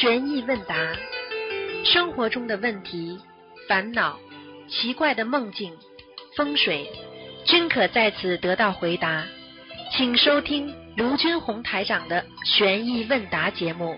[0.00, 0.74] 悬疑问答，
[1.84, 3.16] 生活中的问题、
[3.68, 4.18] 烦恼、
[4.68, 5.72] 奇怪的梦境、
[6.36, 6.84] 风水，
[7.46, 9.24] 均可在此得到回答。
[9.96, 13.96] 请收听卢军红台长的悬疑问答节目。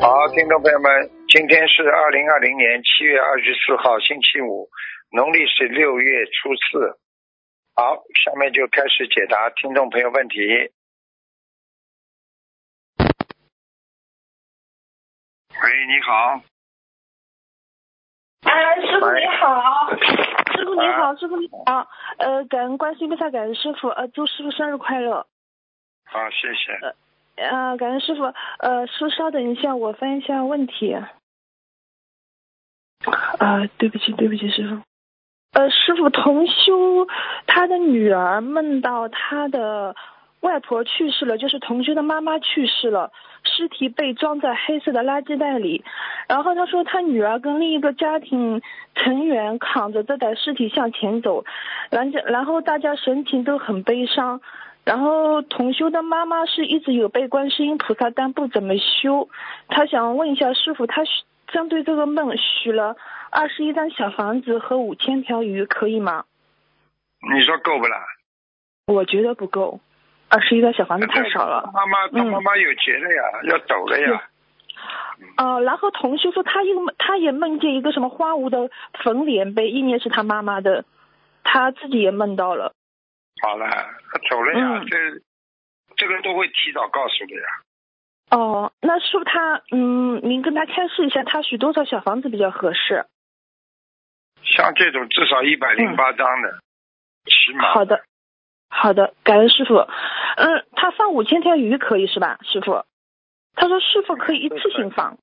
[0.00, 4.68] 好，听众朋友们，今天是二零二零年七月二十四号，星期五，
[5.10, 6.98] 农历是六月初四。
[7.74, 10.38] 好，下面就开始解答听众朋友问题。
[15.62, 16.40] 喂，你好，
[18.42, 19.88] 哎，师傅你好，
[20.52, 25.26] 师傅你啊好，师傅你好，呃，感恩观世音菩萨，感恩师傅，呃，祝师傅生日快乐，
[26.06, 26.94] 好，谢谢。
[27.36, 28.24] 呃，感恩师傅，
[28.58, 30.94] 呃，师傅稍等一下，我翻一下问题。
[33.38, 34.82] 啊、对不起，对不起，师傅。
[35.52, 37.06] 呃，师傅，同修
[37.46, 39.94] 他的女儿梦到他的
[40.44, 43.10] 外婆去世了，就是同修的妈妈去世了，
[43.44, 45.82] 尸体被装在黑色的垃圾袋里。
[46.28, 48.60] 然后他说他女儿跟另一个家庭
[48.94, 51.44] 成员扛着这袋尸体向前走，
[51.90, 54.42] 然后然后大家神情都很悲伤。
[54.84, 59.30] 然后同修的妈妈是一直有背观世音菩萨，但不怎么修。
[59.68, 61.02] 他想问一下师傅，他
[61.48, 62.94] 针对这个梦许了
[63.30, 66.26] 二十一张小房子和五千条鱼，可以吗？
[67.22, 67.96] 你说够不啦？
[68.86, 69.80] 我觉得不够，
[70.34, 71.70] 二十一个小房子太少了。
[71.72, 74.28] 妈妈，他嗯妈妈有钱了呀，要走了呀。
[75.36, 78.68] 哦、然后同修说他又他也梦见一个什么花无的
[79.04, 80.84] 坟脸碑，意念是他妈妈的，
[81.44, 82.74] 他自己也梦到了。
[83.42, 84.98] 好了，他走了呀，嗯这
[85.96, 87.46] 这个都会提早告诉的呀。
[88.30, 93.06] 哦，那师傅他嗯，您跟他开示一下，他许多少小房子比较合适？
[94.42, 96.58] 像这种至少一百零八张的，
[97.24, 97.72] 起码。
[97.72, 98.02] 好的，
[98.68, 99.74] 好的，感恩师傅。
[100.36, 102.84] 嗯，他放五千条鱼可以是吧，师傅？
[103.54, 105.18] 他说师傅可以一次性放。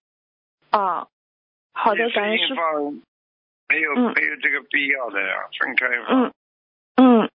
[0.69, 1.07] 啊、
[1.73, 3.01] 好的，感恩师傅。
[3.69, 6.23] 没有、嗯没有这个必要的呀，分开放。
[6.23, 6.33] 嗯
[6.95, 7.29] 嗯，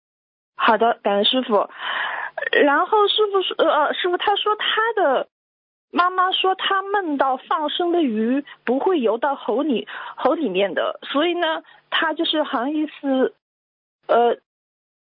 [0.57, 1.71] 好的，感恩师傅。
[2.51, 5.29] 然后师傅说，呃，师傅他说他的
[5.93, 9.87] 妈妈说他梦到放生的鱼不会游到喉里
[10.17, 13.35] 喉里面的，所以呢，他就是好像意思，
[14.09, 14.37] 呃，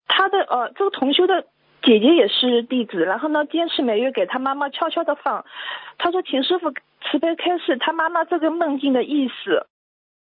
[0.07, 1.47] 他的呃这个同修的
[1.83, 5.45] 姐姐也是弟子，然后呢，坚持每月给他妈妈悄悄的放。
[5.99, 9.67] 他说，请师傅慈悲开示他妈妈这个梦境的意思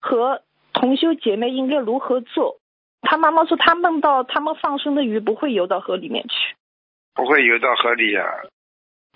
[0.00, 2.58] 和同修姐妹应该如何做。
[3.02, 6.54] 他妈妈说，他梦到他们放生的鱼不会游到河里面去。
[7.14, 8.24] 不会游到河里呀，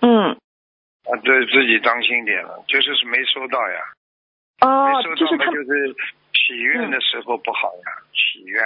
[0.01, 3.81] 嗯，啊，对自己当心点了，就是是没收到呀，
[4.61, 5.95] 哦没收，到，就是他就是
[6.33, 8.63] 许愿的时候不好呀，许愿，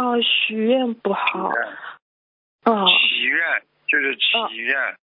[0.00, 1.52] 哦，许愿不好，
[2.64, 4.96] 祈愿就是祈愿，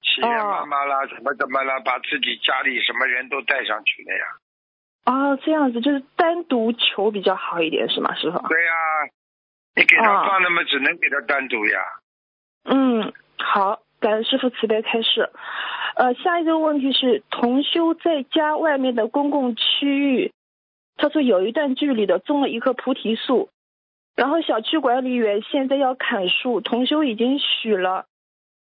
[0.00, 4.24] 祈愿哦妈妈啦，怎么怎么啦，把自己家里什么人都带上去了呀。
[5.04, 8.38] 哦，这样子就是单独求比较好一点是吗，师傅？
[8.48, 8.72] 对呀、
[9.76, 11.78] 你给他哦放，那么只能给他单独呀。
[12.64, 15.28] 嗯，好，感恩师傅慈悲开示。
[15.96, 20.32] 呃，下一个问题是，同修在家外面的公共区域，
[20.96, 23.50] 他说有一段距离的种了一棵菩提树，
[24.20, 28.04] 然后小区管理员现在要砍树，同修已经许了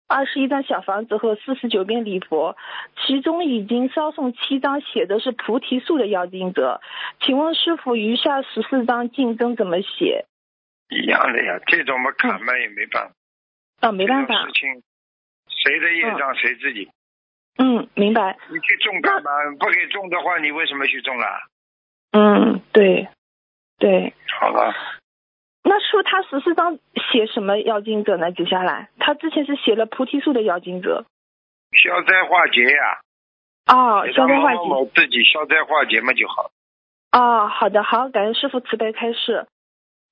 [0.07, 2.57] 二十一张小房子和四十九遍礼佛，
[2.95, 6.81] 其中已经烧送七张，写的是菩提树的要经者，
[7.21, 10.27] 请问师傅，余下十四张竞争怎么写？
[10.91, 13.09] 一样的呀，这种嘛砍嘛也没办
[13.81, 14.83] 法，啊，没办法事，情
[15.49, 16.89] 谁的业障谁自己。
[17.57, 18.39] 嗯，明白。
[18.49, 19.31] 你去种干嘛？
[19.59, 21.41] 不给种的话，你为什么去种啦？
[22.13, 23.09] 嗯，对，
[23.81, 24.15] 对。
[24.39, 24.73] 好了，
[25.65, 26.79] 那说他十四章
[27.13, 28.33] 写什么妖精者呢？
[28.33, 31.05] 接下来他之前是写了菩提树的妖精者。
[31.73, 33.01] 消灾化劫呀，
[33.67, 34.59] 哦，给他某消灾化解。
[34.59, 36.51] 某某自己消灾化解嘛就好。
[37.13, 39.47] 哦，好的，好，感恩师傅慈悲开示。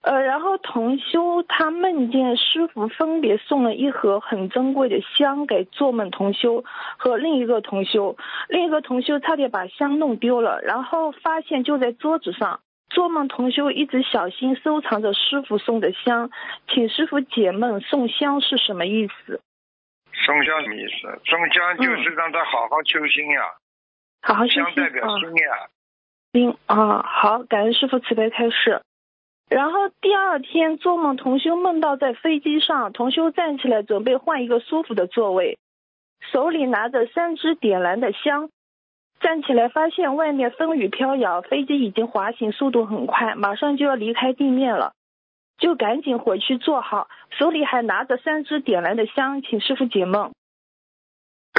[0.03, 6.65] 呃，然后同修他梦见师傅分别送了一盒很珍贵的香给做梦同修
[6.97, 8.17] 和另一个同修，
[8.49, 12.61] 另一个同修差点把香弄丢了，然后发现就在桌子上。
[12.89, 16.31] 做梦同修一直小心收藏着师傅送的香，
[16.69, 19.41] 请师傅解梦送香是什么意思？
[20.13, 21.21] 送香什么意思？
[21.25, 23.43] 送香就是让他好好修心呀，
[24.23, 25.19] 好好修心香代表啊。
[25.19, 25.69] 心呀。
[26.33, 28.83] 心啊，好，感恩师傅慈悲开示。
[29.49, 35.59] 然后第二天做梦，同修梦到在飞机上，同修站起来准备换一个舒服的座位，
[36.33, 38.51] 手里拿着三支点燃的香，
[39.21, 44.93] 站起来发现外面风雨飘摇，飞机已经滑行，速度很快，马上就要离开地面了，
[45.59, 50.33] 就赶紧回去坐好，手里还拿着三支点燃的香，请师傅解梦。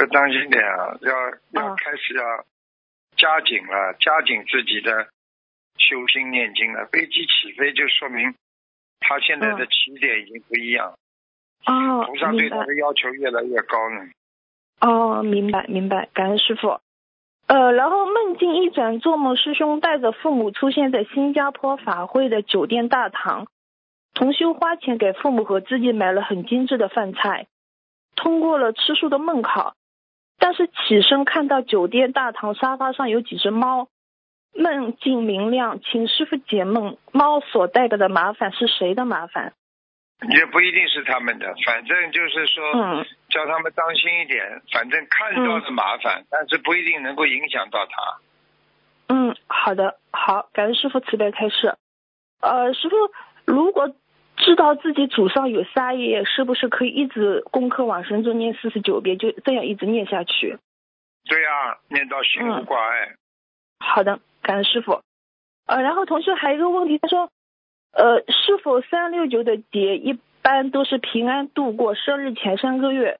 [0.00, 1.12] 要当心点啊，要
[1.60, 2.22] 要啊开始要
[3.16, 5.08] 加紧了，加紧自己的
[5.76, 6.86] 修心念经了。
[6.86, 8.32] 飞机起飞就说明
[9.00, 10.94] 他现在的嗯起点已经不一样，
[11.66, 12.64] 哦菩萨，对他。
[12.64, 14.08] 的要求越来越高呢。
[14.80, 16.80] 哦，明白明白，感恩师傅。
[17.48, 23.46] 呃，然后梦境一转，做梦师兄带着父母出现在新加坡法会的酒店大堂，
[24.12, 27.46] 同修花钱给父母和自己买了很精致的饭菜，
[28.14, 29.74] 通过了吃素的梦考，
[30.38, 33.88] 但是起身看到酒店大堂沙发上有几只猫，
[34.54, 39.54] 梦境明亮，请师傅解梦，猫所代表的麻烦是谁的麻烦？
[40.28, 44.62] 也不一定是他们的，反正就是说，嗯叫他们当心一点。
[44.72, 48.18] 反正看到是麻烦，但是不一定能够影响到他。
[49.08, 51.74] 嗯，好的，好，感恩师傅慈悲开示。
[52.40, 52.96] 呃，师傅，
[53.46, 53.94] 如果
[54.36, 60.58] 知道自己祖上有杀业，是不是可以一直功课往生咒念四十九遍，就这样一直念下去？
[61.28, 63.16] 对呀、念到心无挂碍。
[63.80, 65.02] 好的，感恩师傅。
[65.66, 67.30] 呃，然后同学还有一个问题，他说，
[67.92, 73.18] 呃，是否三六九的劫一般都是平安度过生日前三个月，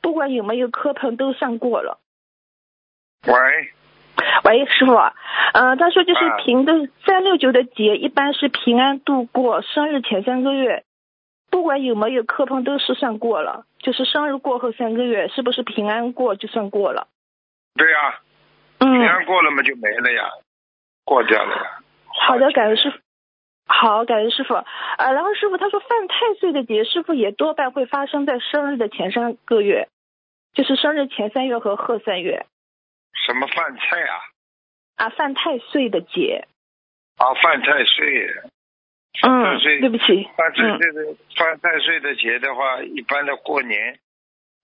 [0.00, 1.98] 不管有没有磕碰都算过了？
[3.26, 3.34] 喂，
[4.44, 4.94] 喂，师傅，
[5.52, 6.72] 呃，他说就是啊平的
[7.04, 10.84] 三六九的节一般是平安度过生日前三个月，
[11.50, 17.08] 不管有没有磕碰都是算过了，就是生日过后三个月是不是平安过就算过了？
[17.74, 18.20] 对呀、
[18.78, 20.30] 平嗯，安过了嘛就没了呀，
[21.04, 21.80] 过掉了呀。
[22.06, 23.03] 好的，感恩师傅。
[23.66, 24.54] 好，感恩师傅。
[24.54, 29.88] 呃，然后师傅他说犯太岁的节，师傅也多半会发生在生日的前三个月，
[30.52, 32.46] 就是生日前三月和后三月
[33.26, 34.20] 什么饭菜啊？
[34.96, 36.46] 啊，犯太岁的节。
[37.16, 38.42] 啊，犯太岁。
[39.22, 40.28] 嗯太岁，对不起。
[40.36, 43.98] 犯太嗯岁的犯太岁的节的话，一般的过年，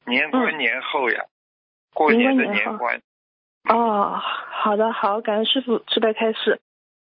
[0.06, 1.25] 年关年后呀，
[1.94, 3.00] 过年的嗯年关。
[3.69, 6.61] 哦，好的，好，感恩师傅慈悲开示。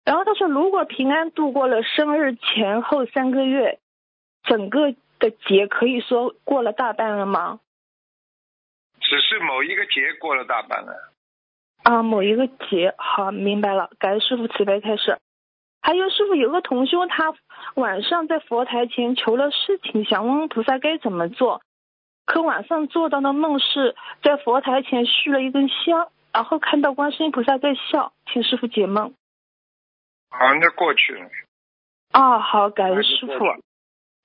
[0.04, 3.78] 然后他说，如果平安度过了生日前后三个月，
[4.42, 7.60] 整个的节可以说过了大半了吗？
[9.00, 11.12] 只是某一个节过了大半了。
[11.84, 15.18] 啊，某一个节，好，明白了，感谢师傅慈悲开示。
[15.80, 17.34] 还有师傅有个同修，他
[17.74, 21.60] 晚上在佛台前求了事情，想问问菩萨该怎么做，
[22.24, 29.12] 可晚上做到的梦是在佛台前续了一根香，然后看到观世音菩萨在笑，请师傅解梦。
[30.38, 31.30] 好，那过去了。
[32.12, 33.32] 哦，好，感那恩师傅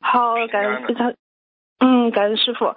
[0.01, 1.13] 好，感恩非常，
[1.79, 2.75] 嗯，感恩师傅。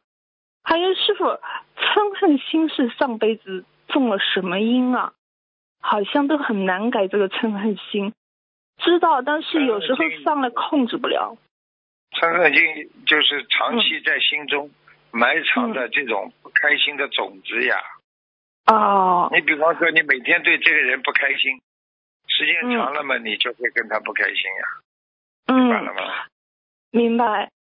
[0.64, 5.12] 还有师傅，嗔恨心是上辈子种了什么因啊？
[5.81, 8.12] 好像都很难改这个嗔恨心，
[8.79, 11.37] 知道，但是有时候上来控制不了。
[12.12, 14.70] 嗔恨心就是长期在心中
[15.11, 17.76] 埋藏嗯的这种不开心的种子呀。
[18.67, 21.61] 哦，你比方说，你每天对这个人不开心，
[22.37, 26.25] 时间嗯长了嘛，你就会跟他不开心呀，明白了嗯，吗？
[26.90, 27.50] 明白。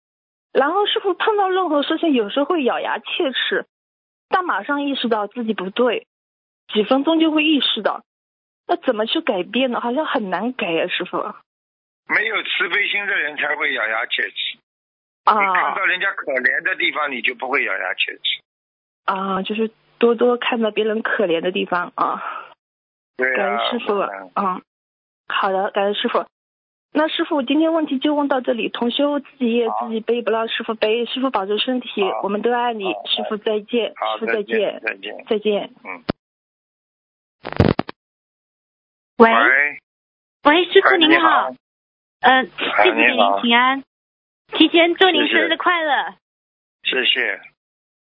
[0.52, 3.66] 然后师傅碰到任何事情，有时候会咬牙切齿，
[4.28, 6.06] 但马上意识到自己不对，
[6.72, 8.02] 几分钟就会意识到，
[8.66, 9.80] 那怎么去改变呢？
[9.80, 11.18] 好像很难改呀，师傅。
[12.08, 14.58] 没有慈悲心的人才会咬牙切齿。
[15.24, 18.42] 啊你看啊到人家可怜的地方，你就不会咬牙切齿。
[19.04, 22.20] 啊，就是多多看到别人可怜的地方啊。
[23.16, 24.62] 对感呀、恩师傅，嗯嗯，
[25.32, 26.24] 好的，感恩师傅。
[26.94, 31.06] 那师傅，今天问题就问到这里，同修自己也自己背，不让师傅背。
[31.06, 32.84] 师傅保重身体，我们都爱你。
[33.06, 35.24] 师傅再见，好，师傅再见，再见。
[35.26, 35.72] 再见。
[35.84, 36.04] 嗯。
[39.16, 39.30] 喂
[40.44, 41.54] 喂，师傅哎您好，
[42.20, 43.82] 嗯，弟子给你好您平安，
[44.48, 46.14] 提前祝您谢谢生日快乐。
[46.82, 47.40] 谢谢。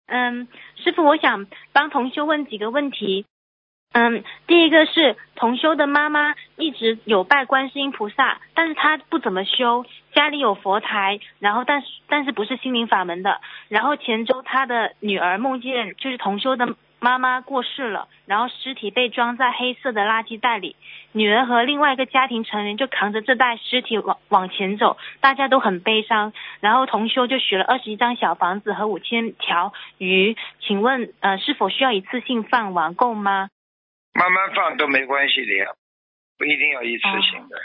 [0.07, 0.47] 嗯，
[0.77, 3.25] 师傅，我想帮同修问几个问题。
[3.93, 13.41] 嗯，第一个是同修的妈妈一直有拜观世音菩萨，但是她不怎么修，家里有佛台，然后但是但是不是心灵法门的。
[13.67, 20.77] 然后前周她的女儿梦见就是同修的妈妈过世了，然后尸体被装在黑色的垃圾袋里，
[21.11, 26.31] 女儿和另外一个家庭成员就扛着这袋尸体往往前走，大家都很悲伤。
[26.61, 33.49] 然后同修就许了二十一张小房子和五千条鱼，请问呃是否需要一次性放完够吗？
[34.13, 35.71] 慢慢放都没关系的呀，
[36.37, 37.57] 不一定要一次性的，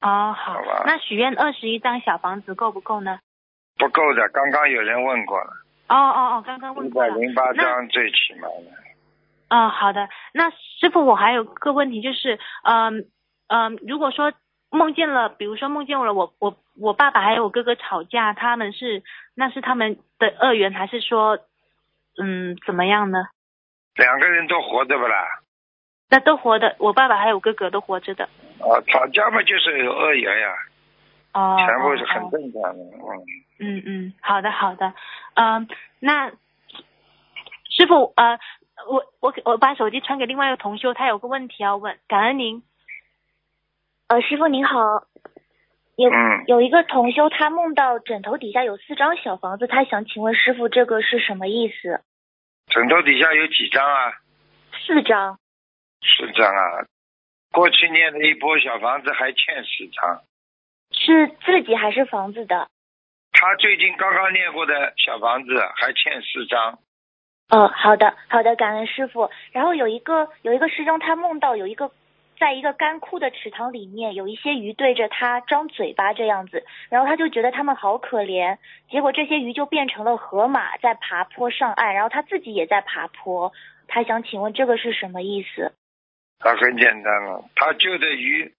[0.00, 3.18] 哦，好好吧，那许愿二十一张小房子够不够呢？
[3.78, 4.28] 不够的。
[4.30, 5.50] 刚刚有人问过了，
[5.88, 7.14] 哦哦哦，刚刚问过了。
[7.14, 8.70] 百零八张最起码的。
[9.50, 10.08] 哦，好的。
[10.32, 13.06] 那师傅，我还有个问题，就是，嗯、
[13.48, 14.32] 嗯、如果说
[14.70, 19.02] 梦见了，比如说梦见了我我我爸爸还有我哥哥吵架，他们是
[19.34, 21.38] 那是他们的恶缘，还是说
[22.20, 23.28] 嗯怎么样呢？
[23.94, 25.42] 两个人都活着不啦？
[26.08, 28.24] 那都活的，我爸爸还有哥哥都活着的。
[28.60, 30.54] 啊，吵架嘛就是有恶缘呀，
[31.34, 32.78] 哦，全部是很正常的。
[33.58, 34.94] 嗯，嗯嗯，好的好的，
[35.34, 35.68] 嗯、
[36.00, 36.30] 那
[37.68, 38.38] 师傅呃，
[38.88, 42.62] 我我我把手机传给另外一个同修，他有个问题要问，感恩您。
[44.08, 44.78] 呃，师傅您好，
[45.96, 52.00] 有、嗯有一个同修，他梦到枕头底下有四张小房子，他想请问师傅这个是什么意思？
[52.68, 54.12] 枕头底下有几张啊？
[54.86, 55.38] 四张。
[56.06, 56.86] 四张啊。
[57.52, 60.22] 过去念的一波小房子还欠十张，
[60.90, 62.68] 是自己还是房子的？
[63.32, 66.78] 他最近刚刚念过的小房子还欠四张。
[67.48, 69.30] 哦，好的，好的，感恩师傅。
[69.52, 71.90] 然后有一个有一个师兄，他梦到有一个
[72.38, 78.58] 在一个干枯的池塘里面，有一些鱼对着他张嘴巴这样子，然后他就觉得他们好可怜，
[78.90, 83.52] 结果这些鱼就变成了河马在爬坡上岸，然后他自己也在爬坡。
[83.86, 85.72] 他想请问这个是什么意思？
[86.38, 88.52] 他很简单了，他救的鱼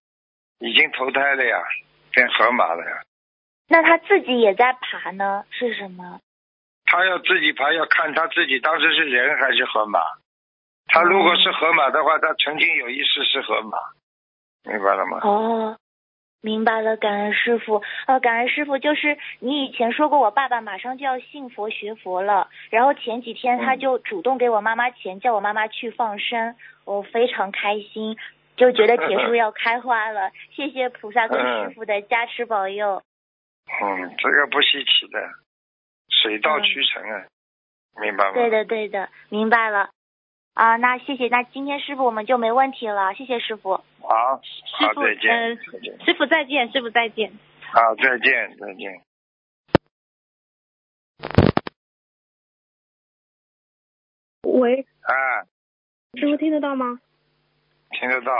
[0.59, 1.63] 已经投胎了呀，
[2.11, 3.01] 变河马了呀。
[3.69, 6.19] 那他自己也在爬呢，是什么？
[6.85, 9.99] 他要自己爬，要看他自己当时是人还是河马。
[10.87, 13.77] 他如果是河马的话，他曾经有一世是河马，
[14.63, 15.19] 明白了吗？
[15.21, 15.77] 哦，
[16.41, 17.83] 明白了，感恩师傅。
[18.05, 26.55] 呃，感恩师傅，就是你以前说过，我爸爸马上就要信佛学佛了，然后前几天他嗯就主动给我妈妈钱，叫我妈妈去放生，
[26.87, 28.17] 我非常开心，
[28.55, 30.31] 就觉得铁 树要开花了。
[30.55, 33.03] 谢谢菩萨跟师傅的加持保佑。
[33.67, 35.19] 嗯，这个不稀奇的，
[36.09, 37.27] 水到渠成啊，
[38.01, 38.33] 明白吗？
[38.33, 39.89] 对的，对的，明白了。
[40.53, 43.83] 啊，那谢谢，那今天师傅我们就没问题了，谢谢师傅。
[44.01, 47.33] 好，好，师傅，再见，嗯、再见，师傅再见，师傅再见。
[47.73, 49.01] 好，再见，再见。
[54.43, 55.43] 喂，啊，
[56.17, 56.99] 师傅听得到吗？
[57.91, 58.31] 听得到，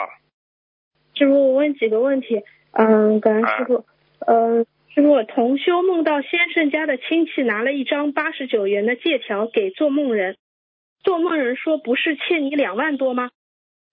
[1.14, 2.44] 师傅，我问几个问题。
[2.72, 3.86] 嗯，感恩师傅。
[4.20, 10.38] 呃，师傅，同修梦到先生家的亲戚拿了一张八十九元的借条给做梦人，
[11.04, 13.30] 做梦人说不是欠你两万多吗？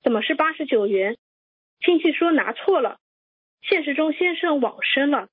[0.02, 1.16] 怎么是八十九元？
[1.80, 2.96] 亲戚说拿错了。
[3.60, 5.28] 现实中先生往生了，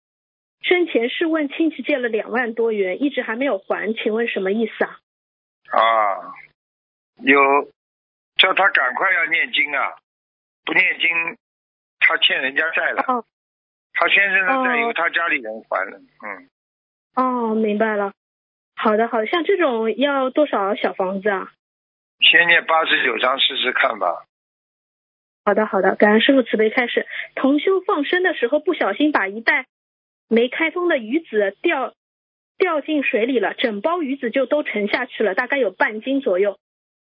[0.61, 4.99] 生前是问亲戚借了两万多元，一直还没有还，请问什么意思啊？
[5.71, 6.33] 啊，
[7.21, 7.39] 有
[8.41, 9.93] 叫他赶快要念经啊，
[10.65, 11.37] 不念经
[11.99, 13.23] 他欠人家债了，哦
[13.93, 16.49] 他先生的债哦由他家里人还了，嗯，
[17.15, 18.13] 哦，明白了。
[18.75, 21.51] 好的，好的，像这种要多少小房子啊？
[22.19, 24.25] 先念八十九章试试看吧。
[25.45, 27.05] 好的，好的，感恩师傅慈悲开始。
[27.35, 29.67] 同修放生的时候不小心把一袋
[30.27, 31.93] 没开封的鱼子掉
[32.57, 36.57] 掉进水里了，整包鱼子就都沉下去了，大概有半斤左右。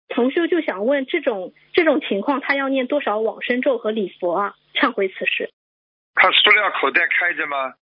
[0.09, 4.55] 同修就想问，这种这种情况他要念多少往生咒和礼佛啊？
[4.73, 5.49] 忏悔此事。
[6.15, 7.75] 他塑料口袋开着吗？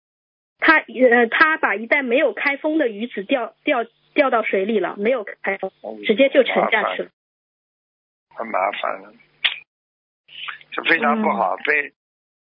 [0.58, 5.70] 他呃，他把一袋没有开封的鱼子掉掉掉到水里了，没有开封，
[6.04, 7.10] 直接就沉下去了。
[8.34, 9.14] 很麻烦了，
[10.72, 11.92] 这非常不好，被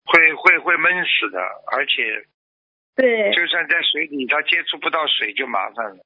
[0.06, 1.40] 会会会闷死的，
[1.72, 2.26] 而且
[2.96, 6.04] 对，就算在水里，他接触不到水就麻烦了。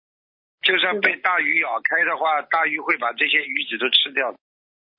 [0.61, 4.37] 就算被大鱼咬开的话，大鱼会把这些鱼子都吃掉的，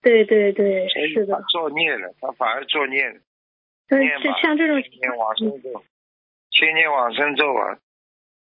[0.03, 1.43] 对对对，是的。
[1.49, 3.21] 作孽了，他反而作孽了。
[3.89, 5.85] 但念吧是像这种先念往生咒，
[6.51, 7.79] 千念往生咒啊，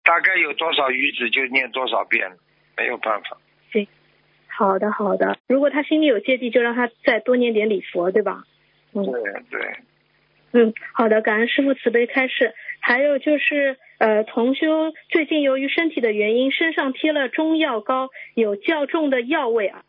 [0.04, 2.30] 大概有多少鱼子就念多少遍，
[2.76, 3.38] 没有办法。
[4.50, 5.38] 好的，好的。
[5.46, 8.42] 如果他心里有芥蒂，就让他再多念点礼佛，对吧？
[8.92, 9.76] 嗯对对，
[10.52, 12.54] 嗯，好的，感恩师傅慈悲开示。
[12.80, 19.82] 还有就是，呃，同修最近由于身体的原因，身上贴了中药膏，有较重的药味啊，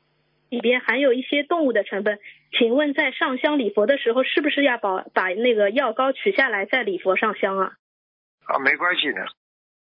[0.49, 2.19] 里边含有一些动物的成分。
[2.51, 7.73] 请问在上香礼佛的时候，是不是要把把那个药膏取下来再礼佛上香啊？
[8.45, 9.27] 啊，没关系的。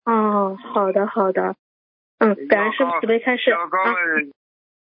[0.05, 1.55] 哦，好的，好的。
[2.19, 3.53] 嗯，感恩师傅慈悲开示。
[3.53, 3.79] 啊药膏，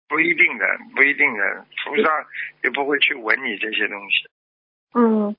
[0.09, 2.27] 不一定的，不一定的，菩萨
[2.65, 4.27] 也不会去闻你这些东西。
[4.93, 5.33] 嗯，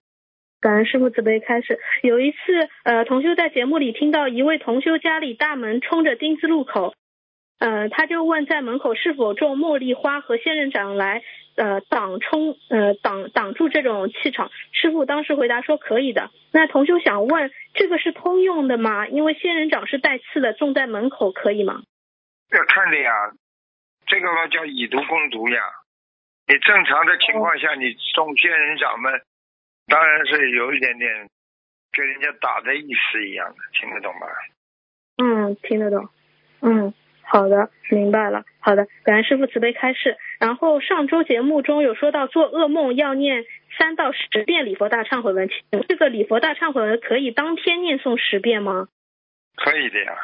[0.62, 1.81] 感恩师傅慈悲开始。
[2.02, 6.95] 有一次，呃，同修在节目里听到一位同修家里大门冲着丁字路口，
[7.59, 11.23] 呃，他就问在门口是否种茉莉花和仙人掌来，
[11.57, 14.52] 呃，挡冲，呃，挡挡住这种气场。
[14.71, 16.31] 师傅当时回答说可以的。
[16.52, 19.09] 那同修想问，这个是通用的吗？
[19.09, 21.83] 因为仙人掌是带刺的，种在门口可以吗？
[22.52, 23.11] 要看的呀，
[24.07, 25.61] 这个嘛叫以毒攻毒呀。
[26.47, 29.11] 你正常的情况下，你种仙人掌嘛，
[29.87, 31.29] 当然是有一点点
[31.93, 34.27] 跟人家打的意思一样的，听得懂吗？
[35.19, 36.09] 嗯，听得懂。
[36.61, 38.45] 嗯，好的，明白了。
[38.61, 40.17] 好的，感恩师傅慈悲开示。
[40.39, 43.45] 然后上周节目中有说到做噩梦要念
[43.79, 45.49] 三到十遍礼佛大忏悔文，
[45.89, 48.89] 这个礼佛大忏悔文可以当天念诵十遍吗？
[49.57, 50.17] 可以的呀。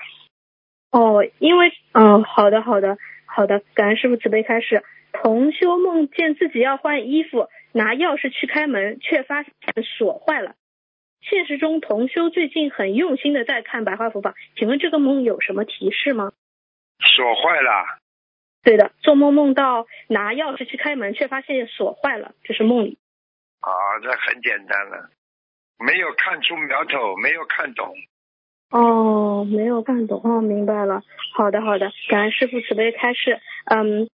[0.91, 2.97] 哦，因为嗯，好的，好的，
[3.27, 4.83] 好的，感恩师傅慈悲开示。
[5.13, 10.55] 同修梦见自己要换衣服，拿钥匙去开门，却发现锁坏了。
[11.21, 16.33] 现实中，同修最近很用心的在看白话佛法，请问这个梦有什么提示吗？
[17.01, 17.99] 锁坏了。
[18.63, 22.99] 对的，做梦梦到拿钥匙去开门，却发现锁坏了，这是梦里。
[23.61, 23.71] 啊，
[24.03, 25.11] 这很简单了，
[25.79, 27.95] 没有看出苗头，没有看懂。
[28.71, 31.03] 哦，没有看懂哦，明白了。
[31.35, 33.41] 好的，好的，感恩师傅慈悲开示。
[33.67, 34.09] 嗯。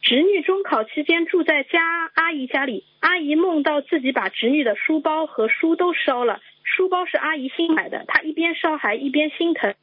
[0.00, 1.80] 侄女中考期间住在家
[2.14, 9.74] 阿姨家里，阿姨梦到自己把侄女的书包和书都烧了，书包是阿姨新买的，她一边烧还一边心疼，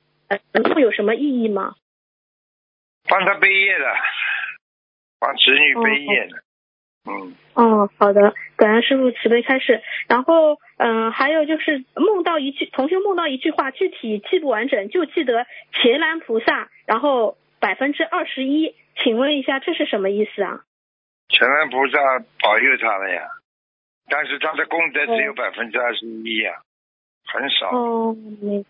[0.75, 1.73] 会有什么意义吗？
[3.09, 3.85] 帮她背业的，
[5.19, 6.43] 帮侄女背业的，
[7.09, 7.33] 嗯。
[7.53, 9.81] 哦，好的，感恩师傅慈悲开示。
[10.07, 18.75] 然后，嗯，还有就是梦到一句，同学梦到一句话，具体记不完整，就记得伽蓝菩萨，然后百分之二十一。
[18.97, 20.61] 请问一下，这是什么意思啊？
[21.29, 23.23] 全安菩萨保佑他了呀，
[24.09, 26.61] 但是他的功德只有百分之二十一呀，
[27.25, 27.69] 很少。
[27.71, 28.65] 哦，明，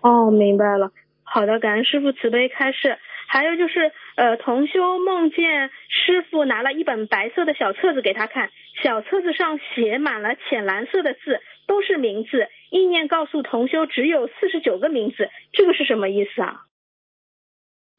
[0.00, 0.90] 哦，明白了。
[1.24, 2.98] 好的，感恩师傅慈悲开示。
[3.28, 8.50] 还有就是，呃，同修梦见师傅拿了一本白色的小册子给他看，
[8.82, 12.48] 小册子上写满了浅蓝色的字，都是名字。
[12.70, 16.65] 意念告诉同修只有四十九个名字，这个是什么意思啊？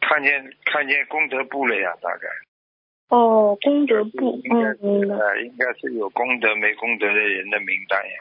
[0.07, 2.27] 看见看见功德簿了呀，大概。
[3.09, 8.15] 哦，功德簿，嗯，应该应该是有功德没功德的人的名单呀。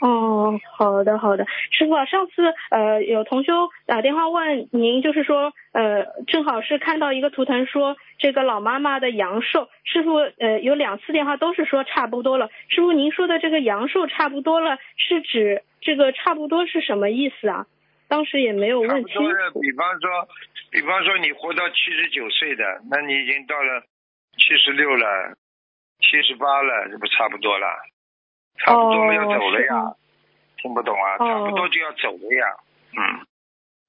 [0.00, 17.66] 哦，好的好的，师傅，上次呃有同修打电话问您，就是说呃正好是看到一个图腾说这个老妈妈的阳寿，师傅呃有两次电话都是说差不多了，师傅您说的这个阳寿差不多了是指这个差不多是什么意思啊？
[18.06, 19.60] 当时也没有问清楚。
[19.60, 20.28] 比方说。
[20.74, 23.80] 比方说你活到七十九岁的，那你已经到了
[24.36, 25.36] 七十六了，
[26.00, 27.66] 七十八了，这不差不多了？
[28.58, 29.94] 差不多要走了呀，
[30.56, 31.16] 听不懂啊？
[31.18, 32.46] 差不多就要走了呀，
[32.98, 33.24] 嗯。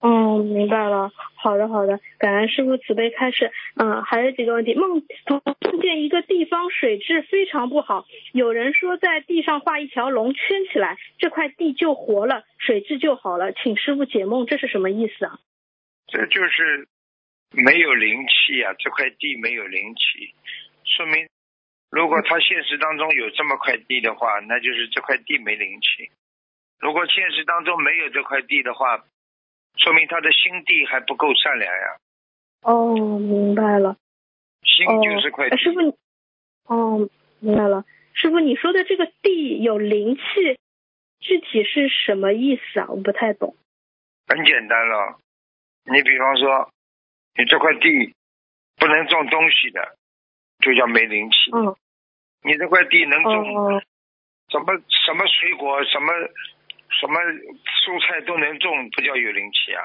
[0.02, 1.10] 哦，明白了。
[1.34, 2.00] 好的，好的。
[2.19, 3.52] 感恩师傅慈悲开示。
[3.78, 4.76] 嗯，还有几个问题。
[4.76, 13.54] 梦梦见一个地方水质非常不好，有人说在地上画一条龙圈起来，这块地就活了，水质就好了。
[13.54, 15.39] 请师傅解梦，这是什么意思啊？
[16.07, 16.87] 这就是
[17.51, 18.73] 没有灵气啊！
[18.79, 20.33] 这块地没有灵气，
[20.83, 21.27] 说明
[21.89, 26.11] 如果他现实当中有这么块地的话，那就是这块地没灵气。
[26.79, 29.03] 如果现实当中没有这块地的话，
[29.77, 31.97] 说明他的心地还不够善良呀。
[32.61, 33.97] 哦，明白了。
[34.63, 35.57] 心就是块地。
[35.57, 35.97] 师傅，
[36.65, 37.85] 哦，明白了。
[38.13, 40.21] 师傅，你说的这个地有灵气，
[41.19, 42.87] 具体是什么意思啊？
[42.89, 43.55] 我不太懂。
[44.27, 45.19] 很简单了。
[45.86, 46.69] 你比方说，
[47.38, 48.13] 你这块地
[48.78, 49.95] 不能种东西的，
[50.60, 51.52] 就叫没灵气。
[51.54, 51.76] 嗯。
[52.43, 53.82] 你这块地能种
[54.50, 54.74] 什么
[55.06, 56.13] 什么水果，什么
[56.89, 59.82] 什么蔬菜都能种，不叫有灵气啊。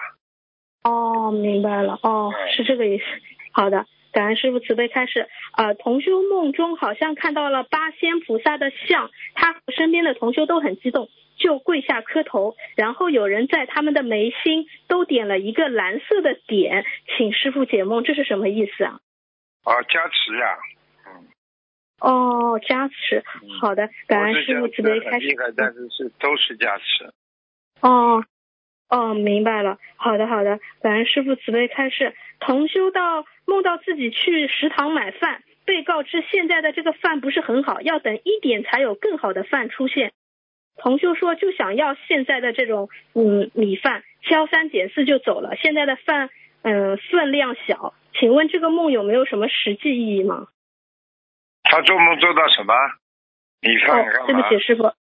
[0.84, 1.98] 哦，明白了。
[2.02, 3.04] 哦，是这个意思。
[3.52, 5.28] 好的，感恩师傅慈悲开示。
[5.52, 11.08] 啊，同修梦中好像看到了八仙菩萨的像，他和身边的同修都很激动。
[11.38, 16.84] 就跪下磕头，然后有人在他们的眉心都点了一个蓝色的点，
[17.16, 19.00] 请师傅解梦，这是什么意思啊？
[19.64, 20.58] 啊，加持呀，
[21.06, 21.28] 嗯。
[21.98, 23.24] 哦，加持，
[23.58, 25.28] 好的，感恩师傅慈悲开始。
[25.28, 27.10] 厉害，但是是都是加持。
[27.80, 28.22] 哦，
[28.90, 32.14] 哦，明白了，好的，好的，感恩师傅慈悲开示。
[32.40, 40.12] 同修到梦到自己去食堂买饭，被告知现在的这个饭不是很好，要等一点才有更好的饭出现。
[40.76, 45.54] 同修说就想要现在的这种嗯米饭，挑三拣四就走了。
[45.56, 46.30] 现在的饭
[46.62, 50.48] 嗯分量小，请问这个梦有没有什么实际意义吗？
[51.62, 52.74] 他做梦做到什么？
[53.60, 54.94] 米饭哦，对不起师傅，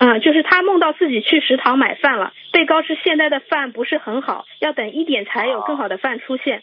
[0.00, 6.62] 嗯，就是他梦到自己去食堂买饭了，被告知现在的饭不是很好，要等一点才有更好的饭出现。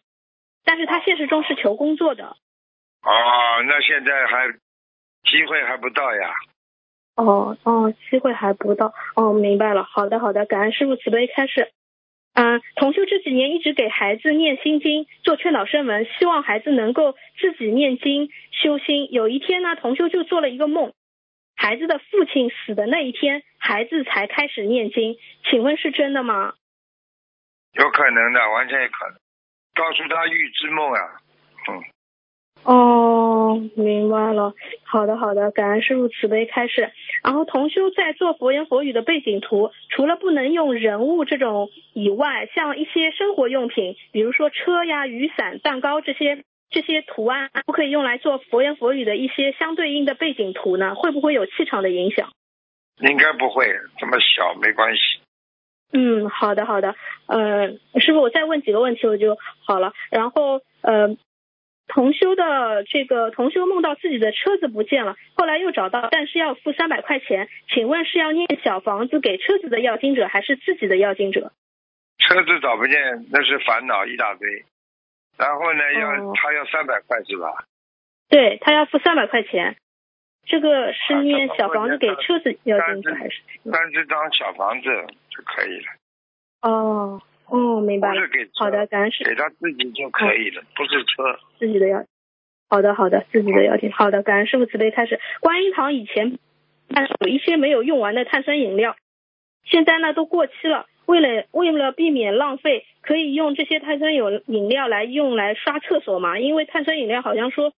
[0.66, 2.36] 但是他现实中是求工作的。
[3.04, 4.48] 哦，那现在还
[5.24, 6.34] 机会还不到呀。
[7.16, 9.84] 哦哦，机会还不到哦，明白了。
[9.84, 11.70] 好的好的，感恩师傅慈悲开示。
[12.34, 19.12] 嗯，同修这几年一直给孩子念心经，做劝导声文，希望孩子能够自己念经修心。
[19.12, 20.94] 有一天呢，同修就做了一个梦，
[21.58, 25.18] 孩子的父亲死的那一天，孩子才开始念经，
[25.50, 26.54] 请问是真的吗？
[27.74, 29.16] 有可能的，完全有可能。
[29.76, 31.22] 告诉他预知梦啊，
[31.70, 31.84] 嗯。
[32.64, 34.54] 哦，明白了。
[34.84, 36.92] 好的，好的，感恩师傅慈悲开示。
[37.24, 50.96] 然后同修在做佛言佛语的背景图，除了不能用人物这种以外，像一些生活用品，比如说车呀、雨伞、蛋糕这些这些图案，不可以用来做佛言佛语的一些相对应的背景图呢？
[50.96, 52.32] 会不会有气场的影响？
[53.00, 55.02] 应该不会，这么小没关系。
[55.94, 56.96] 嗯，好的，好的。
[57.28, 59.94] 呃，师傅，我再问几个问题我就好了。
[60.12, 61.18] 然后呃。
[61.90, 67.48] 同修的这个同修梦到自己的车子不见了，后来又找到，但是要付三百块钱。
[67.74, 71.54] 请问是要念小房子给车子的要经者，还是自己的要经者？
[72.18, 74.66] 车子找不见，那是烦恼一大堆。
[75.38, 77.66] 然后呢，要他要三百块是吧？
[78.30, 79.78] 对他要付三百块钱。
[80.46, 83.42] 这个是念小房子给车子要进去还是？
[83.72, 84.88] 三十张小房子
[85.30, 85.86] 就可以了。
[86.62, 87.22] 哦。
[87.50, 88.22] 哦，明白了。
[88.56, 89.24] 好的，感恩师。
[89.24, 91.40] 给他自己就可以了，不是车。
[91.60, 92.04] 自己的要。
[92.70, 93.92] 好的，好的，自己的要紧。
[93.94, 95.20] 好的，感恩师傅慈悲开始。
[95.40, 96.38] 观音堂以前
[97.20, 98.98] 有一些没有用完的碳酸饮料，
[99.64, 100.88] 现在呢都过期了。
[101.08, 106.38] 为了为了避免浪费，可以用这些碳酸饮饮料来用来刷厕所嘛？
[106.38, 107.74] 因为碳酸饮料好像说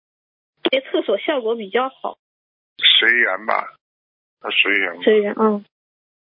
[0.64, 2.18] 对厕所效果比较好。
[3.00, 3.76] 随缘吧，
[4.50, 5.02] 随缘。
[5.04, 5.64] 随缘，嗯。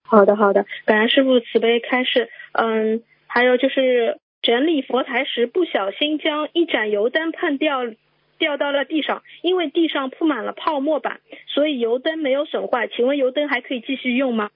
[0.03, 2.29] 好的，好的，感恩师傅慈悲开示。
[2.53, 3.05] 嗯。
[3.29, 7.81] 还有就是整理佛台时不小心将一盏油灯碰掉，
[8.39, 12.89] 掉到了地上，因为地上铺满了泡沫板，所以油灯没有损坏。
[12.89, 14.49] 请问油灯还可以继续用吗？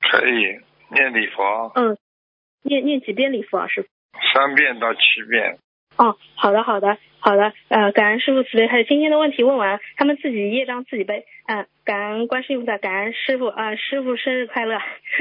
[0.00, 0.60] 可以
[0.92, 1.72] 念礼佛。
[1.74, 1.96] 嗯，
[2.62, 3.88] 念念几遍礼佛啊，师傅？
[4.34, 5.58] 三遍到七遍。
[5.96, 7.52] 哦，好的，好的，好的。
[7.68, 11.26] 呃，感恩师傅慈悲，还有今天的问题问完，他们自己业障自己背。
[11.46, 14.78] 嗯，感恩观世音菩萨，感恩师傅啊，师傅生日快乐，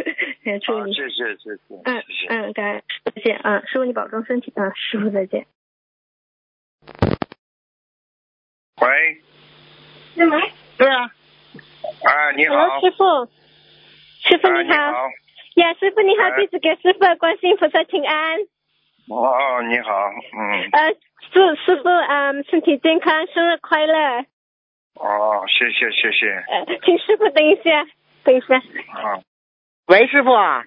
[0.64, 0.94] 祝你。
[0.94, 1.76] 谢谢谢谢。
[1.84, 5.46] 嗯嗯，感恩再见嗯，师傅你保重身体啊，师傅再见。
[8.82, 9.22] 喂。
[10.16, 10.38] 是吗？
[10.78, 11.04] 对啊。
[11.04, 12.80] 啊，你好。
[12.80, 13.26] 师傅，
[14.24, 15.10] 师傅你好。
[15.56, 18.40] 呀，师傅你好，弟子给师傅观世音菩萨请安。
[19.10, 19.92] 哦，你好，
[20.38, 20.70] 嗯。
[20.72, 20.94] 呃，
[21.32, 24.26] 祝师傅嗯身体健康，生日快乐。
[24.96, 26.28] 哦，谢谢谢谢。
[26.30, 27.86] 呃，请师傅等一下，
[28.24, 28.56] 等一下。
[28.56, 29.20] 啊。
[29.88, 30.32] 喂，师傅。
[30.32, 30.64] 啊，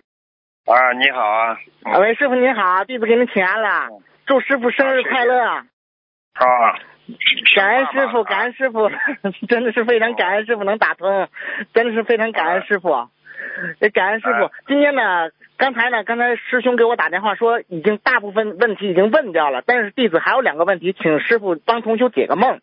[0.98, 1.58] 你好啊。
[2.00, 3.88] 喂，师傅你好，弟子给您请安了，
[4.26, 5.40] 祝师傅生日快乐。
[5.40, 5.64] 啊。
[7.54, 8.90] 感恩师傅，感恩师傅，
[9.48, 11.28] 真的是非常感恩师傅能打通，
[11.72, 13.08] 真的是非常感恩师傅。
[13.92, 22.60] 感恩师傅，今天呢，刚才呢，刚才师兄给我打电话说，已经大部分问题已经问掉了，但是弟子还有两个问题，请师傅帮同修解个梦。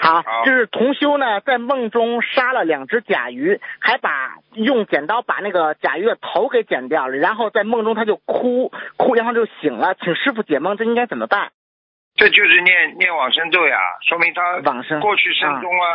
[0.00, 11.50] 好，好，就是同修呢，在梦中杀了两只甲鱼，还把用剪刀把那个甲鱼的头给剪掉了，然后在梦中他就哭哭，然后就醒了，请师傅解梦，这应该怎么办？
[12.16, 13.76] 这就是念念往生咒呀，
[14.08, 15.86] 说明他往生过去生中啊，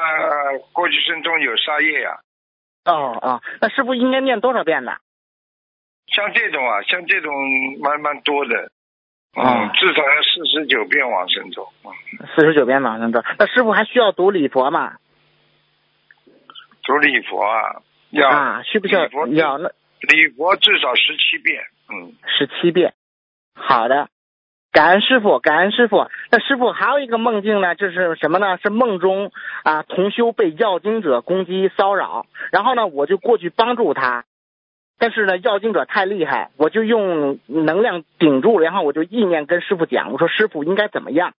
[0.73, 2.19] 过去生中有杀业呀。
[2.89, 4.97] 哦哦，那师傅应该念多少遍呢？
[6.07, 7.31] 像这种啊，像这种
[7.81, 8.71] 蛮蛮多的，
[9.37, 11.67] 嗯，至少要四十九遍往生咒。
[12.35, 14.97] 四十九遍往生咒，那师傅还需要读礼佛吗？
[16.83, 19.07] 读礼佛啊，要啊，需不需要？
[19.27, 19.69] 要那
[20.01, 22.93] 礼佛至少十七遍，嗯，十七遍。
[23.53, 24.09] 好的。
[24.79, 26.07] 感恩师傅，感恩师傅。
[26.31, 28.57] 那师傅还有一个梦境呢，就是什么呢？
[28.63, 29.29] 是梦中
[29.65, 34.23] 啊，同修被要经者攻击骚扰，然后呢，我就过去帮助他，
[34.97, 41.33] 但是呢，要经者太厉害，我就用能量顶住，然后我就意念跟师傅讲，我说师傅应该怎么样？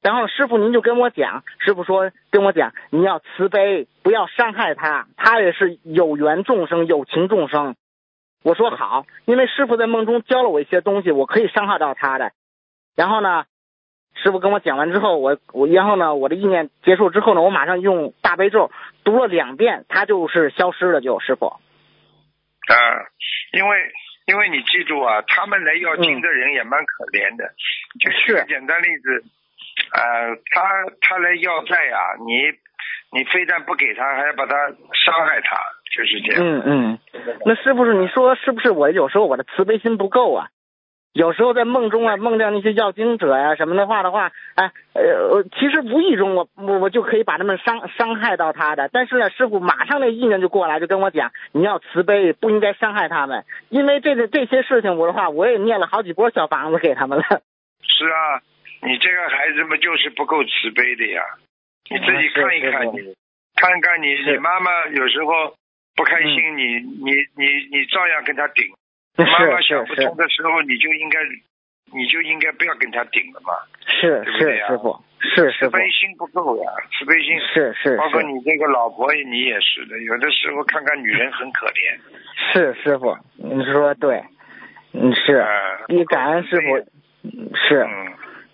[0.00, 7.74] 然后师傅您就跟我讲，师傅说跟我讲，你要慈悲，不要伤害他，他也是有缘众生，有情众生。
[8.44, 12.30] 我说好，因为师傅在梦中教了我一些东西，我可以伤害到他的。
[12.98, 13.44] 然后呢，
[14.20, 18.72] 师傅跟我讲完之后，我我然后呢，我的意念结束之后呢，我马上用大悲咒
[19.04, 21.46] 读了两遍，它就是消失了，就师傅。
[21.46, 22.74] 啊，
[23.52, 23.78] 因为
[24.26, 27.54] 因为你记住啊，他们来要经的人也蛮可怜的，
[28.00, 29.22] 就是简单例子，
[29.92, 32.50] 呃，他他来要债啊，你
[33.16, 34.56] 你非但不给他，还要把他
[35.06, 35.56] 伤害他，
[35.94, 36.42] 就是这样。
[36.42, 36.98] 嗯嗯，
[37.46, 40.48] 那是不是你说是不是我有时候我的慈悲心不够啊？
[41.18, 57.24] 有时候在梦中啊，梦见那些要经者呀什么的话的话，哎，呃，其实无意中我我我就可以把他们伤伤害到他的，但是呢，师傅马上那意念就过来，就跟我讲，你要慈悲，不应该伤害他们，因为这个这些事情，我的话我也念了好几波小房子给他们了。
[57.82, 58.38] 是啊，
[58.82, 61.20] 你这个孩子们就是不够慈悲的呀，
[61.90, 63.12] 你自己看一看你，
[63.56, 65.56] 看看你你妈妈有时候
[65.96, 68.64] 不开心，你你你你照样跟他顶。
[69.24, 71.18] 妈妈想不通的时候，你就应该
[71.92, 73.52] 你就应该不要跟他顶了嘛。
[73.86, 77.96] 是是师傅，是慈悲心不够呀，慈悲心是是。
[77.96, 81.98] 包括你这个老婆，你也是的，有的时候看看女人很可怜。
[82.52, 84.22] 是师傅，你说对，
[84.92, 85.44] 嗯是，
[85.88, 86.76] 你感恩师傅，
[87.56, 87.86] 是。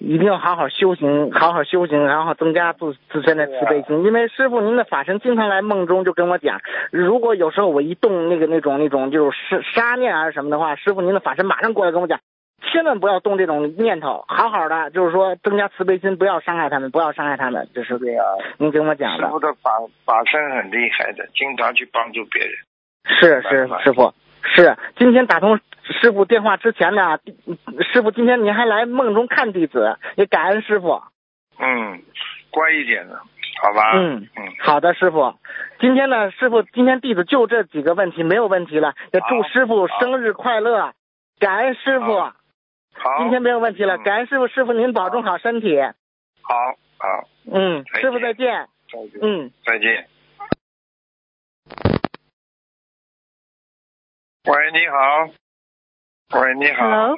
[0.06, 4.04] 一定要好好修行，好好修行，然后增加自自身的慈悲心。
[4.04, 12.20] 因为师傅您的法身经常来梦中就跟我讲，如果有时候我一动那个那种那种就是杀念还是什么的话，师傅您的法身马上过来跟我讲，
[12.70, 18.24] 千万不要动这种念头，好好的就是说增加慈悲心，不要伤害他们，不要伤害他们，就是对啊。
[18.58, 19.24] 您跟我讲的。
[19.24, 19.70] 师傅的法
[20.04, 22.52] 法身很厉害的，经常去帮助别人。
[23.06, 25.60] 是是师傅是今天打通。
[26.00, 27.18] 师傅电话之前呢，
[27.92, 31.02] 师傅今天您还来梦中看弟子，也感恩师傅。
[31.58, 32.02] 嗯，
[32.50, 33.16] 乖一点的，
[33.62, 33.92] 好吧。
[33.94, 35.34] 嗯嗯，好的，师傅。
[35.80, 38.94] 今天呢，师傅今天弟子就这几个问题，没有问题了。
[39.12, 40.94] 也祝师傅生日快乐，
[41.38, 42.14] 感恩师傅。
[42.16, 42.32] 好。
[43.18, 45.78] 今天没有问题了，感恩师傅，师傅您保重好身体。
[46.40, 46.54] 好
[46.96, 47.28] 好。
[47.52, 48.68] 嗯，师傅再见。
[48.90, 49.20] 再见。
[49.20, 50.06] 嗯，再见。
[54.46, 56.38] 喂，你好。
[56.38, 57.16] 喂，你好。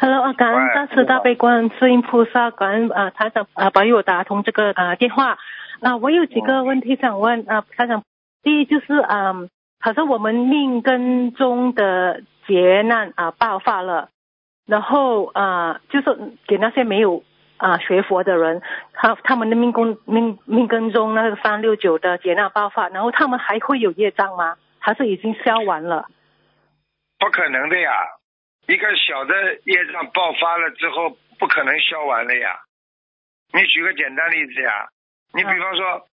[0.00, 5.38] Hello，Hello 啊，感恩大慈大悲观世音菩萨，感恩啊，台长啊，保佑我打通这个啊电话。
[5.82, 8.02] 啊，我有几个问题想问啊，台长。
[8.42, 9.34] 第一就是啊，
[9.78, 14.08] 好像我们命根中的劫难啊爆发了，
[14.66, 17.22] 然后啊，就是给那些没有
[17.56, 18.62] 啊学佛的人，
[18.94, 24.56] 他他们的命宫命命根中那个三六九的劫难爆发，然后他们还会有业障吗？
[24.80, 26.08] 还是已经消完了？
[27.22, 27.92] 不可能的呀，
[28.66, 32.58] 一个小的业障爆发了之后，不可能消完了呀。
[33.52, 34.88] 你举个简单例子呀，
[35.32, 36.08] 你比方说，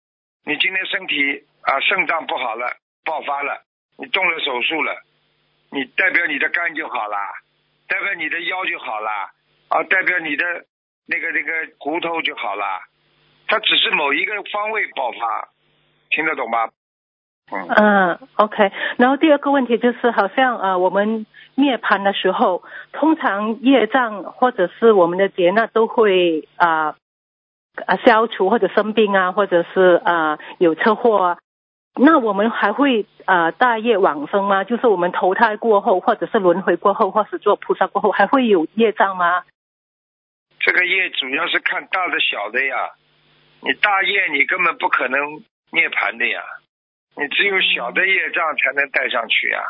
[0.44, 3.62] 你今天身体啊肾脏不好了，爆发了，
[3.98, 5.00] 你动了手术了，
[5.70, 7.34] 你代表你的肝就好啦，
[7.86, 9.30] 代表你的腰就好啦，
[9.68, 10.66] 啊，代表你的
[11.06, 12.82] 那个那个骨头就好啦，
[13.46, 15.50] 它只是某一个方位爆发，
[16.10, 16.68] 听得懂吗？
[17.50, 18.72] 嗯，OK。
[18.96, 26.96] 然后第二个问题就是，好像啊，我们涅槃的时候，通常业障或者是我们的劫难都会啊
[27.86, 31.38] 啊消除，或者生病啊，或者是啊有车祸啊。
[31.98, 34.64] 那我们还会啊大业往生吗？
[34.64, 39.44] 就是我们投胎过后，或者是轮回过后，或是做菩萨过后，还会有业障吗？
[40.58, 42.90] 这个业主要是看大的小的呀。
[43.60, 45.20] 你大业你根本不可能
[45.70, 46.42] 涅槃的呀。
[47.18, 49.62] 你只有小的业障才能带上去啊，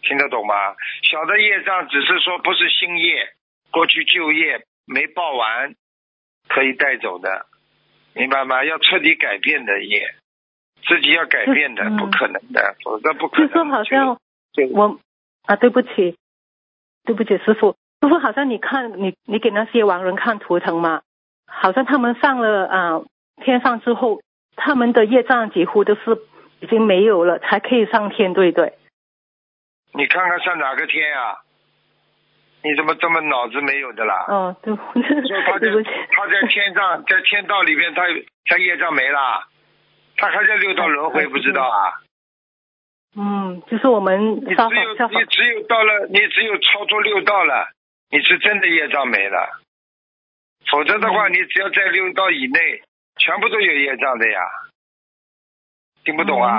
[0.00, 0.54] 听得懂吗？
[1.02, 3.28] 小的业障只是说不是新业，
[3.70, 5.74] 过去旧业没报完，
[6.48, 7.44] 可以带走的，
[8.14, 8.64] 明白吗？
[8.64, 10.14] 要彻底改变的业，
[10.86, 13.48] 自己要改变的，不可能的，否则不可能。
[13.48, 14.18] 就说好像
[14.72, 14.98] 我
[15.44, 16.16] 啊，对不起，
[17.04, 21.02] 对不起，师傅，师傅好像你看你你给那些亡人看图腾嘛，
[21.46, 23.02] 好像他们上了啊
[23.44, 24.22] 天上之后，
[24.56, 26.18] 他们的业障几乎都是。
[26.60, 28.72] 已经没有了，才可以上天，对不对？
[29.94, 31.38] 你看看上哪个天啊？
[32.62, 34.24] 你怎么这么脑子没有的啦？
[34.28, 35.70] 哦，对，他在
[36.10, 38.02] 他在天上， 在天道里面，他
[38.46, 39.46] 他业障没了，
[40.16, 42.02] 他还在六道轮回，不知道啊？
[43.16, 47.68] 嗯，就是我们你只有你只有到了，你只有超出六道了，
[48.10, 49.60] 你是真的业障没了，
[50.70, 52.82] 否则的话，你只要在六道以内，
[53.16, 54.40] 全部都有业障的呀。
[56.08, 56.58] 听不懂啊？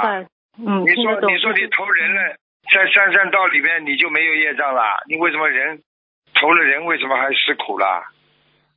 [0.63, 2.35] 嗯，你说你说你投人了，
[2.71, 4.83] 在三善道里面你就没有业障了？
[5.07, 5.81] 你为什么人
[6.35, 8.03] 投了人，为什么还吃苦了？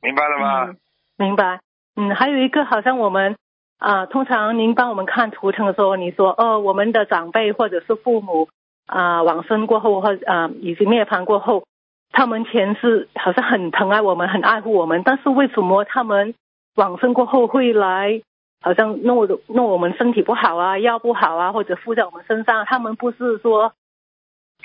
[0.01, 0.73] 明白了吗？
[1.15, 1.59] 明白。
[1.95, 3.35] 嗯，还有一个好像我们
[3.77, 8.49] 啊，通常您帮我们看图腾的时候，你说哦，我们的长辈或者是父母
[8.87, 11.65] 啊往生过后或啊已经涅槃过后，
[12.11, 16.33] 他们前世好像很疼爱我们，很爱护我们，但是为什么他们
[16.73, 18.23] 往生过后会来？
[18.63, 23.73] 好像弄弄我们身体不好啊，腰不好啊，或者附在我们身上，他们不是说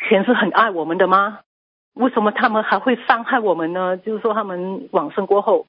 [0.09, 1.41] 前世很爱我们的吗？
[1.95, 3.97] 为什么他们还会伤害我们呢？
[3.97, 5.67] 就是说他们往生过后，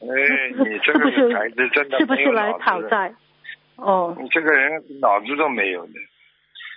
[0.00, 0.06] 哎，
[0.56, 3.14] 你这个孩子真的是不是来讨债？
[3.76, 5.92] 哦，你这个人脑子都没有的。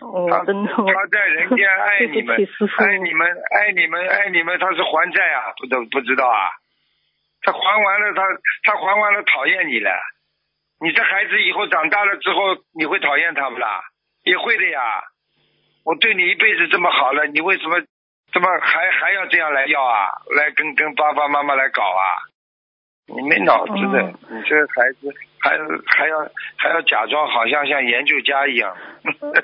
[0.02, 0.74] 哦，真的。
[0.76, 2.36] 他在人间爱你们，
[2.78, 6.52] 爱你们，爱你们，爱你们，他是还债啊，不都不知道啊？
[7.42, 8.24] 他还完了，他
[8.64, 9.92] 他还完了，讨厌你了。
[10.82, 13.82] 你这孩子以后长大了之后，你会讨厌他们啦？
[14.24, 14.80] 也会的呀。
[15.86, 17.82] 我对你一辈子这么好了，你为什么
[18.32, 20.10] 怎么还还要这样来要啊？
[20.36, 22.28] 来跟跟爸爸妈妈来搞啊？
[23.08, 25.12] 你没脑子的，你这个孩子
[25.42, 26.20] 还还要
[26.58, 28.78] 还要假装好像像研究家一样。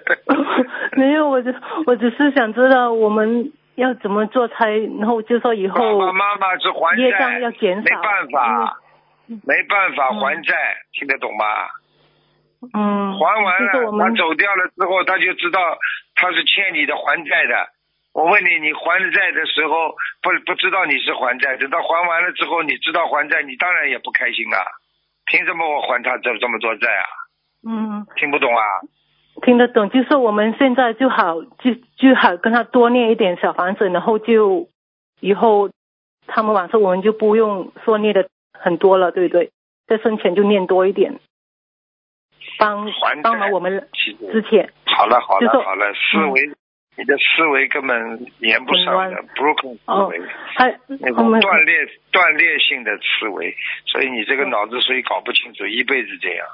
[0.95, 1.51] 没有，我就
[1.87, 4.69] 我只是想知道我们要怎么做才，
[4.99, 8.77] 然后就说以后爸爸妈妈是还业障要减少，没办法，
[9.27, 10.53] 没办法还债，
[10.93, 11.45] 听得懂吗？
[12.73, 13.17] 嗯。
[13.17, 15.59] 还完了，他走掉了之后，他就知道
[16.15, 17.69] 他是欠你的还债的。
[18.13, 24.59] 我问你，你还债的时候不不知道你是还债，等到还完了之后，你知道还债，你当然也不开心啊！
[25.25, 27.03] 凭什么我还他这这么多债啊？
[27.67, 28.63] 嗯，听不懂啊？
[29.41, 34.69] 听得懂，就是我们现在就好，就就好跟他多念一点小房子，然后就
[35.19, 35.69] 以后
[36.25, 39.51] 他们晚上我们就不用说念的很多了，对不对？
[39.87, 41.19] 在生前就念多一点，
[42.57, 42.87] 帮
[43.21, 44.71] 帮忙我们之前。
[44.85, 46.51] 好了好了好了，思维。
[46.97, 50.21] 你的思维根本连不上的，broken 思维，
[51.01, 51.75] 那种断裂
[52.09, 53.53] 断裂性的思维，
[53.85, 56.47] 所以你这个脑子所以搞不清楚，一辈子这样，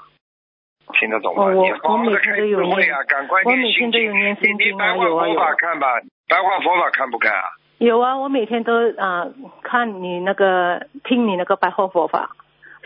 [1.00, 1.54] 听得懂吗？
[1.54, 5.88] 你好好的开智慧啊，赶快念心经，你你白话佛法看吧，
[6.28, 7.44] 白话佛法看不看啊？
[7.82, 9.28] 有啊，我每天都啊
[9.64, 12.30] 看你那个听你那个白话佛法。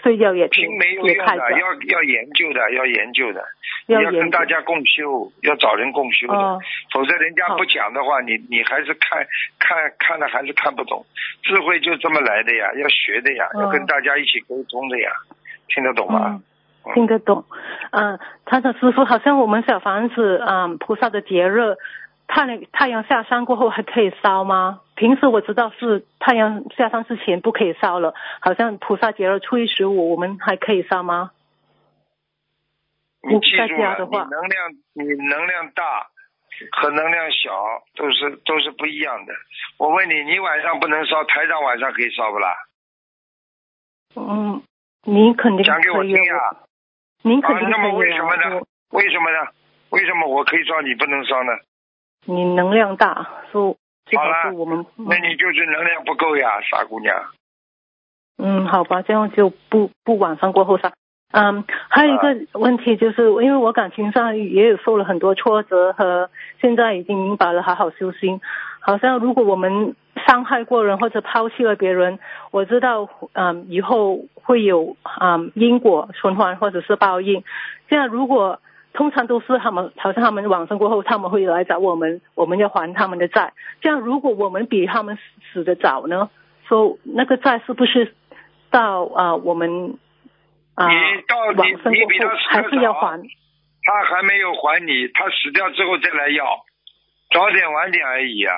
[0.03, 3.43] 睡觉也听没有用的，要要研究的，要研究的，
[3.87, 6.59] 要跟大家共修，要找人共修的，
[6.93, 9.25] 否则人家不讲的话，你你还是看
[9.57, 11.03] 看看了还是看不懂。
[11.41, 15.09] 智慧就这么来的呀，要学的呀，要跟大家一起沟通的呀，
[15.69, 16.39] 听得懂吗？
[16.93, 17.43] 听得懂。
[17.91, 21.75] 嗯，他的师傅好像我们小房子，嗯，菩萨的节日。
[22.27, 24.81] 太阳太阳下山过后还可以烧吗？
[24.95, 31.31] 平时我知道是太阳下山之前不可以烧了，好像菩萨节了初一十五，我们还可以烧吗？
[33.21, 36.07] 你记住了，你能量你能量大
[36.71, 39.33] 和能量小都是都是不一样的。
[39.77, 42.55] 我问你，你晚上不能烧，台上晚上可以烧不啦？
[44.15, 44.61] 嗯，
[45.03, 46.63] 您肯定讲给我听啊！
[47.23, 48.61] 您肯定那么为什么呢？
[48.91, 49.51] 为什么呢？
[49.89, 51.51] 为什么我可以烧，你不能烧呢？
[52.25, 57.15] 你能量大，说好是，我们那你就是能量不够呀，傻姑娘。
[58.37, 60.91] 嗯，好吧，这样就不不晚上过后杀。
[61.31, 66.29] 嗯，还有一个问题就是，因为我感情上也有受了很多挫折，和
[66.61, 68.41] 现在已经明白了好好修心。
[68.79, 69.95] 好像如果我们
[70.27, 72.19] 伤害过人或者抛弃了别人，
[72.51, 77.43] 我知道嗯以后会有嗯因果循环或者是报应。
[77.87, 78.59] 这样如果。
[78.95, 83.53] 通常都是他们，好像他们往生过后，他们会来找我们，我们要还他们的债。
[83.81, 85.17] 这样，如果我们比他们
[85.53, 86.29] 死的早呢？
[86.67, 88.15] 说那个债是不是
[88.71, 89.99] 到啊我们
[90.73, 93.21] 啊往生过后还是要还？
[93.83, 96.43] 他还没有还你，他死掉之后再来要，
[97.31, 98.55] 早点晚点而已啊。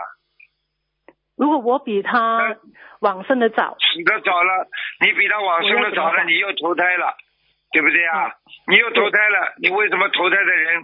[1.36, 2.56] 如果我比他
[3.02, 4.68] 往生的早，死的早了，
[5.02, 7.14] 你比他往生的早了，你又投胎了。
[7.78, 8.34] 对不对啊？
[8.68, 10.84] 你又投胎了，你为什么投胎的人，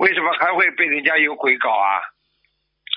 [0.00, 2.02] 为什么还会被人家有鬼搞啊？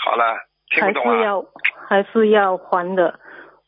[0.04, 0.40] 好了，
[0.72, 1.12] 听不懂啊？
[1.12, 1.46] 还是要
[1.88, 3.20] 还是要还的，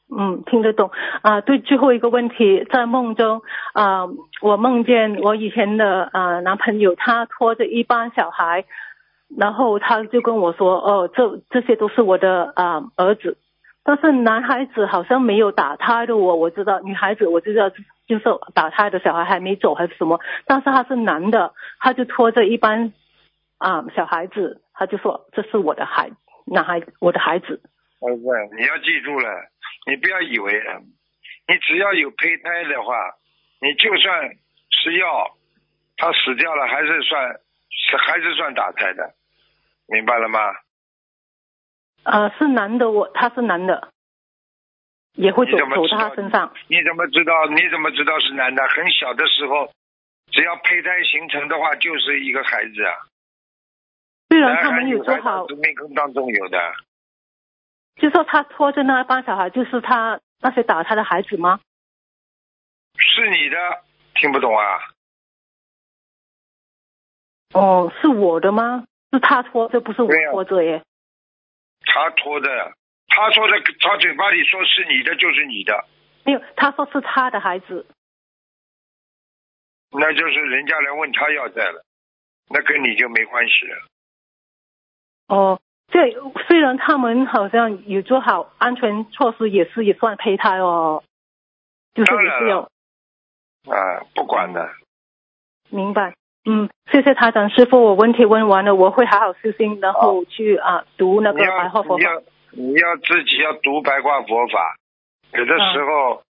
[0.09, 0.89] 嗯，听得懂
[1.21, 1.41] 啊。
[1.41, 4.07] 对，最后一个问题，在梦中啊，
[4.41, 8.65] 我梦见我以前的啊男朋友，他拖着一帮小孩，
[9.37, 13.37] 然后他就跟我说，哦，这这些都是我的啊儿子。
[13.83, 17.69] 但是男孩子好像没有打胎的我，我知道女孩子我知道
[18.07, 22.93] 就是打胎的小孩还没走还是什么，但是他是男的，他就拖着一班
[23.57, 26.09] 啊小孩子，他就说这是我的孩
[26.45, 27.61] 男孩我的孩子。
[27.99, 28.23] 儿子，
[28.55, 29.29] 你要记住了，
[29.87, 30.53] 你不要以为，
[31.47, 32.93] 你只要有胚胎的话，
[33.59, 34.29] 你就算
[34.69, 35.35] 吃药，
[35.97, 37.33] 他死掉了还是算
[37.69, 39.13] 是还是算打胎的，
[39.87, 40.39] 明白了吗？
[42.03, 43.91] 呃，是男的，我他是男的，
[45.17, 46.53] 也会走走他身上。
[46.67, 47.45] 你怎么知道？
[47.47, 48.65] 你怎么知道是男的？
[48.69, 49.71] 很小的时候，
[50.31, 52.93] 只要胚胎形成的话，就是一个孩子啊。
[54.29, 56.57] 虽然他们有做好，生命根当中有的。
[57.95, 61.59] 就说他拖着那帮小孩，就是他那些打他的孩子吗？
[62.95, 63.57] 是你的，
[64.15, 64.79] 听不懂啊？
[67.53, 68.85] 哦，是我的吗？
[69.11, 70.83] 是他拖着，不是我拖着耶。
[71.85, 72.73] 他拖的，
[73.07, 75.85] 他说的，他嘴巴里说是你的就是你的，
[76.23, 77.85] 没有，他说是他的孩子，
[79.91, 81.83] 那就是人家来问他要债了，
[82.49, 83.77] 那跟你就没关系了。
[85.27, 86.11] 哦，这
[86.47, 91.03] 虽然他们好像有做好安全措施，也是也算胚胎哦，
[91.95, 92.69] 就是也是有，
[93.69, 94.69] 啊，不管的，
[95.69, 96.13] 明白。
[96.45, 102.03] 嗯，谢谢台长师傅，我问题问完了，我会好好修心，然后去啊读那个白话佛法。
[102.57, 104.75] 你要自己要读白话佛法，
[105.31, 106.23] 有的时候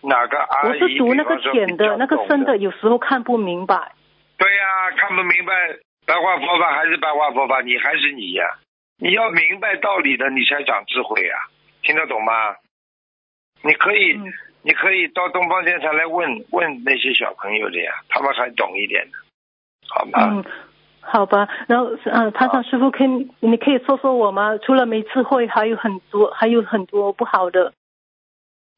[0.00, 0.80] 哪个阿姨？
[0.80, 3.92] 我是读那个浅的，那个深的有时候看不明白。
[4.38, 5.52] 对呀，看不明白
[6.06, 8.44] 白话佛法还是白话佛法，你还是你呀。
[8.98, 11.34] 你要明白道理的，你才长智慧呀。
[11.82, 12.54] 听得懂吗？
[13.62, 14.16] 你可以，
[14.62, 19.18] 你可以到东方电台来问问那些小朋友的呀，他们还懂一点的，
[19.88, 20.20] 好吗？
[20.30, 20.44] 嗯，
[21.06, 21.48] 好吧。
[21.68, 24.58] 然后，嗯，台长师傅，可以，你可以说说我吗？
[24.58, 27.72] 除了没智慧，还有很多，还有很多不好的。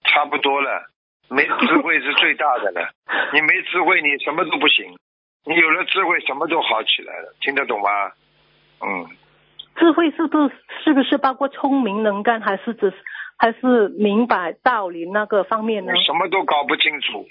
[0.05, 0.89] 差不多了，
[1.29, 2.91] 没智慧是最大的了。
[3.33, 4.97] 你没智慧，你什么都不行。
[5.45, 7.35] 你有了智慧，什么都好起来了。
[7.41, 7.89] 听得懂吗？
[8.83, 9.07] 嗯。
[9.77, 10.55] 智慧是不是
[10.85, 12.93] 是不是包括聪明能干，还是只
[13.39, 15.93] 还是明白道理那个方面呢？
[16.05, 17.27] 什么都搞不清楚。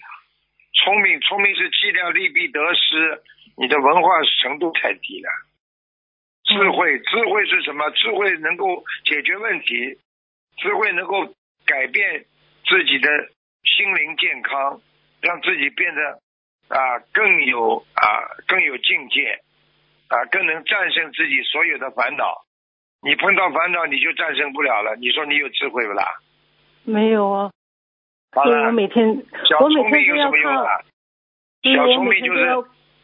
[0.83, 3.21] 聪明，聪明是计量利弊得失，
[3.57, 4.09] 你的文化
[4.41, 5.29] 程度太低了。
[6.43, 7.89] 智慧，智慧是什么？
[7.91, 9.97] 智慧能够解决问题，
[10.57, 11.33] 智慧能够
[11.65, 12.25] 改变
[12.65, 13.09] 自己的
[13.63, 14.81] 心灵健康，
[15.21, 16.19] 让自己变得
[16.69, 18.03] 啊更有啊
[18.47, 19.41] 更有境界。
[20.07, 22.45] 啊，更能战胜自己所有的烦恼。
[23.01, 24.95] 你碰到烦恼，你就战胜不了了。
[24.97, 26.05] 你说你有智慧不啦？
[26.83, 27.49] 没有啊。
[28.35, 29.07] 我每天，
[29.59, 30.79] 我每天有什么用啊？
[31.63, 32.45] 小聪明就是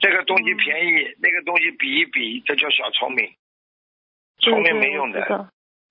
[0.01, 3.29] 这个东西便宜，那个东西比一比，这叫小聪明。
[4.39, 5.47] 聪明没用的。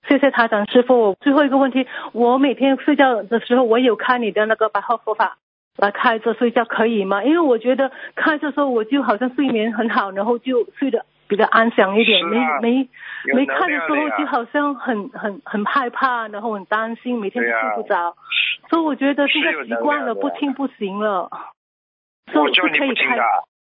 [0.09, 1.17] 谢谢台长师傅。
[1.21, 5.39] 最后一个问题，我每天睡觉的时候，我有看你的那个白话佛法。
[5.77, 7.25] 来开着睡觉可以吗？
[7.25, 12.27] 因为我觉得开着时候我就好像睡眠很好，然后就睡得比较安详一点。
[12.27, 12.89] 没没
[13.33, 18.15] 没看的时候就好像很很很害怕，然后很担心，每天都睡不着。
[18.69, 21.31] 所以我觉得现在习惯了，不听不行了。
[22.35, 23.25] 我叫你不听啊！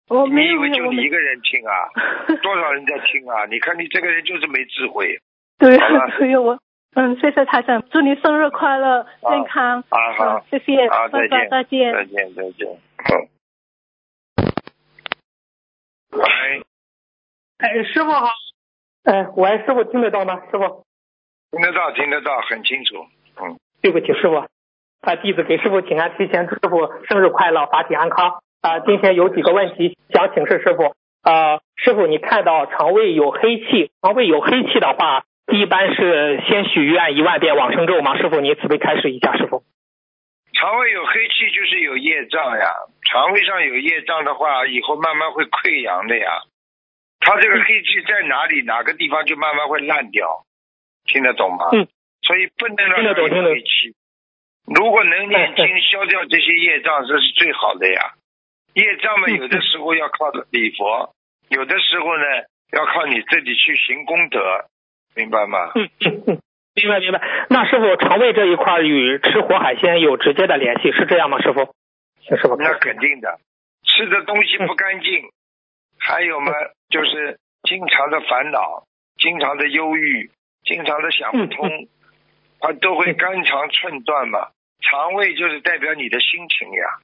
[0.10, 1.74] 我没有，就你一个人听啊？
[2.43, 3.45] 多少人在听啊？
[3.49, 5.18] 你看你这个人就是没智慧。
[5.58, 5.78] 对，
[6.18, 6.60] 所以我。
[6.95, 9.84] 嗯，谢谢台长，祝你生日快乐，健康。
[9.89, 12.68] 啊好，谢谢，啊，再见，再见，再见，再见。
[12.97, 13.16] 好。
[16.12, 16.62] 喂。
[17.58, 18.28] 哎，师傅好。
[19.06, 20.39] 哎，喂，师傅听得到吗？
[20.51, 20.84] 师傅。
[21.49, 23.08] 听得到，听得到，很清楚。
[23.41, 23.58] 嗯。
[23.82, 24.36] 对不起，师傅，
[25.01, 28.39] 啊，弟子给师傅请安，提前祝师傅生日快乐，法体安康。
[28.64, 30.95] 啊，今天有几个问题想请示师傅。
[31.22, 35.26] 啊，师傅，你看到肠胃有黑气，肠胃有黑气的话。
[35.51, 38.18] 一般是先许愿一万遍往生咒吗？
[38.18, 39.64] 师傅，你慈悲开示一下，师傅。
[40.53, 42.72] 肠胃有黑气就是有业障呀，
[43.11, 46.43] 肠胃上有业障的话，以后慢慢会溃疡的呀。
[47.20, 50.45] 他这个黑气在哪里，哪个地方就慢慢会烂掉，
[51.05, 51.68] 听得懂吗？
[51.74, 51.88] 嗯。
[52.26, 53.93] 所以不能让他有黑气。
[54.74, 58.14] 如果能念经消掉这些业障，这是最好的呀。
[58.74, 61.13] 业障嘛，有的时候要靠礼佛，
[61.49, 62.24] 有的时候呢
[62.71, 64.39] 要靠你自己去行功德。
[65.15, 65.71] 明白吗？
[65.76, 66.41] 嗯嗯嗯，
[66.74, 67.21] 明白明白。
[67.47, 71.39] 那师傅，肠胃这一块与吃活海鲜有直接的联系，是这样吗？
[71.39, 71.71] 师傅，
[72.26, 72.55] 请师傅。
[72.55, 73.38] 那肯定的，
[73.84, 75.21] 吃的东西不干净，
[75.99, 76.51] 还有嘛，
[76.89, 78.88] 就是经常的烦恼，
[79.19, 80.32] 经常的忧郁，
[80.63, 81.69] 经常的想不通，
[82.59, 84.47] 它都会肝肠寸断嘛。
[84.82, 86.97] 肠胃就是代表你的心情呀，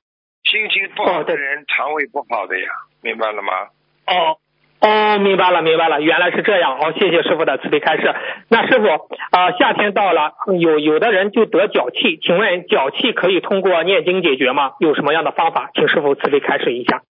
[0.49, 2.69] 心情不好的人，肠胃不好的呀，
[3.01, 3.69] 明白了吗？
[4.07, 4.37] 哦。
[4.81, 6.79] 哦，明白了，明白了，原来是这样。
[6.79, 8.15] 好，谢谢师傅的慈悲开示。
[8.47, 8.87] 那师傅
[9.29, 14.75] 啊，夏天到了，有有的人就得脚气，请问脚气可以通过念经解决吗？
[14.79, 15.69] 有什么样的方法？
[15.73, 17.01] 请师傅慈悲开示一下。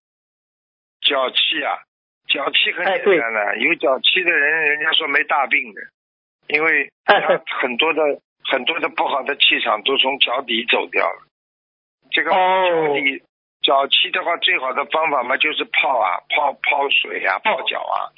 [1.01, 1.77] 脚气啊，
[2.27, 5.81] 脚气很简单的，有脚气的人，人家说没大病的，
[6.47, 7.21] 因为他
[7.61, 8.01] 很多的
[8.45, 11.21] 很多的不好的气场都从脚底走掉了。
[12.09, 13.21] 这个脚底。
[13.69, 18.09] 脚气的话，最好的方法嘛，就是泡啊，泡泡水啊，泡脚啊，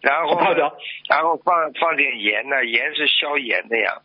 [0.00, 0.74] 然后泡脚，
[1.10, 4.00] 然后放放点盐呢，盐是消炎的呀。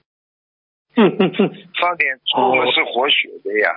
[0.97, 1.67] 嗯嗯嗯。
[1.79, 3.71] 放点醋是活血的呀，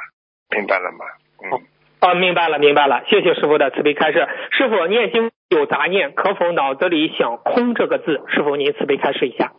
[0.51, 1.05] 明白了吗？
[1.45, 1.63] 嗯。
[2.01, 4.27] 啊，明白了，明白了，谢谢师傅的慈悲开示。
[4.51, 8.21] 师傅念经有杂念，可否脑子里想空这个字？
[8.35, 9.53] 师傅您慈悲开示一下。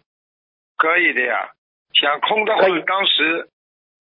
[0.75, 1.51] 可以的呀，
[1.93, 3.47] 想空的话，当时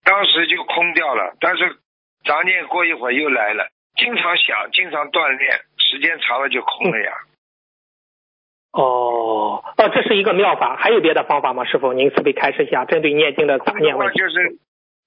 [0.03, 1.77] 当时就空掉了，但是。
[2.27, 7.11] 杂念过一会儿又来了，经常想，经常锻炼，时间长了就空了呀。
[8.73, 11.63] 哦，哦，这是一个妙法，还有别的方法吗？
[11.65, 14.19] 师傅，您慈悲开示一下，针对念经的杂念问题。
[14.19, 14.57] 就是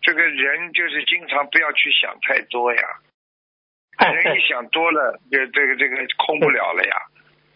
[0.00, 2.82] 这个人就是经常不要去想太多呀，
[4.12, 6.96] 人一想多了，就这个这个空不了了呀。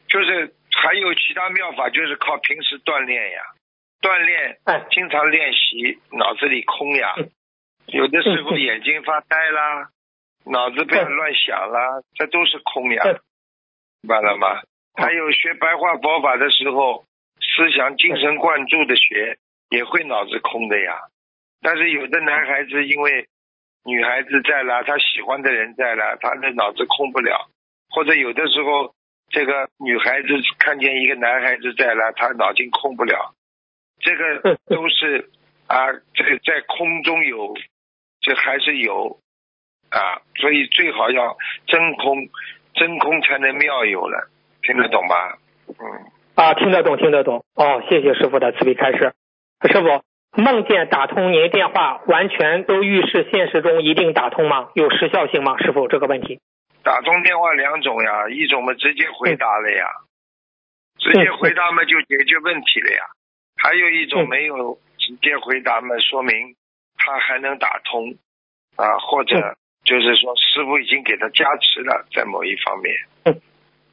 [0.06, 3.40] 就是还有其他妙法，就是靠平时锻炼呀，
[4.00, 4.60] 锻炼，
[4.90, 7.14] 经常练习，脑子里空呀。
[7.86, 9.90] 有的时候眼睛发呆啦，
[10.44, 13.04] 脑子不要乱想啦，这都是空呀，
[14.02, 14.62] 明白了吗？
[14.94, 17.04] 还有学白话佛法的时候，
[17.40, 19.38] 思想精神贯注的学，
[19.70, 20.98] 也会脑子空的呀。
[21.60, 23.26] 但是有的男孩子因为
[23.84, 27.50] 女孩子在啦，他喜欢的人在啦，他的脑子空不了。
[27.90, 28.94] 或者有的时候，
[29.30, 30.28] 这个女孩子
[30.58, 33.34] 看见一个男孩子在啦，他脑筋空不了。
[34.00, 35.30] 这个都是
[35.66, 37.54] 啊，这个在空中有，
[38.24, 39.18] 这还是有
[39.90, 42.28] 啊，所以最好要真空，
[42.74, 44.28] 真空才能妙有了，
[44.62, 45.38] 听得懂吧？
[45.68, 46.10] 嗯。
[46.34, 47.44] 啊，听得懂，听得懂。
[47.54, 49.12] 哦，谢谢师傅的慈悲开示。
[49.70, 50.02] 师傅，
[50.42, 54.70] 梦见打通您电话，完全都预示现实中一定打通吗？
[54.74, 55.56] 有时效性吗？
[55.58, 56.40] 师傅，这个问题。
[56.82, 59.86] 打通电话两种呀，一种嘛直接回答了呀，
[60.98, 63.02] 直接回答嘛就解决问题了呀。
[63.62, 66.56] 还有一种没有直接回答嘛，说明
[67.04, 68.16] 他还能打通
[68.76, 72.94] 啊，或者就是说师傅已经给他加持了，在某一方面。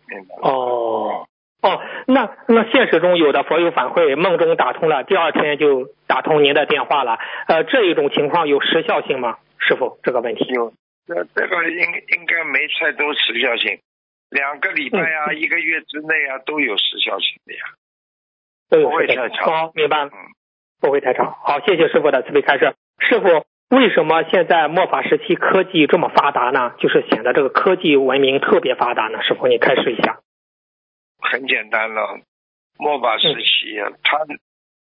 [0.07, 0.35] 明白。
[0.41, 1.27] 哦。
[1.61, 7.19] 哦，那那现实中有的佛友反馈，梦中打通了，第二天就打通您的电话了。
[7.47, 9.37] 呃，这一种情况有时效性吗？
[9.59, 10.73] 师傅，这个问题有，
[11.05, 11.77] 这这个应
[12.17, 13.79] 应该没太多时效性，
[14.31, 17.61] 两个礼拜啊，一个月之内啊，都有时效性的呀，
[18.69, 19.45] 不会太长。
[19.45, 20.09] 好，明白。
[20.79, 21.31] 不会太长。
[21.43, 22.73] 好，谢谢师傅的慈悲开示。
[23.01, 23.45] 师傅，
[23.75, 26.75] 为什么现在末法时期科技这么发达呢？
[26.79, 29.21] 就是显得这个科技文明特别发达呢？
[29.23, 30.19] 师傅，你开始一下。
[31.19, 32.21] 很简单了，
[32.77, 34.17] 末法时期，它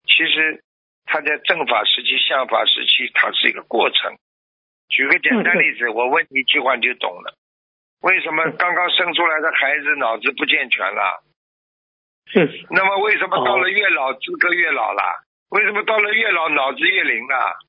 [0.05, 0.63] 其实
[1.05, 4.17] 它在正法时期、相法时期，它是一个过程。
[4.89, 7.33] 举个简单例子，我问你一句话你就懂了。
[8.01, 11.23] 为什么刚刚生出来的孩子脑子不健全了？
[12.27, 12.65] 是。
[12.71, 15.01] 那么为什么到了越老资格越老了？
[15.49, 17.66] 为什么到了越老脑子越灵了？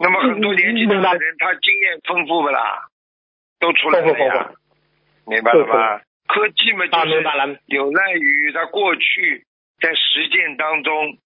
[0.00, 2.88] 那么很多年纪大的人，他经验丰富不啦？
[3.58, 4.50] 都出来了呀，
[5.26, 6.00] 明白了吗？
[6.26, 9.44] 科技嘛，就是有赖于他过去
[9.80, 11.18] 在实践当中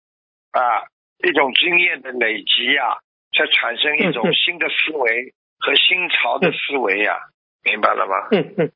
[0.50, 0.90] 啊
[1.22, 2.98] 一种经验的累积呀，
[3.32, 7.20] 才产生一种新的思维和新潮的思维呀，
[7.62, 8.28] 明白了吗？
[8.32, 8.72] 嗯嗯，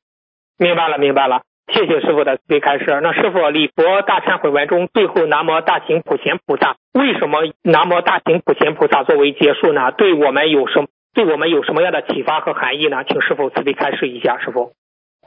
[0.57, 2.85] 明白了明白了，谢谢师傅的最开示。
[3.01, 9.91] 那师傅礼佛大忏悔文中最后南无大行普贤菩萨，为什么南无大行普贤菩萨作为结束呢？
[9.91, 13.03] 对我们有什么对我们有什么样的启发和含义呢？
[13.03, 14.73] 请师傅慈悲开示一下，师傅。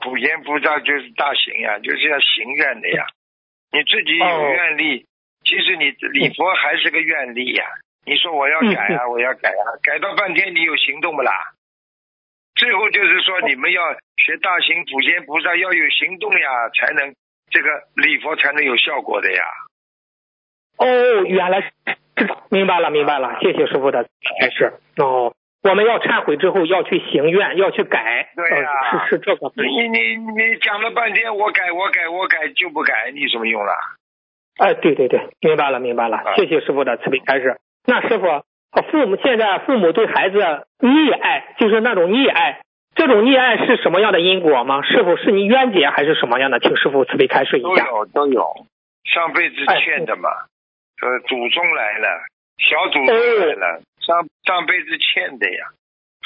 [0.01, 3.07] 普贤菩萨就是大行呀，就是要行愿的呀。
[3.71, 5.07] 你自己有愿力，
[5.45, 7.65] 其实你礼佛还是个愿力呀。
[8.05, 11.33] 你说我要改啊，我要改啊，改到半天你有行动不啦？
[12.55, 13.83] 最后就是说你们要
[14.17, 17.15] 学大行普贤菩萨要有行动呀，才能
[17.51, 19.43] 这个礼佛才能有效果的呀。
[20.79, 21.71] 哦，原来是
[22.51, 24.09] 明白了，明白了，谢谢师傅的
[24.41, 24.75] 开示。
[24.97, 25.35] 哦。
[25.63, 28.33] 我们要忏悔之后要去行愿，要去改。
[28.35, 29.53] 对呀，是是这个。
[29.55, 33.73] 你你你讲了半天，我改我改我改就不改，你什么用了？
[34.59, 37.61] 哎，对对对，明白了明白了，谢谢师傅的慈悲开示。
[37.87, 38.27] 那师傅，
[38.81, 40.39] 父母现在父母对孩子
[40.79, 42.63] 溺爱，就是那种溺爱，
[42.95, 44.83] 这种溺爱是什么样的因果吗？
[44.83, 46.59] 是否是你冤结还是什么样的？
[46.61, 47.69] 请师傅慈悲开示一下。
[47.69, 48.67] 都有都有，
[49.05, 50.31] 上辈子欠的嘛，
[51.03, 52.25] 呃，祖宗来了，
[52.59, 53.83] 小祖宗来了。
[54.01, 55.67] 上上辈子欠的呀，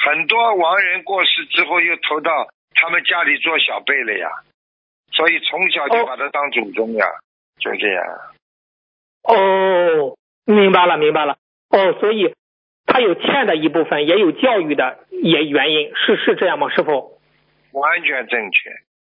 [0.03, 4.29] 很多亡人过世之后又投到他们家里做小辈了呀，
[5.11, 7.05] 所以从小就把他当祖宗呀，
[7.59, 8.03] 就这样。
[9.23, 11.37] 哦，明白了，明白了。
[11.69, 12.33] 哦，所以
[12.87, 16.69] 他有欠的一部分，也有教育的也原因，是是这样吗？
[16.69, 17.19] 师傅？
[17.73, 18.71] 完全正确，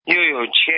[0.05, 0.75] 又有欠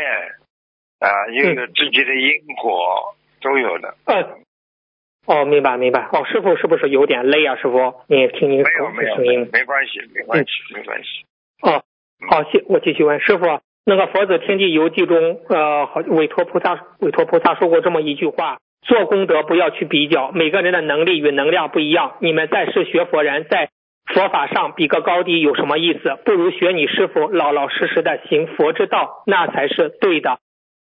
[1.01, 3.97] 啊，又有自己的因果，都有的。
[4.05, 4.45] 嗯。
[5.25, 6.09] 哦，明白明白。
[6.13, 7.55] 哦，师傅是不是有点累啊？
[7.57, 11.25] 师傅，你听您口的声音，没关系，没关系，没关系。
[11.63, 11.85] 哦，
[12.29, 22.17] 好，谢我继续问师傅，那个《佛子天地游记》中，呃，委托菩萨委托菩萨说过这么一句话：做功德不要去比较，每个人的能力与能量不一样。
[22.21, 23.71] 你们在世学佛人，在
[24.07, 26.19] 佛法上比个高低有什么意思？
[26.25, 30.39] 不如学你师傅，老老实实的行佛之道，那才是对的。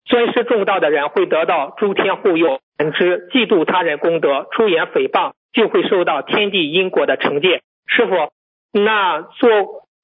[0.07, 2.61] 尊师重道的人会得到诸天护佑。
[2.78, 7.61] 反之嫉妒他人功德，出言诽谤，就会受到天地因果的惩戒。
[7.86, 8.30] 师傅，
[8.72, 9.51] 那做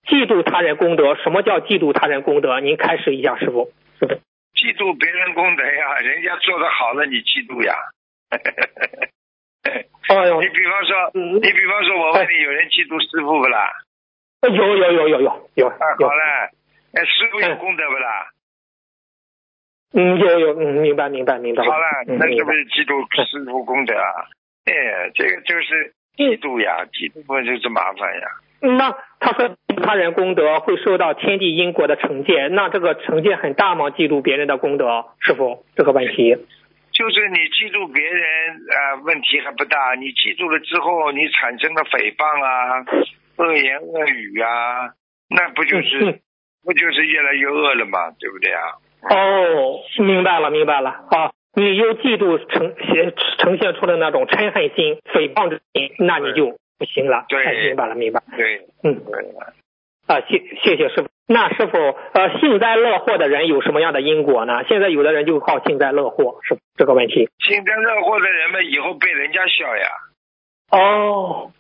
[0.07, 2.61] 嫉妒他人功德，什么叫嫉妒他人功德？
[2.61, 3.71] 您开始一下，师傅。
[4.57, 7.75] 嫉妒别人功德呀， 人家做的好了，你嫉妒呀。
[10.09, 13.73] 哎呦，你比方说，你比方说，我问你，有人嫉妒师傅不啦？
[14.43, 15.67] 有有有有有有。
[15.69, 16.51] 啊，好了，
[16.95, 18.31] 哎，师傅有功德不啦？
[19.93, 21.65] 嗯，有有，嗯，明白明白明白。
[21.65, 24.27] 好了，那是不是嫉妒师傅功德啊？
[24.67, 28.29] 哎，这个就是嫉妒呀，嫉妒不就是麻烦呀？
[28.61, 33.91] 那他说他人功德会受到天地因果的惩戒，那这个惩戒很大吗？
[33.91, 36.37] 嫉妒别人的功德，师傅这个问题。
[36.93, 38.25] 就是你嫉妒别人
[38.73, 39.95] 啊，问题还不大。
[39.95, 42.85] 你嫉妒了之后，你产生了诽谤啊，
[43.37, 44.91] 恶言恶语啊，
[45.29, 46.21] 那不就是
[46.65, 48.63] 不就是越来越恶了嘛，对不对啊？
[49.11, 51.31] 哦，明白了，明白了啊！
[51.55, 57.25] 你又嫉妒呈现呈现出了那种嗔恨心、诽谤之心，那你就不行了。
[57.29, 58.23] 对，明白了，明白。
[58.37, 59.03] 对，嗯，
[60.07, 61.09] 啊，谢谢谢师傅。
[61.29, 64.65] 那师傅，呃，幸灾乐祸的人有什么样的因果呢？
[64.69, 67.29] 现在有的人就靠幸灾乐祸，是这个问题。
[67.39, 69.89] 幸灾乐祸的人们以后被人家笑呀。
[70.71, 71.53] 哦，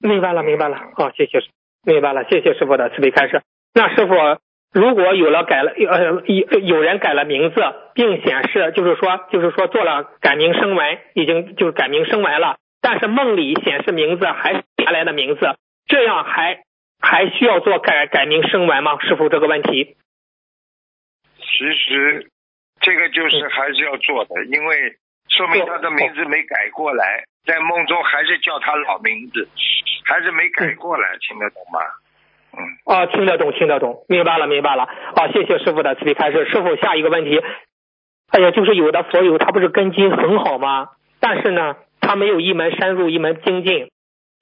[0.00, 0.78] 明白了，明白了。
[0.96, 1.38] 好，谢谢，
[1.84, 3.42] 明白了，谢谢师傅的慈悲开示。
[3.74, 4.14] 那师傅。
[4.74, 7.60] 如果有了改了呃有有人改了名字，
[7.92, 15.56] 并显示就是说就是说做了改名声纹，已经就是改名声纹了，但是梦里显示名字还是原来的名字，
[15.86, 16.64] 这样还
[17.00, 18.98] 还需要做改改名声文吗？
[19.00, 19.96] 师傅这个问题？
[21.38, 22.28] 其实
[22.80, 24.96] 这个就是还是要做的，因为
[25.28, 29.48] 说明他的名字没改过来，在梦中还是叫他老名字，
[30.04, 31.80] 还是没改过来，听得懂吗？
[32.54, 34.86] 嗯，啊，听得懂，听得懂，明白了，明白了。
[35.16, 36.44] 好，谢谢师傅的慈悲开示。
[36.50, 37.40] 师傅，下一个问题，
[38.30, 40.90] 哎呀，就是有的佛友他不是根基很好吗？
[41.20, 43.88] 但是呢，他没有一门深入，一门精进。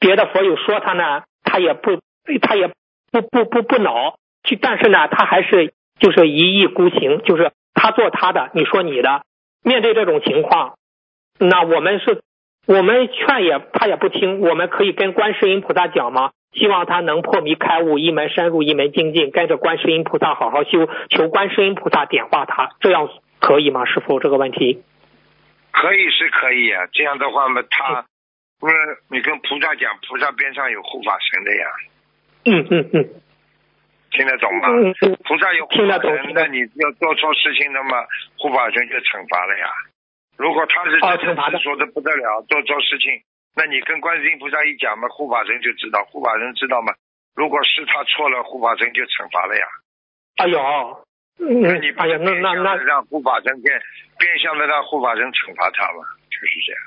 [0.00, 2.00] 别的佛友说他呢，他也不，
[2.42, 2.66] 他也
[3.12, 4.16] 不不不不恼。
[4.42, 9.22] 去，但是呢，他还是就是一意孤行，就是他做他的，你说你的。
[9.62, 10.76] 面对这种情况，
[11.38, 12.22] 那我们是，
[12.66, 14.40] 我们劝也他也不听。
[14.40, 16.30] 我们可以跟观世音菩萨讲吗？
[16.52, 23.08] 希望他能破迷开悟，一门深入，一门精进，跟着观世音菩萨好好修，求观世音菩萨点化他，这样
[23.38, 23.84] 可以吗？
[23.84, 24.82] 师傅，这个问题
[25.72, 26.86] 可以是可以啊。
[26.92, 28.04] 这样的话嘛，他，
[28.58, 28.74] 不是
[29.08, 31.66] 你跟菩萨讲，菩萨边上有护法神的呀。
[32.44, 33.22] 嗯嗯嗯，
[34.10, 34.68] 听得懂吗？
[34.68, 38.04] 嗯嗯，菩萨有护法神，那你要做错事情的嘛，
[38.38, 39.66] 护法神就惩罚了呀。
[40.36, 43.22] 如果他是真的说的不得了，做错事情。
[43.56, 46.94] 那你跟观世音菩萨一讲嘛，护法神就知道，护法神知道嘛？
[47.34, 49.66] 如果是他错了，护法神就惩罚了呀。
[50.36, 50.58] 哎呦，
[51.40, 53.80] 那你哎呀，那那那让护法神变
[54.18, 56.82] 变相的让护法神惩罚他嘛，就是这样。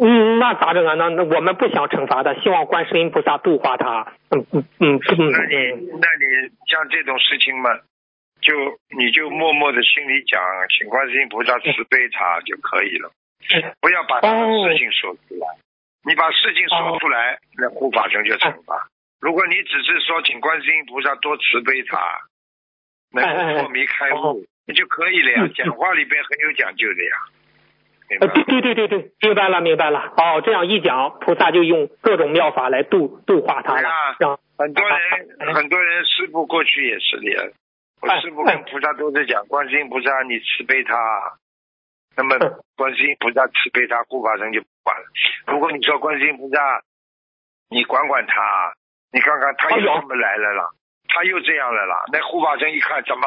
[0.00, 0.94] 嗯，那咋整啊？
[0.94, 4.12] 那那我们不想惩罚他，希望观世音菩萨度化他。
[4.30, 5.30] 嗯嗯嗯嗯。
[5.30, 5.56] 那你
[6.00, 6.24] 那你
[6.66, 7.68] 像这种事情嘛，
[8.40, 8.54] 就
[8.96, 10.40] 你就默默的心里讲，
[10.70, 13.12] 请观世音菩萨慈悲他就可以了。
[13.80, 15.46] 不要把事情说出来，
[16.06, 18.88] 你把事情说出来，那护法神就惩罚。
[19.20, 21.98] 如果你只是说请观世音菩萨多慈悲他，
[23.12, 25.48] 能破迷开悟，那就可以了呀。
[25.54, 27.16] 讲话里边很有讲究的呀。
[28.08, 30.12] 对对对对对，明白了明白了。
[30.16, 33.88] 哦，这样一讲，菩萨就用各种妙法来度度化他了。
[34.18, 34.98] 让很多人
[35.54, 37.42] 很多人师傅过去也是的呀。
[38.00, 40.96] 我师傅跟菩萨都在讲，观世音菩萨你慈悲他。
[42.16, 42.36] 那么
[42.76, 45.04] 观世音菩萨慈悲他，护法神就不管了。
[45.46, 46.82] 如果你说观世音菩萨，
[47.68, 48.74] 你管管他，
[49.12, 50.74] 你看看他又这么来了了，
[51.12, 52.04] 他又这样了了。
[52.12, 53.26] 那护法神一看，怎么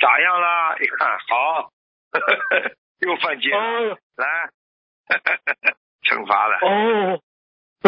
[0.00, 0.76] 咋样了？
[0.80, 1.70] 一看好，
[3.00, 3.50] 又犯贱，
[4.16, 4.50] 来
[6.06, 6.58] 惩罚了。
[6.62, 7.20] 哦，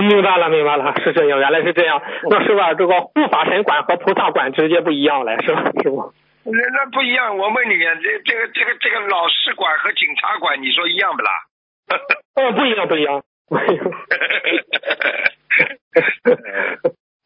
[0.03, 2.03] 明白了，明白了，是这样，原来是这样。
[2.29, 2.75] 那是吧？
[2.75, 6.13] 这个护法神管和菩萨管直接不一样了，是吧，师傅？
[6.45, 11.31] 那那不一样，我问你，这这个这个这个老师管和警察管，你说一样不啦？
[12.37, 13.23] 哦，不一样，不一样。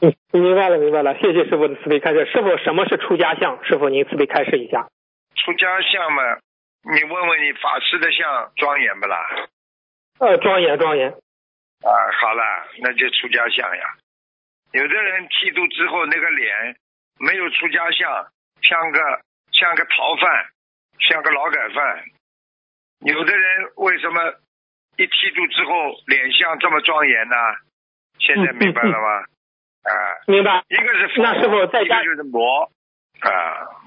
[0.33, 2.25] 明白了，明白了，谢谢师傅的慈悲开示。
[2.27, 3.63] 师傅，什么是出家相？
[3.65, 4.89] 师傅您慈悲开示一下。
[5.37, 6.23] 出家相嘛，
[6.85, 9.49] 你问问你法师的相庄严不啦？
[10.19, 11.11] 呃，庄严，庄严。
[11.11, 11.91] 啊，
[12.21, 12.43] 好了，
[12.83, 13.85] 那就出家相呀。
[14.73, 16.77] 有的人剃度之后，那个脸
[17.19, 18.29] 没有出家相。
[18.63, 19.01] 像个
[19.53, 20.47] 像个逃犯，
[20.99, 22.05] 像个劳改犯。
[23.01, 24.35] 有的人为什么
[24.99, 25.73] 一剃度之后
[26.07, 27.37] 脸相这么庄严呢？
[28.19, 29.25] 现在明白了吗？
[29.83, 29.93] 啊，
[30.27, 30.63] 明白。
[30.69, 32.71] 一个是那师傅在家就是魔
[33.21, 33.31] 啊，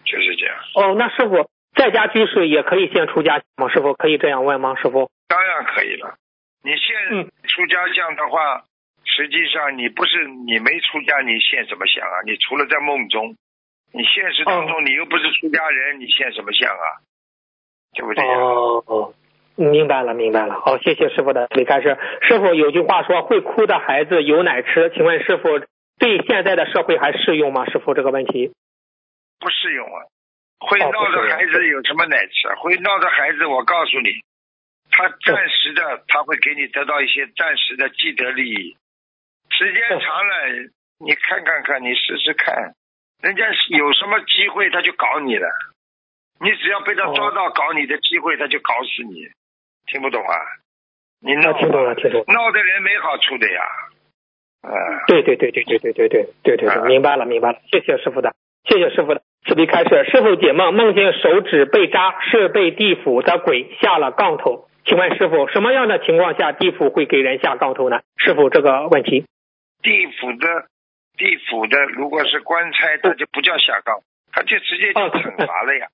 [0.05, 0.55] 就是这样。
[0.75, 3.69] 哦，那师傅在家居士也可以现出家吗？
[3.69, 4.75] 师傅可以这样问吗？
[4.75, 6.15] 师傅当然可以了。
[6.63, 8.63] 你现出家相的话，
[9.05, 12.21] 实际上你不是你没出家，你现什么相啊？
[12.25, 13.35] 你除了在梦中。
[13.95, 16.85] 你现实当中，你又不是出家人，你现什么相啊？
[17.93, 18.25] 对不对？
[18.25, 19.13] 哦，
[19.55, 20.59] 明白了，明白了。
[20.61, 21.95] 好，谢谢师傅的理开示。
[22.23, 25.59] 师傅有句话说：“会哭的孩子有奶吃。”请问师傅，
[25.99, 27.65] 对现在的社会还适用吗？
[27.69, 28.51] 师傅这个问题
[29.39, 30.05] 不适用啊。
[30.59, 32.47] 会闹的孩子有什么奶吃？
[32.61, 34.21] 会闹的孩子，我告诉你，
[34.89, 38.77] 他暂时的他会给你得到一些暂时的既得利益，
[39.49, 40.69] 时间长了，
[40.99, 42.73] 你看看看，你试试看。
[43.21, 45.49] 人家有什么机会他就搞你了，
[46.39, 49.27] 你只要被他抓到搞你的机会，他就搞死你。
[49.87, 50.35] 听不懂啊？
[51.19, 52.23] 你闹听懂了，听懂。
[52.27, 53.61] 闹的人没好处的呀。
[54.63, 54.71] 啊，
[55.07, 58.33] 对对对对对对对对对对对，明白了明白了，谢谢师傅的，
[58.63, 59.21] 谢谢师傅的。
[59.45, 64.69] 慈悲开示，师傅解梦梦见手指被扎，是被地府的鬼下了杠头。
[64.85, 67.99] 请问师傅，什么样的情况下地府会给人下杠头呢？
[68.15, 69.25] 师傅这个问题。
[69.81, 70.47] 地府的
[71.17, 73.99] 地府的，如果是官差，他就不叫下杠，
[74.31, 75.87] 他就直接就惩罚了呀。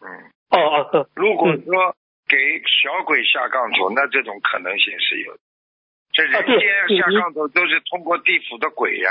[0.00, 0.08] 嗯。
[0.50, 1.08] 哦哦哦。
[1.14, 1.94] 如果说
[2.26, 5.36] 给小鬼下杠头，那这种可能性是有。
[6.26, 9.10] 这人间下杠头都是通过地府的鬼呀，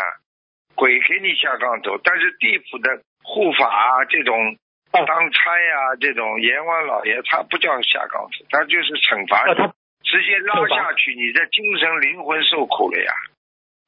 [0.75, 4.57] 鬼给你下杠头，但是地府的护法啊，这种。
[4.89, 9.53] 当差呀，这种阎王老爷他不叫下杠头，他就是惩罚你，
[10.01, 13.11] 直接拉下去，你的精神灵魂受苦了呀，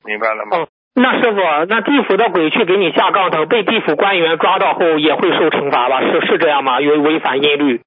[0.04, 0.68] 明白了吗？
[0.94, 6.02] 那师傅，那地府的鬼去给你下杠头，被地府官员抓到后也会受惩罚吧？
[6.02, 6.80] 是是这样吗？
[6.80, 7.82] 有违反阴律？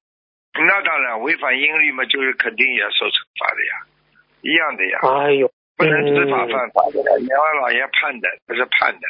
[0.53, 3.73] 那当然，违反阴律嘛，就是肯定也要受惩罚的呀，
[4.43, 4.99] 一样的呀。
[5.01, 9.07] 哎呦，不能知法犯法的呀，阎王老爷判的，不是判的，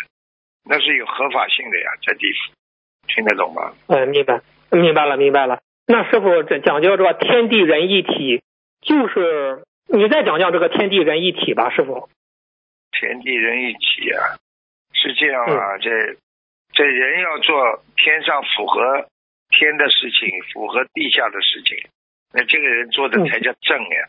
[0.64, 2.54] 那是有合法性的呀，在地府。
[3.06, 3.74] 听得懂吗？
[3.88, 4.40] 嗯，明白，
[4.72, 5.60] 明白了，明白了。
[5.86, 8.42] 那师傅这讲究这个天地人一体，
[8.82, 12.08] 就是你再讲讲这个天地人一体吧，师傅。
[12.94, 14.40] 天地人一体啊，
[14.94, 15.90] 是这样啊，这
[16.72, 19.08] 这人要做天上符合
[19.50, 21.78] 天的事情，符合地下的事情，
[22.32, 24.08] 那这个人做的才叫正呀，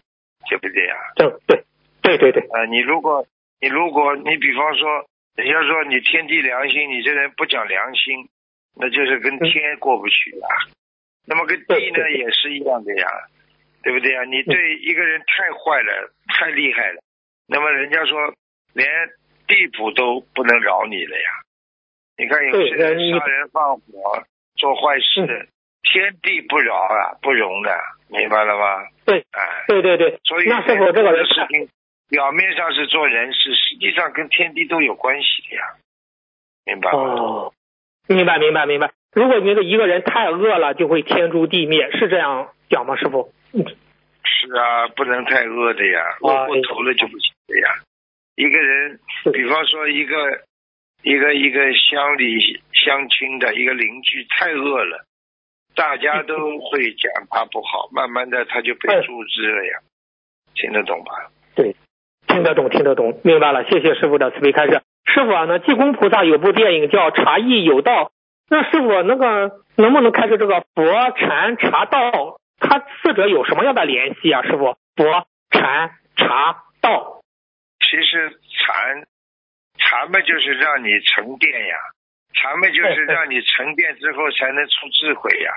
[0.48, 0.94] 对不对呀？
[1.16, 1.64] 对，对，
[2.02, 2.42] 对对对。
[2.50, 3.26] 啊，你如果
[3.60, 8.28] 你如果你比方说，人家说你天地良心，你这人不讲良心。
[8.76, 10.50] 那就是跟天过不去啊，
[11.28, 13.06] 那么跟地呢也是一样的呀，
[13.84, 14.24] 对不对呀？
[14.24, 17.00] 你对一个人太坏了，太厉害了，
[17.46, 18.34] 那么人家说
[18.72, 18.88] 连
[19.46, 21.30] 地府都不能饶你了呀。
[22.18, 24.24] 你看有些人杀人放火
[24.56, 25.48] 做坏事，
[25.84, 27.70] 天地不饶啊，不容的，
[28.08, 28.88] 明白了吧？
[29.04, 30.18] 对，哎，对对对。
[30.24, 31.68] 所以那师傅这个事情
[32.08, 35.62] 表面上是做人事，实际上跟天地都有关系的呀，
[36.64, 36.98] 明白吗？
[36.98, 37.52] 哦
[38.06, 38.92] 明白，明白，明白。
[39.14, 43.32] 如果你的一个人太恶了，就会天诛地灭，是这样讲吗，师傅？
[43.54, 47.76] 是啊，不能太恶的呀，恶过头了就不行的呀。
[48.36, 49.00] 一个人，
[49.32, 50.42] 比方说一个
[51.02, 55.06] 一个一个乡里乡亲的一个邻居太饿了，
[55.74, 59.80] 大家都会讲他不好，慢慢的他就被注资了呀。
[60.54, 61.30] 听得懂吧？
[61.56, 61.74] 对，
[62.28, 63.64] 听得懂，听得懂，明白了。
[63.64, 64.82] 谢谢师傅的慈悲开示。
[65.06, 68.04] 师傅啊，那济公菩萨有部电影叫《茶艺有道》，
[68.48, 74.42] 那师傅那个能不能开出这个佛禅茶道，它四者有什么样的联系啊？
[74.42, 77.20] 师傅，佛禅茶道，
[77.80, 79.04] 其实禅
[79.76, 81.76] 禅嘛就是让你沉淀呀，
[82.34, 85.52] 禅嘛就是让你沉淀之后才能出智慧呀。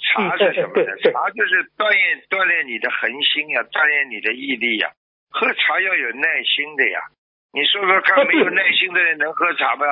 [0.00, 0.96] 茶是什么呢？
[1.12, 4.90] 茶就是锻炼锻炼你的恒心呀，锻炼你的毅力呀。
[5.30, 7.00] 喝茶要有耐心的呀。
[7.52, 9.86] 你说说看，没有耐心的人能喝茶吗？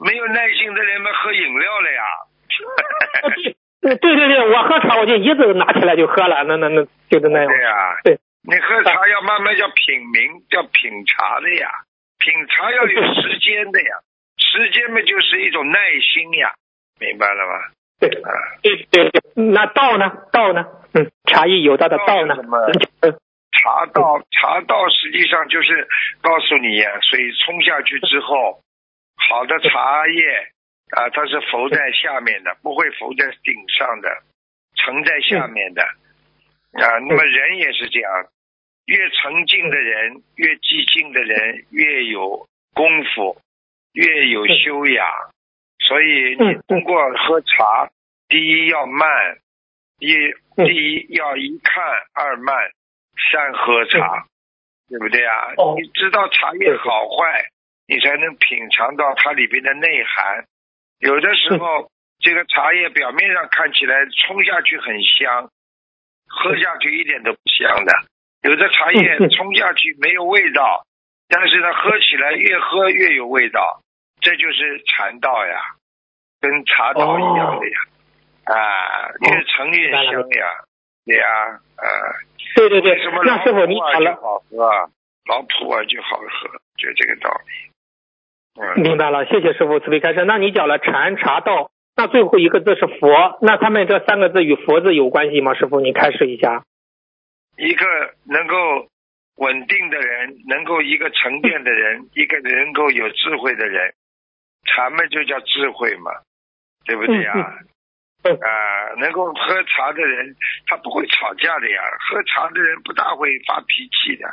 [0.00, 2.02] 没有耐心的人们喝饮料了呀。
[3.80, 7.46] 对对对对，我喝茶我就一直拿起来就喝了，那那那就是那样。
[7.46, 8.18] 对呀，对。
[8.46, 11.68] 你喝茶要慢慢叫品茗，叫品茶的呀。
[12.18, 14.00] 品茶要有时间的呀，
[14.54, 16.54] 时间嘛就是一种耐心呀，
[17.00, 17.74] 明白了吗？
[17.98, 18.30] 对啊，
[18.62, 19.20] 对对对。
[19.34, 20.12] 那道呢？
[20.30, 20.64] 道呢？
[20.94, 22.36] 嗯，茶艺有道的道呢？
[23.02, 23.18] 嗯。
[23.50, 25.88] 茶道，茶道实际上就是
[26.20, 28.60] 告诉你呀，水冲下去之后，
[29.16, 30.22] 好的茶叶
[30.90, 34.22] 啊，它是浮在下面的，不会浮在顶上的，
[34.76, 36.98] 沉在下面的啊。
[37.08, 38.26] 那么人也是这样，
[38.86, 43.40] 越沉静的人，越寂静的人，越有功夫，
[43.94, 45.06] 越有修养。
[45.80, 47.90] 所以你通过喝茶，
[48.28, 49.08] 第一要慢，
[49.98, 50.14] 一
[50.54, 51.82] 第一要一看
[52.12, 52.54] 二慢。
[53.30, 54.26] 三喝茶，
[54.88, 55.54] 对不对啊？
[55.80, 57.46] 你知道茶叶好坏，
[57.86, 60.44] 你才能品尝到它里边的内涵。
[60.98, 65.48] 有的时候，这个茶叶表面上看起来冲下去很香，
[66.26, 67.92] 喝下去一点都不香的。
[68.42, 70.84] 有的茶叶冲下去没有味道，
[71.28, 73.80] 但是呢，喝起来越喝越有味道。
[74.20, 75.60] 这就是禅道呀，
[76.40, 77.76] 跟茶道一样的呀。
[78.44, 80.46] 啊，越沉越香呀，
[81.04, 81.28] 对呀，
[81.76, 81.84] 啊。
[82.54, 84.70] 对对对，那师傅你好了，好喝，
[85.28, 88.82] 老普洱就好喝，就这个道理。
[88.82, 90.24] 明白了，谢谢师傅慈悲开示。
[90.24, 95.54] 那你讲了禅茶道，那最后一个字是佛，那他们这三个字与佛字有关系吗？
[95.54, 96.62] 师傅，你开示一下。
[97.56, 97.84] 一个
[98.24, 98.88] 能够
[99.36, 103.94] 稳定的人，能够一个沉淀的人， 一个能够有智慧的人，
[104.66, 106.10] 禅嘛就叫智慧嘛，
[106.84, 107.32] 对不对呀？
[108.24, 110.34] 啊，能够喝茶的人，
[110.66, 111.82] 他不会吵架的呀。
[112.08, 114.26] 喝茶的人不大会发脾气的，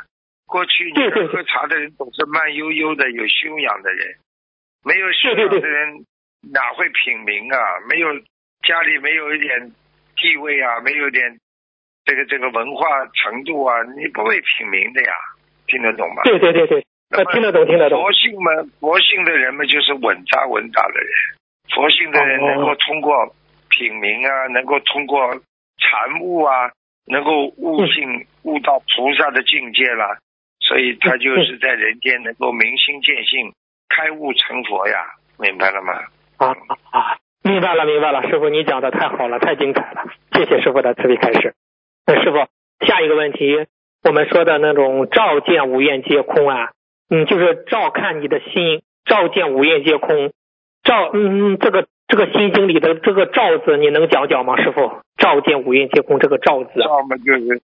[0.46, 4.16] 过去你看喝茶的人总是慢悠悠的，有修养的人，
[4.82, 6.06] 没有修养的人
[6.52, 7.80] 哪会品茗啊？
[7.86, 8.08] 没有
[8.66, 9.72] 家里没有一点
[10.16, 11.38] 地位啊，没有点
[12.04, 15.12] 这个这个文化程度啊，你不会品茗的呀，
[15.66, 16.22] 听得懂吗？
[16.24, 16.84] 对对对对，
[17.32, 18.02] 听得懂听得懂。
[18.02, 18.50] 佛性嘛，
[18.80, 21.10] 佛性的人们就是稳扎稳打的人，
[21.74, 23.34] 佛性的人能够通过
[23.68, 25.34] 品茗啊，能够通过
[25.78, 26.70] 禅悟啊，
[27.06, 30.18] 能够悟性悟到菩萨的境界了。
[30.60, 33.52] 所以他就是在人间能够明心见性、
[33.88, 35.04] 开悟成佛呀，
[35.38, 35.92] 明白了吗？
[36.38, 36.56] 啊
[36.90, 41.54] 啊，明白了明白了，师傅你讲的太好了，太精彩了，谢谢师傅的慈悲开示。
[42.06, 42.36] 那师傅
[42.86, 43.66] 下一个问题，
[44.02, 46.72] 我们说的那种照见五蕴皆空啊，
[47.08, 50.32] 嗯，就是照看你的心，照见五蕴皆空，
[50.82, 54.56] 照嗯这个这个心经里的这个照字，你能讲讲吗？
[54.60, 57.62] 师傅，照见五蕴皆空这个照字，照嘛就是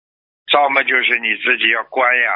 [0.52, 2.32] 照嘛就是你自己要观呀。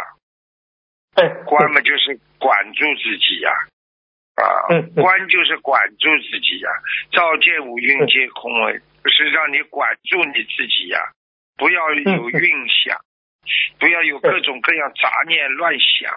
[1.45, 3.51] 观嘛就是管住自己呀，
[4.35, 6.69] 啊，观就是管住自己呀。
[7.11, 8.71] 照见五蕴皆空啊，
[9.05, 10.99] 是让你管住你自己呀，
[11.61, 12.97] 不要有运想，
[13.77, 16.11] 不要有各种各样杂念乱想。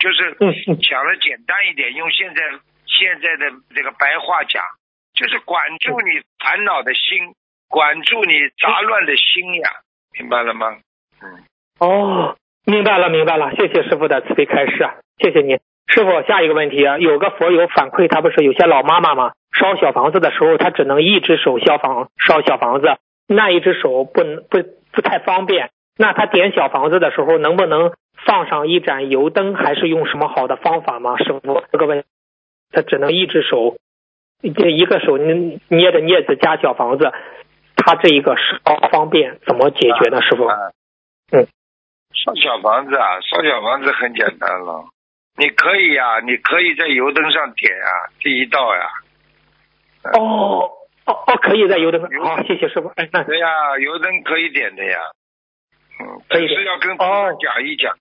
[0.00, 0.32] 就是
[0.80, 2.40] 讲的简单一点，用现在
[2.86, 4.64] 现在的这个白话讲，
[5.12, 7.34] 就是管住你烦恼的心，
[7.68, 9.68] 管住你杂乱的心呀，
[10.18, 10.78] 明白了吗？
[11.20, 11.44] 嗯，
[11.80, 12.38] 哦。
[12.64, 16.22] 明白了，明白了，谢谢师傅的慈悲开示，谢谢您，师傅。
[16.28, 19.32] 下一个问题啊，有个佛友反馈，他不是有些老妈妈吗？
[19.58, 24.58] 烧小房子的时候，他只能一只手消防烧小房子，那一只手不能不
[24.92, 25.70] 不太方便。
[25.96, 27.92] 那他点小房子的时候，能不能
[28.24, 31.16] 放上一盏油灯，还是用什么好的方法吗？
[31.18, 32.04] 师傅，这个问，
[32.70, 33.76] 他只能一只手，
[34.54, 37.12] 这一个手捏捏着镊子夹小房子，
[37.76, 40.22] 他这一个烧方便怎么解决呢？
[40.22, 40.46] 师傅，
[41.32, 41.46] 嗯。
[42.14, 44.86] 烧小房子啊，烧小房子很简单了，
[45.36, 48.82] 你可以呀，你可以在油灯上点啊，第一道呀。
[50.18, 50.70] 哦
[51.08, 52.10] 哦哦，可以在油灯上。
[52.22, 52.92] 好，谢谢师傅。
[52.96, 54.98] 哎，那对呀，油灯可以点的呀。
[56.00, 57.96] 嗯，可以是要跟哦讲一讲，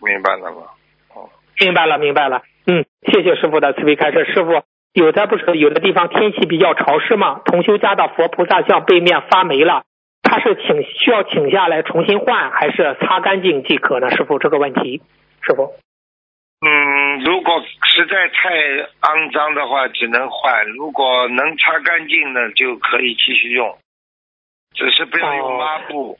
[0.00, 0.68] 明白了吗？
[1.14, 2.42] 哦，明白了，明白了。
[2.66, 4.26] 嗯，谢谢师傅的慈悲开示。
[4.26, 9.84] 师傅，有的不是有的地方天气比较潮湿嘛，同修家的佛菩萨像背面发霉了。
[10.22, 14.10] 他是请需要请下来重新换，还是擦干净即可呢？
[14.10, 15.02] 师傅，这个问题，
[15.42, 15.74] 师傅。
[16.66, 18.56] 嗯，如果实在太
[19.02, 23.76] 肮脏的话，只能换；如果能擦干净呢，就可以继续用。
[24.74, 26.18] 只是不要用抹布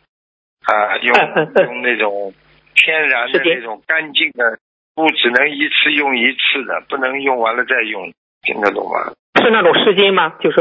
[0.67, 1.15] 啊，用
[1.67, 2.33] 用那种
[2.75, 4.59] 天然的那种干净的
[4.95, 9.13] 布，只能一次用一次的，不能用完了再用，听得懂吗？
[9.43, 10.35] 是那种湿巾吗？
[10.41, 10.61] 就是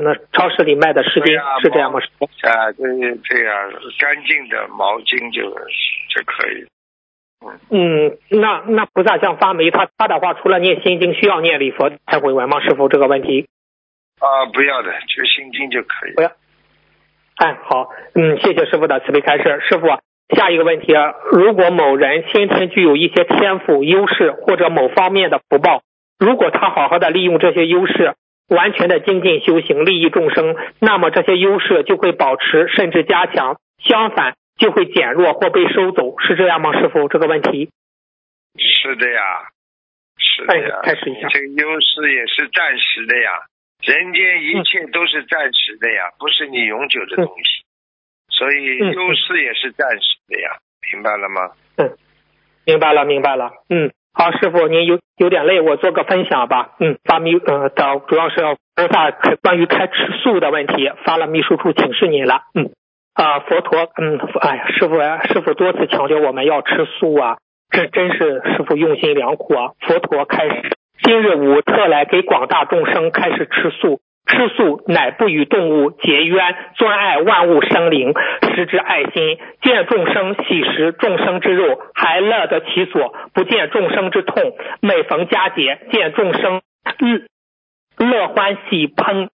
[0.00, 1.98] 那超市里卖的湿巾，啊是这样吗？
[2.00, 6.64] 啊，对这样干净的毛巾就就可以。
[7.70, 12.60] 嗯，那那菩萨像发霉，他他的话除了念心经，需要念礼佛才会完吗？
[12.60, 13.46] 师傅这个问题。
[14.20, 16.12] 啊，不要的，就心经就可以。
[16.14, 16.32] 不要。
[17.36, 19.60] 哎，好，嗯，谢谢师傅的慈悲开示。
[19.68, 19.86] 师傅，
[20.36, 20.92] 下一个问题：
[21.32, 25.82] 如果某人先天具有一些天赋优势或者某方面的福报，
[26.18, 28.14] 如果他好好的利用这些优势。
[28.46, 36.72] 完全的精进修行，利益众生，那么这些优势就会保持，甚至加强；相反，就会减弱或被收走，是这样吗？
[36.72, 37.70] 师傅，这个问题
[38.58, 39.20] 是的呀，
[40.16, 40.80] 是的呀。
[40.82, 43.30] 开始一下，这个优势也是暂时的呀，
[43.82, 47.64] 人间一切都是暂时的呀，不是你永久的东西，
[48.28, 50.58] 所以优势也是暂时的呀，
[50.92, 51.50] 明白了吗？
[51.76, 51.96] 嗯，
[52.64, 53.90] 明白了，明白了，嗯。
[54.16, 56.76] 好，师傅，您有有点累，我做个分享吧。
[56.78, 59.10] 嗯，发秘呃，找主要是要菩萨
[59.42, 62.44] 关于开吃素的问题，发了秘书处请示您了。
[62.54, 62.70] 嗯，
[63.14, 64.94] 啊，佛陀，嗯，哎呀，师傅，
[65.32, 67.38] 师傅多次强调我们要吃素啊，
[67.70, 69.70] 这真是师傅用心良苦啊。
[69.80, 74.00] 佛陀开始今日吾特来给广大众生开始吃素。
[74.26, 78.14] 吃素乃不与动物结冤，专爱万物生灵，
[78.54, 84.54] 食之爱心，见众生喜食众生之肉，还乐得其所，不见众生之痛。
[84.80, 86.62] 每逢佳节，见众生
[87.98, 89.28] 乐乐欢喜烹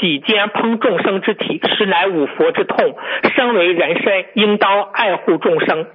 [0.00, 2.96] 喜煎烹众生之体，实乃五佛之痛。
[3.34, 5.86] 身为人身，应当爱护众生，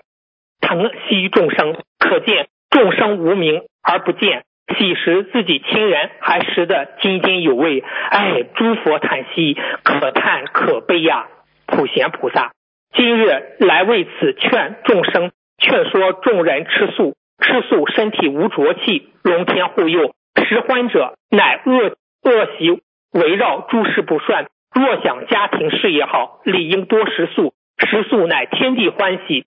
[0.62, 1.76] 疼惜众生。
[2.00, 4.44] 可见众生无名而不见。
[4.78, 7.84] 喜食自己亲人，还食得津津有味。
[8.10, 11.28] 哎，诸佛叹息，可叹可悲呀！
[11.68, 12.52] 普贤菩萨
[12.94, 17.16] 今日来为此劝众生，劝说众人吃素。
[17.42, 20.14] 吃素身体无浊气，龙天护佑。
[20.48, 22.82] 食欢者乃恶恶习
[23.16, 24.48] 围绕，诸事不顺。
[24.74, 27.54] 若想家庭事业好，理应多食素。
[27.78, 29.46] 食素乃天地欢喜，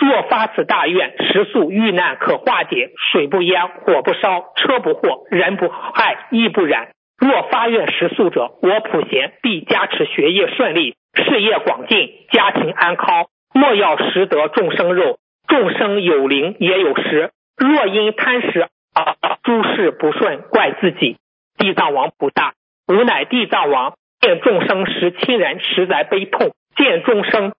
[0.00, 6.88] 若发此大愿，食宿遇难可化解，水不淹，火不烧，车不祸，人不害，亦不染。
[7.18, 13.26] 若发愿食素者，我普贤必加持学业顺利，事业广进，家庭安康。
[13.52, 17.30] 莫要食得众生肉，众生有灵也有食。
[17.56, 21.18] 若因贪食啊诸事不顺，怪自己。
[21.56, 22.54] 地藏王菩萨
[22.86, 27.52] 吾乃地藏王见众生食亲人，实在悲痛；见众生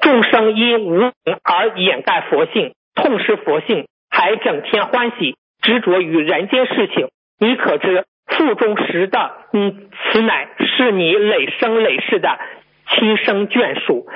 [0.00, 1.12] 众生因无名
[1.42, 7.08] 而掩盖佛性，痛失佛性，还整天欢喜执着于人间事情。
[7.40, 12.38] 你可知腹中食的，嗯，此乃是你累生累世的
[12.88, 14.06] 亲生眷属。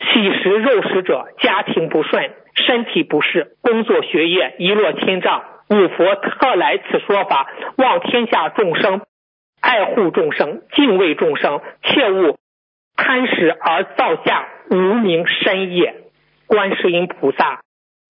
[0.00, 5.44] 喜食肉食者，家庭不顺，身体不适，工作学业一落千丈。
[5.70, 9.02] 五佛特来此说法，望天下众生
[9.62, 12.36] 爱护众生，敬畏众生，切勿
[12.96, 15.94] 贪食而造下无名深业。
[16.48, 17.60] 观世音菩萨，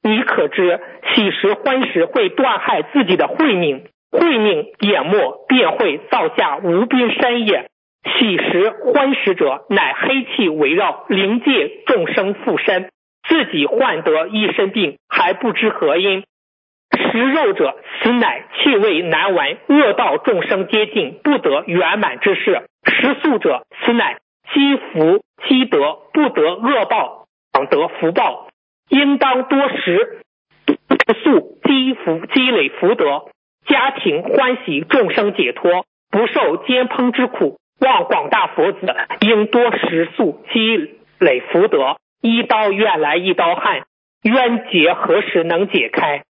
[0.03, 0.81] 你可知
[1.15, 7.69] 喜食欢食会断害自己的慧命，慧命淹没便会造下无边深业。
[8.19, 12.91] 喜食欢食者，乃黑气围绕，灵界众生附身，
[13.29, 16.25] 自己患得一身病，还不知何因。
[16.97, 24.19] 食肉者，此乃气味难闻，恶道众生接近，不得圆满之事；食素者，此乃
[24.53, 28.49] 积福积德，不得恶报，想得福报，
[28.89, 30.21] 应当多食
[31.23, 33.25] 素，积福积累福德，
[33.67, 37.59] 家庭欢喜，众生解脱，不受煎烹之苦。
[37.81, 41.97] 望广大佛子，应多食素，积累福德。
[42.21, 43.83] 一刀愿来一刀汗，
[44.23, 46.23] 冤结何时能解开？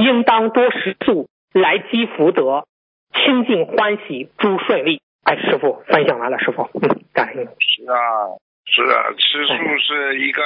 [0.00, 2.66] 应当多食素，来积福德，
[3.12, 5.00] 清净欢喜，诸顺利。
[5.24, 7.46] 哎，师傅分享完了，师傅，嗯，感恩。
[7.58, 8.34] 是啊，
[8.64, 10.42] 是啊，吃素是一个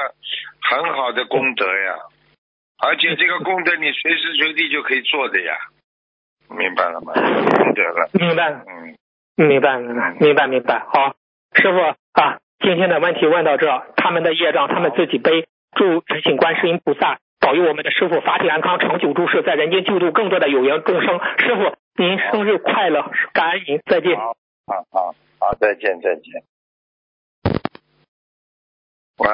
[0.60, 1.94] 很好的功德呀，
[2.82, 5.54] 而且这个功德你随时随地就可以做的呀，
[6.50, 7.12] 明白了吗？
[7.14, 8.96] 功德了，明白了，嗯。
[9.36, 10.78] 明白，明白，明白，明白。
[10.78, 11.16] 好，
[11.54, 11.78] 师傅
[12.20, 15.46] 啊，今天的问题问到这，他们的业障他们自己背。
[15.76, 21.20] 祝执行观世音菩萨保佑我们的师傅法体安康，长久住世，在人间救度更多的有缘众生。
[21.38, 24.16] 师傅，您生日快乐，感恩您，再见。
[24.16, 24.34] 好，
[24.90, 26.42] 好，好，再见，再见。
[29.18, 29.28] 喂，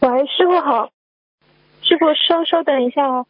[0.00, 0.90] 喂，师傅好，
[1.82, 3.26] 师傅稍稍等一下哦。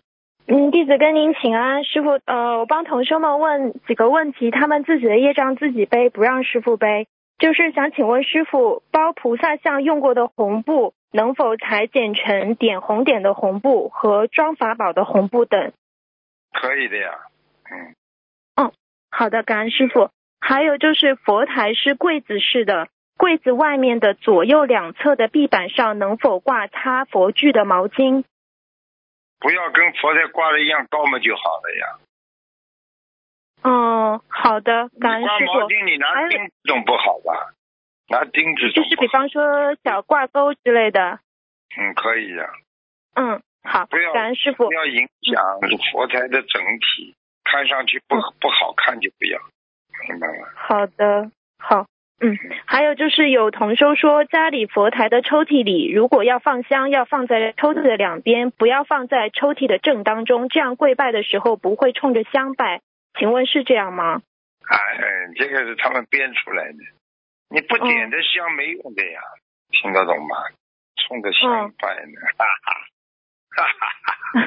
[0.46, 2.18] 嗯，弟子跟您请安，师傅。
[2.24, 7.08] 呃，我帮同学们问几个问题，他们自己的业障自己背，不让师傅背。
[7.38, 15.72] 就是想请问师傅，包菩萨像用过的红布，能否裁剪成点红点的红布和装法宝的红布等？
[16.52, 17.10] 可以的呀，
[17.70, 17.94] 嗯。
[18.56, 18.72] 嗯，
[19.10, 20.10] 好的，感恩师傅。
[20.40, 28.24] 还有就是佛台是柜子式的，柜子外面的左右两侧的壁板上能否挂擦佛具的毛巾？
[29.40, 32.05] 不要跟佛台挂的一样高嘛就好了呀。
[33.68, 35.58] 哦，好的，感恩师傅。
[35.58, 37.52] 毛巾你拿钉子总不好吧？
[38.08, 41.18] 拿钉子就是比方说小挂钩之类的。
[41.76, 42.48] 嗯，可以呀。
[43.16, 44.68] 嗯，好，不要感恩师傅。
[44.68, 45.42] 不要影响
[45.92, 49.40] 佛台的整体，看上去不不好看就不要，
[50.08, 50.46] 明白吗？
[50.54, 51.86] 好的，好。
[52.18, 62.80] 嗯，还有就是有同修说，家里佛台的抽屉里，如果要放香，要放在抽屉的两边，不要放在抽屉的正当中，这样跪拜的时候不会冲着香拜。
[63.18, 64.22] 请问是这样吗？
[64.68, 64.76] 哎，
[65.36, 66.78] 这个是他们编出来的，
[67.50, 69.20] 你不点的香没用的呀，
[69.70, 70.36] 听得懂吗？
[70.96, 72.72] 冲着香拜呢，哈哈
[73.56, 74.46] 哈哈哈。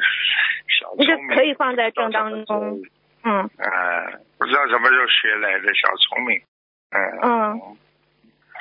[0.68, 1.36] 小聪明。
[1.36, 2.82] 可以放在正当中。
[3.24, 3.48] 嗯。
[3.56, 6.42] 哎，不知道什么时候学来的小聪明。
[6.90, 7.76] 嗯，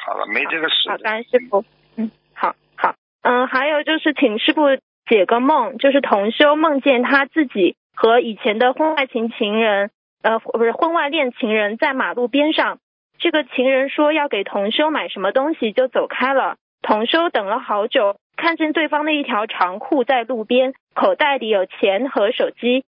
[0.06, 0.90] 好了，没这个事。
[0.90, 1.66] 好，感恩师傅。
[1.98, 2.96] 嗯，好好。
[3.24, 9.92] 嗯，还有就是请师傅解个梦，就是同修梦见他自己和以前的婚外情情人，
[10.22, 12.80] 呃，不是婚外恋情人，在马路边上。
[13.20, 16.58] 这个情人说要给同修买什么东西，就走开了。
[16.82, 22.86] 同修等了好久，看见对方的一条长裤在路边，口袋里有钱和手机，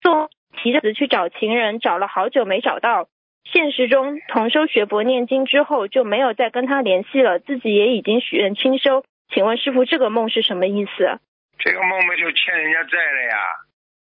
[0.00, 3.06] 坐提着去找情人，找了好久没找到。
[3.44, 9.04] 现实中，同修学佛念经之后就没有再跟他联系了，自己也已经许愿清修。
[9.32, 11.18] 请问师傅，这个梦是什么意思？
[11.58, 13.36] 这个梦嘛，就欠人家债了呀，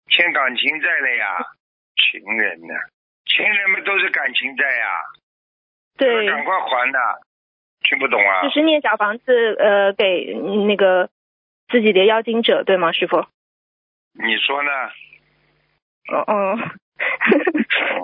[0.08, 1.44] 欠感情债了呀。
[2.10, 2.74] 情人呢？
[3.26, 4.86] 情人们都是感情债呀。
[5.96, 6.26] 对。
[6.28, 6.98] 赶快还呐！
[7.88, 8.42] 听不懂啊？
[8.42, 10.34] 就是念小房子，呃，给
[10.66, 11.08] 那个
[11.68, 13.24] 自己的妖精者，对吗，师傅？
[14.14, 14.70] 你说呢？
[16.12, 16.58] 哦哦。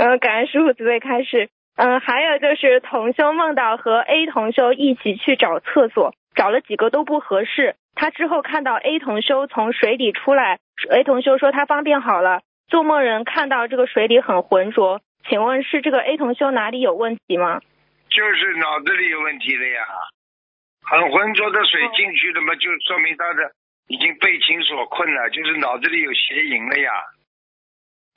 [0.01, 1.49] 嗯， 感恩师傅慈悲开示。
[1.77, 7.77] 嗯，还有就是同修梦到和 A 同修一起去找厕所，找了几个都不合适。
[7.95, 10.59] 他之后看到 A 同修从水里出来
[10.91, 12.41] ，A 同修说他方便好了。
[12.71, 17.61] 做梦人看到这个水里很浑浊，请问是这个 A 同修哪里有问题吗？
[18.09, 19.87] 就是脑子里有问题了呀，
[20.83, 23.53] 很浑浊的水进去了嘛，就说明他的
[23.89, 26.91] 已经被情所困了，就是脑子里有邪淫了呀。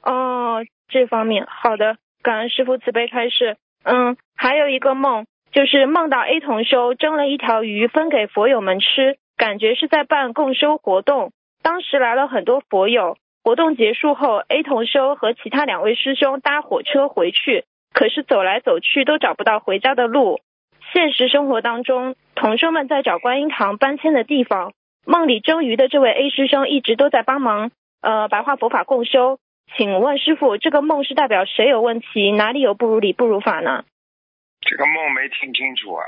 [0.04, 3.58] 哦，这方面好的，感恩师傅慈悲开示。
[3.84, 11.32] 嗯，还有一个梦，就是梦到 A 同修蒸了一条鱼分给佛友们吃，感觉是在办共修活动。
[11.62, 20.40] 当时来了很多佛友，活动结束后，A 同修和其他两位师兄搭火车回去，可是走来走去都找不到回家的路。
[20.94, 24.72] 现实生活当中，同修们在找观音堂搬迁的地方。
[25.06, 27.72] 梦里蒸鱼的这位 A 师兄一直都在帮忙，
[28.02, 29.40] 呃，白话佛法共修。
[29.76, 32.32] 请问师傅，这个梦是代表谁有问题？
[32.32, 33.84] 哪里有不如理不如法呢？
[34.62, 36.06] 这个梦没听清楚啊。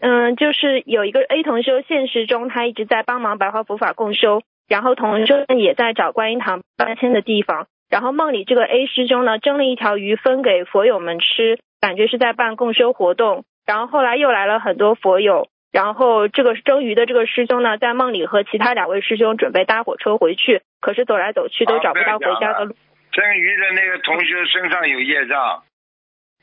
[0.00, 7.66] 嗯，就是有一个 A 同修，现实中他一直在帮忙白话佛法共修，然后同修也在找观音堂搬迁的地方。
[7.90, 13.44] 然后梦里这个 A 师兄呢，蒸了一条鱼分给佛友们吃，感觉是在办共修活动。
[13.66, 15.48] 然后后来又来了很多佛友。
[15.70, 22.76] 然后这个蒸鱼的这个师兄呢，在梦里和其他两位师兄准备搭火车回去，可是走来走去都找不到回家的路。
[23.12, 25.62] 蒸鱼的那个同学身上有业障，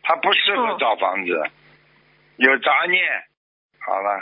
[0.03, 1.43] 他不适合找房子，
[2.38, 3.03] 有杂念。
[3.80, 4.22] 好了。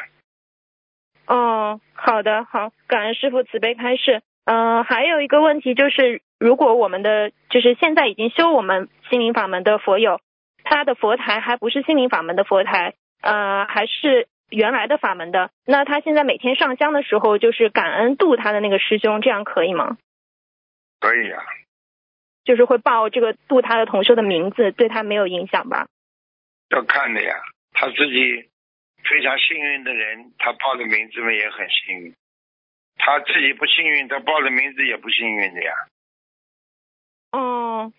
[1.30, 4.21] 哦，好的，好，感恩师傅慈悲开示。
[4.43, 10.19] 嗯，还有一个问题就是，如果我们的就是现在已经修我们心灵法门的佛友，
[10.63, 14.27] 他的佛台还不是心灵法门的佛台，呃，还是。
[14.51, 19.99] 原来的法门的，那他现在每天上香的时候，就是感恩度他的那个师兄，这样可以吗？
[20.99, 21.38] 可以呀。
[22.45, 25.86] 就是会报这个度他的同修的名字，对他没有影响吧？
[26.71, 27.36] 要看的呀，
[27.73, 28.49] 他自己
[29.04, 32.14] 非常幸运的人，他报的名字嘛也很幸运；
[32.97, 35.74] 他自己不幸运，他报的名字也不幸运的呀。
[37.32, 37.91] 哦，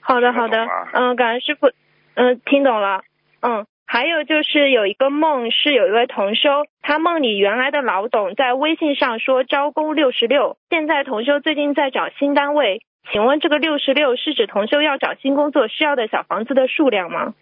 [0.00, 1.72] 好的好的，嗯，感恩师傅，
[2.14, 3.02] 嗯，听懂了，
[3.40, 3.66] 嗯。
[3.84, 17.34] 还有就是有一个梦，是有一位同修，他梦里原来的老董在微信上说招工六十六，现在同修最近在找新单位，请问这个六十六是指同修要找新工作需要的小房子的数量吗？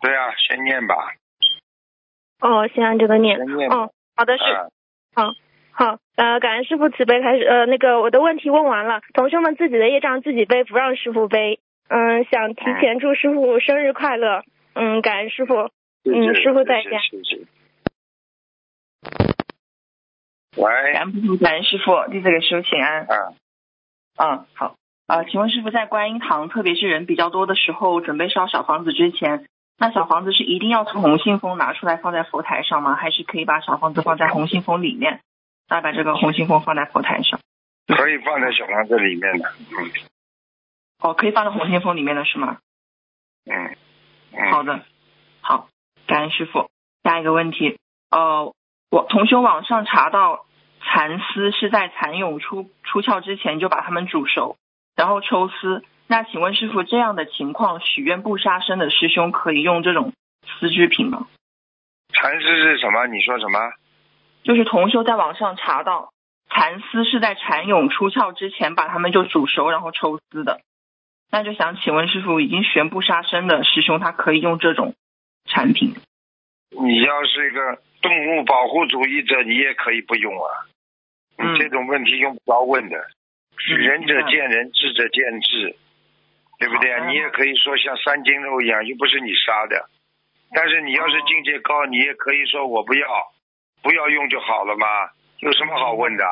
[0.00, 0.94] 对啊，先念吧。
[2.40, 3.38] 哦，先按这个念。
[3.70, 4.42] 哦，好的是。
[5.14, 5.32] 好，
[5.72, 11.60] 好，呃，感恩师傅慈悲开始，呃，那个我的问题问完了，同学们自己的业障自己背，不让师傅背。
[11.88, 14.42] 嗯，想提前祝师傅生日快乐。
[14.74, 15.70] 嗯，感恩师傅。
[16.04, 17.00] 嗯，师傅再见。
[20.56, 20.92] 喂。
[20.92, 23.06] 感恩感恩师傅，弟子给师傅请安。
[23.06, 23.34] 嗯。
[24.18, 24.76] 嗯，好。
[25.06, 29.46] 呃，请问师傅，在观音堂，特别是人比较多的时候，准备烧小房子之前，
[29.78, 32.94] 那小房子是一定要从红信封拿出来放在佛台上吗？
[32.94, 35.20] 还是可以把小房子放在红信封里面？
[35.68, 37.38] 再把这个红信封放在佛台上。
[37.86, 39.50] 可以放在小房子里面的。
[39.70, 39.90] 嗯。
[41.00, 42.56] 哦，可以放在红信封里面的是吗？
[43.44, 43.76] 嗯。
[44.50, 44.82] 好的，
[45.42, 45.68] 好，
[46.06, 46.70] 感恩师傅。
[47.04, 47.78] 下一个问题，
[48.10, 48.54] 呃，
[48.90, 50.46] 我同学网上查到
[50.80, 54.56] 蚕丝是在蚕蛹出出鞘之前就把它们煮熟，
[54.94, 55.84] 然后抽丝。
[56.08, 60.12] 那请问师傅，这样的情况许愿不杀生的师兄可以用这种
[60.60, 61.26] 丝织品吗？
[62.12, 63.06] 蚕丝是什么？
[63.08, 63.58] 你说什么？
[64.44, 66.12] 就是同修在网上查到
[66.48, 70.60] 蚕丝是在蚕蛹出鞘之前把它们就煮熟，然后抽丝的。
[71.30, 74.94] 那就想请问师傅，已经全部杀生的师兄，他可以用这种
[75.44, 75.94] 产品？
[76.70, 80.48] 你要是一个动物保护主义者，你也可以不用啊。
[81.38, 82.96] 你这种问题用不着问的，
[83.56, 85.76] 仁者见仁，智者见智，
[86.58, 87.06] 对不对啊？
[87.06, 89.88] 你也可以说像三斤肉一样，又不是你杀的。
[90.54, 93.06] 但是你要是境界高，你也可以说我不要，
[93.82, 94.86] 不要用就好了嘛，
[95.40, 96.24] 有什么好问的？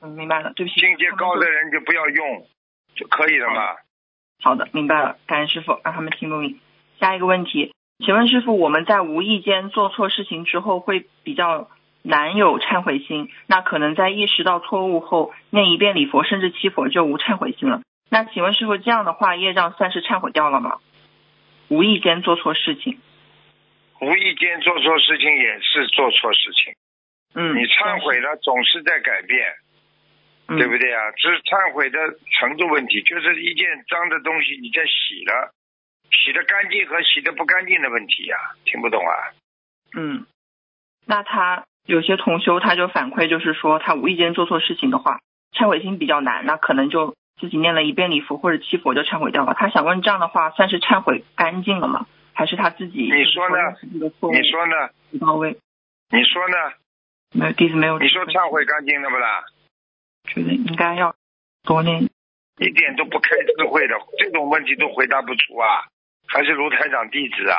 [0.00, 0.80] 嗯，明白了，对不起。
[0.80, 2.46] 境界高的人就不要用，
[2.94, 3.74] 就可以了嘛。
[4.42, 6.60] 好的，明白了，感恩师傅，让他们听录音。
[6.98, 7.74] 下一个问题，
[8.04, 11.68] 请问师傅，我们在无意间做错事情之后，会比较
[12.02, 17.82] 难有忏悔心，那可能在意识到错误后，念一遍礼佛，甚至七佛就无忏悔心了。
[18.12, 20.80] 那请问师傅，这样的话，业障算是忏悔掉了吗？
[21.68, 23.00] 无意间做错事情，
[24.02, 26.74] 无意间做错事情也是做错事情。
[27.34, 29.54] 嗯，你忏悔了，总是在改变。
[30.48, 31.00] 对不对啊？
[31.16, 31.98] 这是忏悔的
[32.38, 35.54] 程度问题，就是一件脏的东西，你在洗了，
[36.10, 38.36] 洗的干净和洗的不干净的问题呀，
[38.66, 39.14] 听不懂啊？
[39.96, 40.26] 嗯，
[41.06, 45.20] 那他有些同修他就反馈，就是说他无意间做错事情的话，
[45.54, 49.54] 忏悔心比较难，那可能就自己念了一遍礼佛或者七佛就忏悔掉了。
[49.54, 52.06] 他想问，这样的话算是忏悔干净了吗？
[52.34, 53.56] 还是他自己你说呢？
[53.82, 54.88] 你说呢？
[55.10, 55.58] 不到位。
[56.10, 56.56] 你说呢？
[57.34, 57.98] 没有弟子没有。
[57.98, 59.44] 你说忏悔干净了不啦？
[60.24, 61.14] 觉得应该要
[61.64, 62.08] 多念。
[62.58, 65.84] 一点都不开智慧的，这种问题都回答不出啊！
[66.28, 67.58] 还是卢台长弟子啊？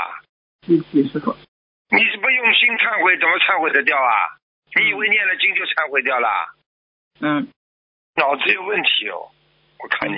[0.61, 0.85] 弟子。
[1.89, 4.13] 你是不用心忏悔，怎么忏悔得掉啊？
[4.75, 6.29] 你以为念了经就忏悔掉了？
[7.19, 7.47] 嗯。
[8.15, 9.29] 脑子有问题哦！
[9.83, 10.15] 我看你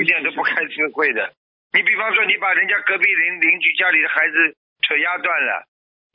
[0.00, 1.34] 一点都不开智慧的。
[1.74, 4.56] 你比方说，你把人家隔壁邻邻居家里的孩子
[4.86, 5.66] 腿压断了，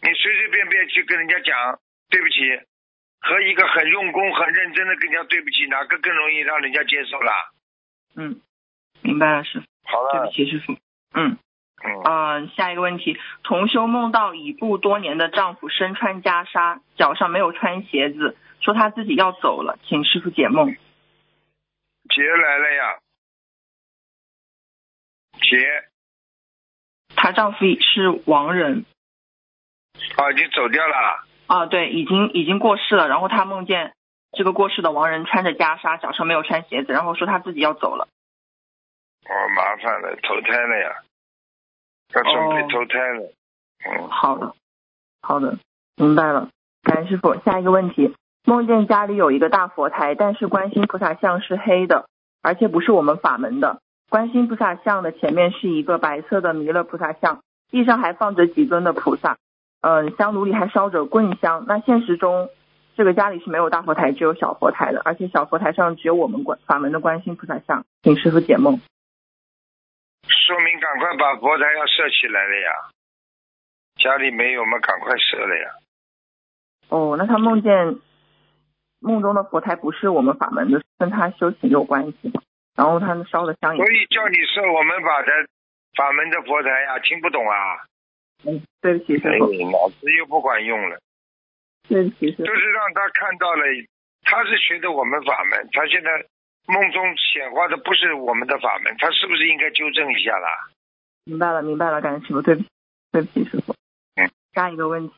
[0.02, 2.40] 你随随便便去跟人家讲对不起，
[3.20, 7.34] 和一个很用功、很认真的跟人家对不起，哪个更容易让人家接受啦？
[8.16, 8.40] 嗯，
[9.02, 9.66] 明白了，师傅。
[9.84, 10.12] 好了。
[10.14, 10.74] 对不起，师傅。
[11.14, 11.38] 嗯。
[11.84, 12.02] 嗯。
[12.04, 20.76] 啊，下一个问题，同修梦到已故多年的丈夫身穿袈裟，脚上没有穿鞋子，说他自己要走了，请师傅解梦。
[22.10, 23.00] 劫来了呀。
[25.42, 25.90] 劫。
[27.16, 28.86] 她丈夫是亡人。
[30.16, 31.26] 啊，已经走掉了。
[31.48, 33.08] 啊，对，已经已经过世了。
[33.08, 33.94] 然后她梦见
[34.32, 38.08] 这个过世的亡人穿着袈裟，脚上没有穿鞋子，然后说他自己要走了。
[39.26, 41.04] 哦，麻烦了，投胎了呀，
[42.14, 43.34] 要准备投胎了。
[43.86, 44.56] 嗯，好的，
[45.22, 45.58] 好的，
[45.96, 46.50] 明白了。
[46.84, 48.16] 感恩师傅，下一个问题：
[48.48, 52.08] 梦见家里有一个大佛台，但是观音菩萨像是黑的，
[52.42, 53.82] 而且不是我们法门的。
[54.10, 59.36] 观音菩萨像的前面是一个白色的弥勒菩萨像，地上还放着几尊的菩萨，
[59.82, 61.66] 嗯，香炉里还烧着棍香。
[61.68, 62.48] 那现实中，
[62.96, 67.84] 这个家里是没有大佛台，只有小佛台的，而且小佛台上只有我们观法门的观音菩萨像。
[68.02, 68.80] 请师傅解梦。
[70.24, 72.72] 说明赶快把佛台要设起来了呀，
[73.98, 75.72] 家里没有嘛，赶快设了呀。
[76.88, 77.98] 哦，那他梦见
[79.00, 82.42] 梦中的佛台不是我们法门的，跟他修行有关系吗？
[82.76, 83.76] 然后他们烧的香。
[83.76, 85.32] 所以叫你设我们法的
[85.96, 87.56] 法门的佛台呀，听不懂啊？
[88.46, 89.46] 嗯，对不起，师傅。
[89.72, 91.00] 脑子又不管用了。
[91.88, 92.46] 对不起，师傅。
[92.46, 93.64] 就是让他看到了，
[94.24, 96.26] 他是学的我们法门，他现在。
[96.70, 100.50] 梦中显化的不是我们的法门，他是不是应该纠正一下啦？
[101.24, 102.68] 明白了，明白了，感谢师傅，对不起，
[103.14, 103.74] 对不起，师傅。
[104.16, 104.30] 嗯。
[104.54, 105.16] 下一个问题，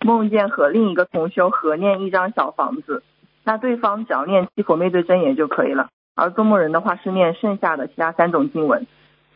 [0.00, 3.02] 梦见和另一个同修合念一张小房子，
[3.44, 8.86] 那对方只要念七佛灭罪真言就可以了，而做梦人的话是念剩下的其他三种经文。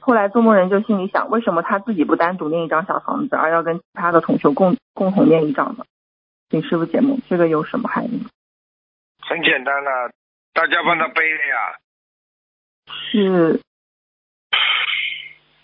[0.00, 5.84] 后来做梦人就心里想，为什么他自己不单独念一张小房子，而要跟其他的同修共共同念一张呢？
[6.48, 8.26] 请师傅解梦，这个有什么含义？
[9.20, 10.10] 很简单了。
[10.52, 11.76] 大家帮他背的呀？
[12.86, 13.60] 是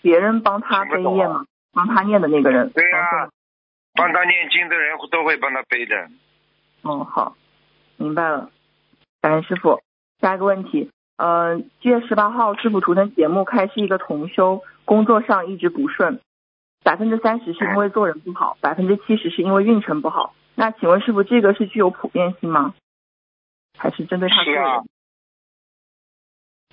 [0.01, 1.45] 别人帮他背业吗？
[1.73, 2.69] 帮他念的那个人？
[2.69, 3.29] 对呀，
[3.97, 6.09] 帮他念经的人都会帮他背的。
[6.83, 7.35] 嗯，好，
[7.97, 8.49] 明白了。
[9.19, 9.81] 感恩师傅。
[10.21, 16.19] 下一个问题，呃，七月十八号师傅图腾节目开是一个同修，工作上一直不顺，
[16.83, 20.33] 百分之三十是因为做人不好，百分之七十是因为运程不好。
[20.55, 22.73] 那请问师傅，这个是具有普遍性吗？
[23.77, 24.63] 还是针对他个人？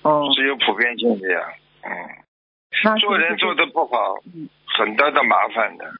[0.01, 1.39] 哦，是有普遍性的呀。
[1.83, 4.15] 嗯，做人做的不好，
[4.65, 5.93] 很大的麻烦的。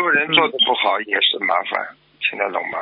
[0.00, 2.78] 做人做的不好也是麻烦，听得懂吗？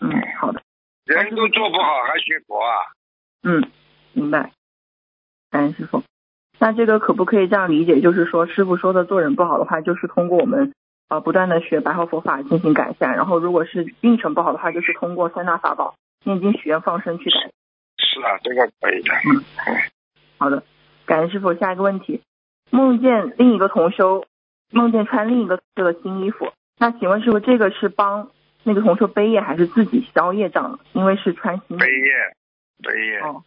[0.00, 0.60] 嗯，好的。
[1.04, 2.74] 人都做不好还学佛啊？
[3.44, 3.70] 嗯，
[4.12, 4.50] 明白。
[5.50, 6.02] 感恩师傅。
[6.58, 8.00] 那这个可不可以这样理解？
[8.00, 10.74] 就是说，师傅说的做人不好的话，就是通过我们
[11.08, 13.14] 呃不断的学白话佛法进行改善。
[13.14, 15.94] 然后，如果是运程不好的话，就是通过三大法宝。
[16.24, 17.52] 念经许愿放生去改，
[17.96, 19.14] 是啊，这个可以的。
[19.14, 19.44] 嗯，
[20.36, 20.64] 好的，
[21.06, 21.54] 感恩师傅。
[21.54, 22.22] 下一个问题，
[22.70, 24.24] 梦见另一个同修
[24.70, 28.30] 梦见穿另一个色的新衣服，那请问师傅，这个是帮
[28.64, 30.78] 那个同修背业还是自己消业障？
[30.92, 32.36] 因为是穿新背业，
[32.82, 33.18] 背业。
[33.20, 33.44] 哦，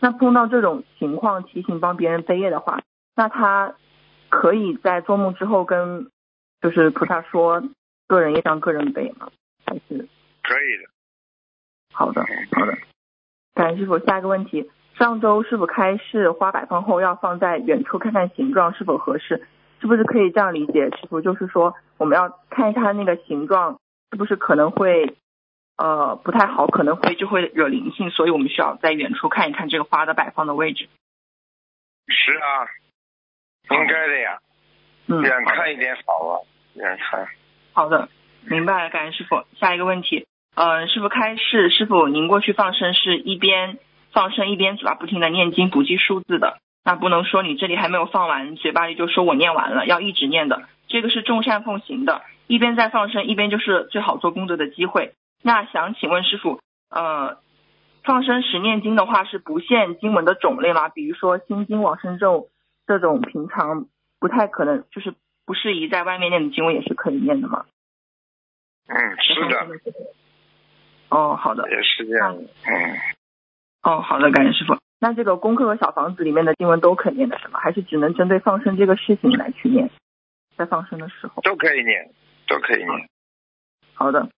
[0.00, 2.80] 那碰到这种情况提醒帮别人背业的话，
[3.16, 3.74] 那他
[4.28, 6.10] 可以在做梦之后跟
[6.60, 7.62] 就是菩萨说
[8.06, 9.30] 个人业障个人背吗？
[9.66, 10.08] 还是
[10.42, 10.90] 可以的。
[11.92, 12.22] 好的，
[12.52, 12.78] 好的，
[13.54, 13.98] 感谢师傅。
[13.98, 19.46] 下一个问题，上周师傅开示花摆放后要放在远处看看形状是否合适，
[19.80, 20.90] 是不是可以这样理解？
[20.90, 23.80] 师傅就是说我们要看一下它那个形状
[24.10, 25.16] 是不是可能会
[25.76, 30.88] 呃不太好，可能会就会惹灵性，所以我们需要在远处看一看这个花的摆放的位置。
[32.08, 32.66] 是啊，
[33.70, 34.38] 应该的呀，
[35.06, 36.42] 嗯远看一点好啊，
[36.74, 37.28] 远看。
[37.72, 38.08] 好的，
[38.44, 39.44] 明白了，感恩师傅。
[39.58, 40.26] 下一个问题。
[40.56, 43.78] 嗯，师傅开示，师傅您过去放生是一边
[44.12, 55.14] 放生一边嘴巴不停的念经不记数字的，那不能说你这里还没有放完，嘴巴里就说我念完了，要一直念的，这个是众善奉行的，一边在放生一边就是最好做功德的机会。
[55.42, 57.38] 那想请问师傅，呃，
[58.02, 60.88] 放生时念经的话是不限经文的种类吗？
[60.88, 62.48] 比如说心经、往生咒
[62.86, 63.86] 这种平常
[64.18, 67.66] 不太可能，就是不适宜在外面念的经文也是可以念的吗？
[68.88, 69.66] 嗯，是的。
[71.10, 71.70] 哦，好的。
[71.70, 72.36] 也是这样。
[72.36, 72.96] 嗯。
[73.82, 74.74] 哦，好的，感谢师傅。
[75.00, 77.58] 那这个功课和小房子里面的经文都可以念的是吗？
[77.58, 79.90] 还是只能针对放生这个事情来去念？
[80.56, 81.40] 在放生的时候。
[81.42, 82.10] 都可以念，
[82.46, 83.08] 都可以念。
[83.94, 84.28] 好的，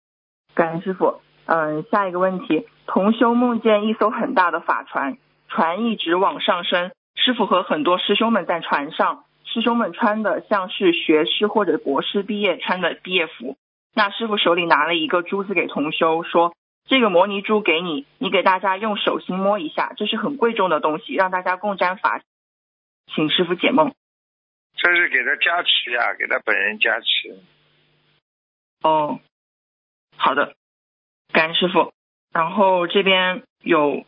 [0.55, 1.19] 感恩师傅。
[1.45, 5.17] 嗯，下一个问题，同修梦见一艘很大的法船，
[5.49, 13.57] 船一直往上升，师傅和很多师兄们在船上，师兄们穿的像是学士或者博士毕业穿的毕业服。
[13.93, 16.53] 那师傅手里拿了一个珠子给同修，说
[16.85, 22.21] 这个摩尼珠给你，你给大家用手心摸一下，这是很贵重的东西，让大家共沾法，
[23.13, 23.93] 请师傅解梦。
[24.75, 27.39] 这是给他加持呀，给他本人加持。
[28.81, 29.19] 哦，
[30.17, 30.55] 好的。
[31.31, 31.93] 感恩师傅，
[32.31, 34.05] 然后这边有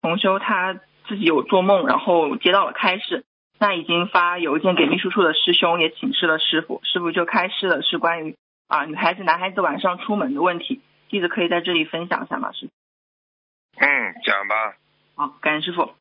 [0.00, 3.24] 同修他自己有做梦，然后接到了开示，
[3.58, 8.36] 那已经发邮件给秘书处的师兄，也请示了师傅，师傅就开示了是关于
[8.66, 12.52] 啊女孩子男孩子晚上出门的问题，弟子可以在这里分享一下吗？
[12.52, 12.72] 师傅？
[13.84, 14.76] 嗯，讲吧。
[15.16, 15.94] 好，感恩师傅，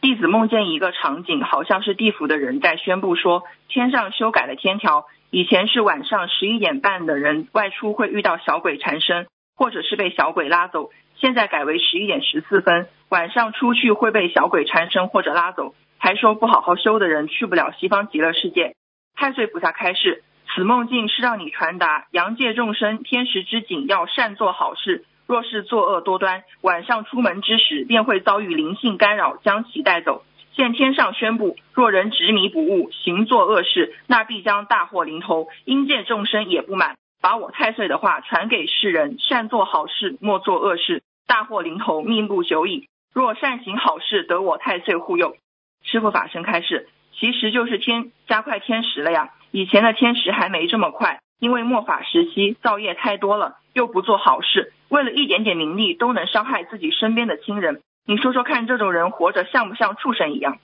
[0.00, 9.26] 弟子梦见一个场景，好像是地府的人在宣布说，天上修改了天条，以前是晚上十一点半的人外出会遇到小鬼缠身。
[9.56, 15.74] 或者是被小鬼拉走，现在改为十一点十四分，晚上出去会被小鬼缠身或者拉走。
[15.98, 18.74] 还说不好好修的人去不了西方极乐世界。
[19.14, 20.24] 太岁菩萨开示，
[20.54, 30.24] 此梦境是让你传达阳界众生天时之景要善做好事，若是作恶多端，晚上出门之时便会遭遇灵性干扰，将其带走。
[30.52, 35.48] 现天上宣布，若人执迷不悟，行作恶事，那必将大祸临头。
[35.64, 36.96] 阴界众生也不满。
[37.22, 42.88] 把我太岁的话传给世人：善做好事，莫做恶事，大祸临头，命不久矣。
[43.14, 45.36] 若善行好事，得我太岁护佑。
[45.84, 49.30] 师傅法身开示，其实就是天加快天时了呀。
[49.50, 57.80] 以前的天时还没这么快，因为末法时期造业太多了，又不做好事，为了一点点名利都能伤害自己身边的亲人。
[58.06, 60.58] 你说说看，这种人活着像不像畜生一样？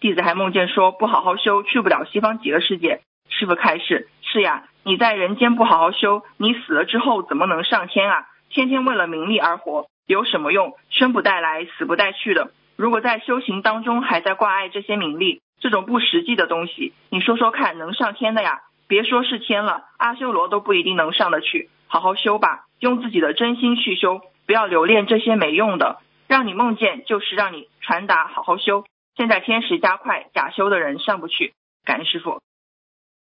[0.00, 3.00] 弟子还梦见说不好好修，去不了西方极乐世界。
[3.28, 4.64] 师傅开示，是呀。
[4.84, 8.26] 你在人间不好好修，你死了之后怎么能上天啊？
[8.50, 10.74] 天天为了名利而活，有什么用？
[10.90, 12.52] 生不带来，死不带去的。
[12.76, 18.62] 如果在修行当中还在挂碍这些名利，这种不实际的东西，你说说看，能上天的呀？
[18.86, 21.70] 别说是天了，阿修罗都不一定能上得去。
[21.88, 25.98] 好好修吧，用自己的真心去修，不要留恋这些没用的。
[26.28, 28.84] 让你梦见就是让你传达好好修。
[29.16, 31.52] 现在天时加快，假修的人上不去。
[31.84, 32.40] 感恩师傅。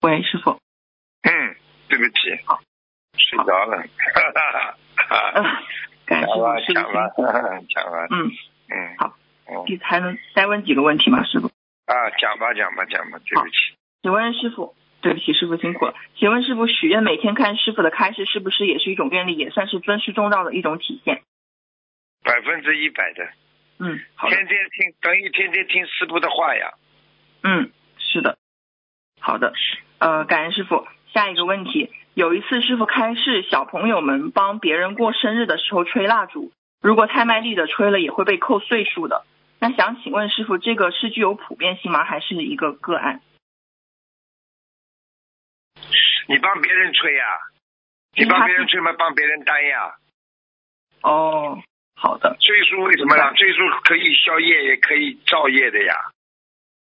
[0.01, 0.57] 喂，师傅。
[1.21, 1.55] 嗯，
[1.89, 2.59] 对不起，好，
[3.19, 4.31] 睡着了，哈
[5.13, 5.61] 哈哈。
[6.07, 8.31] 感谢师傅，讲完，讲完，嗯
[8.67, 9.13] 嗯，好，
[9.67, 11.51] 你还能再问几个问题吗，师傅？
[11.91, 13.55] 啊，讲吧，讲吧，讲吧，对不起。
[14.01, 15.93] 请问师傅，对不起，师傅辛苦了。
[16.15, 21.21] 请问师傅，许愿每天看师傅的开示，是不是也是一种愿力，也算是尊师重道的一种体现？
[22.23, 23.25] 百分之一百的。
[23.79, 24.29] 嗯，好。
[24.29, 26.75] 天天听，等于天天听师傅的话呀。
[27.43, 28.37] 嗯，是的。
[29.19, 29.51] 好的，
[29.99, 30.87] 呃，感恩师傅。
[31.13, 39.25] 下一个问题，有一次师傅开示，小朋友们帮别人过生日的时候吹蜡烛，如果太卖力的吹了，也会被扣岁数的。
[39.61, 42.03] 那想请问师傅，这个是具有普遍性吗？
[42.03, 43.21] 还是一个个案？
[46.27, 47.23] 你帮别人吹呀？
[48.17, 48.91] 你帮别人吹吗？
[48.97, 49.95] 帮别人担呀？
[51.03, 51.61] 哦，
[51.93, 52.35] 好的。
[52.39, 53.35] 岁数为什么呢？
[53.35, 55.93] 岁数可以消业，也可以造业的呀。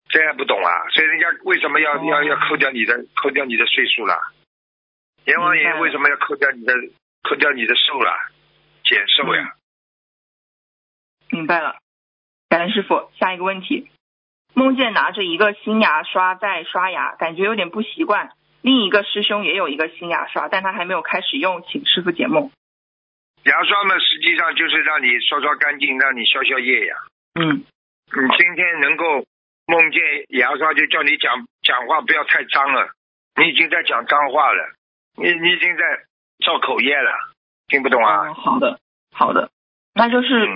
[0.09, 0.89] 这还不懂啊？
[0.95, 4.17] 所以人家为什么要要要扣掉你的扣掉你的岁数了？
[5.27, 6.73] 阎王爷为什么要扣掉你的
[7.23, 8.31] 扣掉你的寿了？
[8.83, 9.57] 减寿呀？
[11.29, 11.82] 明白了，
[12.53, 13.09] 感恩师傅。
[13.19, 13.89] 下一个问题，
[14.53, 18.29] 梦见拿着一个新牙刷在刷牙，感觉有点不习惯。
[18.61, 22.51] 另一个师兄也有一个新牙刷，但他还没有开始用，请师傅解梦。
[23.45, 26.95] 牙刷呢，实际上就是让你刷刷干净，让你消消业呀。
[27.41, 27.65] 嗯。
[28.15, 29.25] 你今天能够。
[29.65, 32.91] 梦见牙刷就叫你讲讲话不要太脏了，
[33.37, 34.75] 你已经在讲脏话了，
[35.17, 35.83] 你你已经在
[36.45, 37.13] 造口业了，
[37.69, 38.35] 听不懂啊？
[38.35, 38.81] 好的，
[39.13, 39.51] 好的，
[39.95, 40.49] 那就是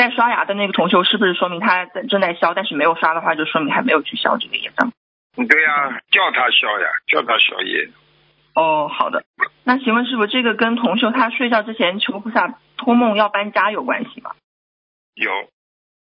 [0.00, 4.90] 在刷牙的那个同学是不是说明他在正在消，但是没有刷的话，就说明还没有去消这个业障？
[5.36, 7.90] 对呀，叫他消呀，叫他消业。
[8.54, 9.24] 哦，好的。
[9.62, 14.30] 那请问师傅，这个跟同修他睡觉之前求菩萨托梦要搬家有关系吗？
[15.12, 15.30] 有。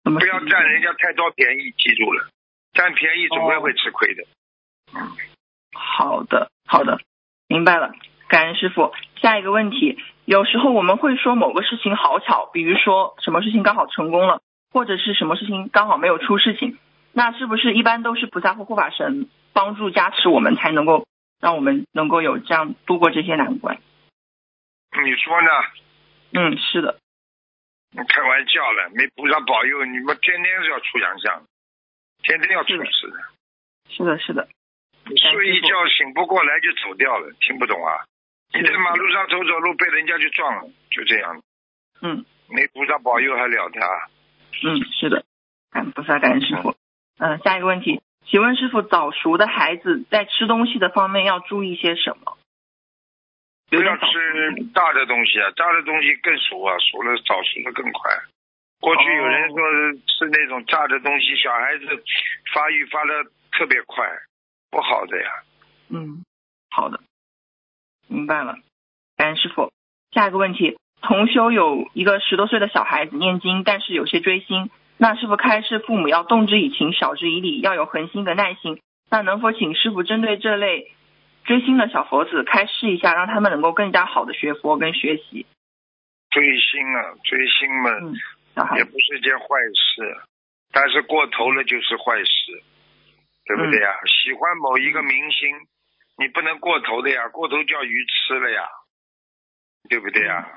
[0.03, 2.27] 不要占人家太多便宜，记住了，
[2.73, 4.23] 占便宜总归会吃亏的。
[5.73, 6.99] 好的，好的，
[7.47, 7.93] 明白了。
[8.27, 8.93] 感恩师傅。
[9.21, 9.97] 下一个问题，
[10.27, 14.41] 有时候我们会说某个事情好巧，比如说什么事情刚好成功了，
[14.73, 16.77] 或者是什么事情刚好没有出事情，
[17.13, 21.07] 那是不是一般都是菩萨或护法神帮助加持我们，才能够
[21.39, 23.77] 让我们能够有这样度过这些难关？
[25.01, 25.49] 你说呢？
[26.33, 26.99] 嗯，是的。
[27.91, 31.43] 你开玩笑了，没菩萨保佑，你们天天是要出洋相，
[32.21, 33.17] 天天要出事的。
[33.87, 34.49] 是的，是的。
[35.05, 38.03] 睡一觉醒不过来就走掉了，听不懂啊？
[38.53, 41.41] 你在马路上走走路被人家就撞了，就这样。
[42.01, 42.25] 嗯。
[42.49, 44.07] 没菩萨保佑还了得啊？
[44.63, 45.25] 嗯，是的。
[45.69, 46.75] 感菩萨，感恩师傅。
[47.19, 52.37] 嗯，下一个问题，请问师傅，早熟的孩子在吃东西的方面要注意些什么？
[53.69, 54.03] 不要吃
[54.73, 58.11] 大的东西啊，大的东西更熟啊，熟了早熟的更快。
[58.79, 59.57] 过去有人说
[60.07, 61.85] 吃那种炸的东西，小孩子
[62.53, 64.07] 发育发的特别快，
[64.71, 65.29] 不好的呀。
[65.89, 66.23] 嗯，
[66.69, 66.97] 好的，
[68.07, 68.55] 明白了。
[69.15, 69.71] 感恩师傅。
[70.11, 74.69] 下一个问题，同修有一个十多岁的小孩子念经，但是有些追星。
[74.97, 78.81] 那师傅开示父母要动之以情，晓之以理，要有恒心的耐心。
[79.09, 80.91] 那能否请师傅针对这类？
[81.45, 85.45] 追星的小佛子开示一下，让他们能够更加好的学佛跟学习。
[86.29, 87.91] 追星啊，追星嘛，
[88.75, 90.17] 也不是一件坏事，
[90.73, 92.63] 但是过头了就是坏事，
[93.45, 93.95] 对不对呀？
[94.25, 95.55] 喜欢某一个明星，
[96.17, 98.67] 你不能过头的呀，过头叫鱼吃了呀，
[99.89, 100.47] 对不对呀？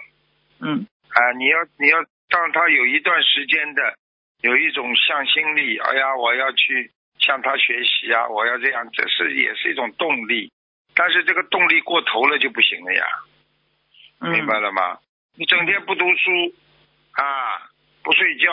[0.60, 0.86] 嗯。
[1.10, 3.94] 啊，你要你要让他有一段时间的
[4.42, 10.52] 有一种向心力，哎呀，我要去向他学习啊，我要这样，这是也是一种动力。
[10.94, 13.06] 但是这个动力过头了就不行了呀，
[14.20, 14.98] 明白了吗？
[15.36, 16.30] 你整天不读书
[17.12, 17.70] 啊，
[18.02, 18.52] 不睡觉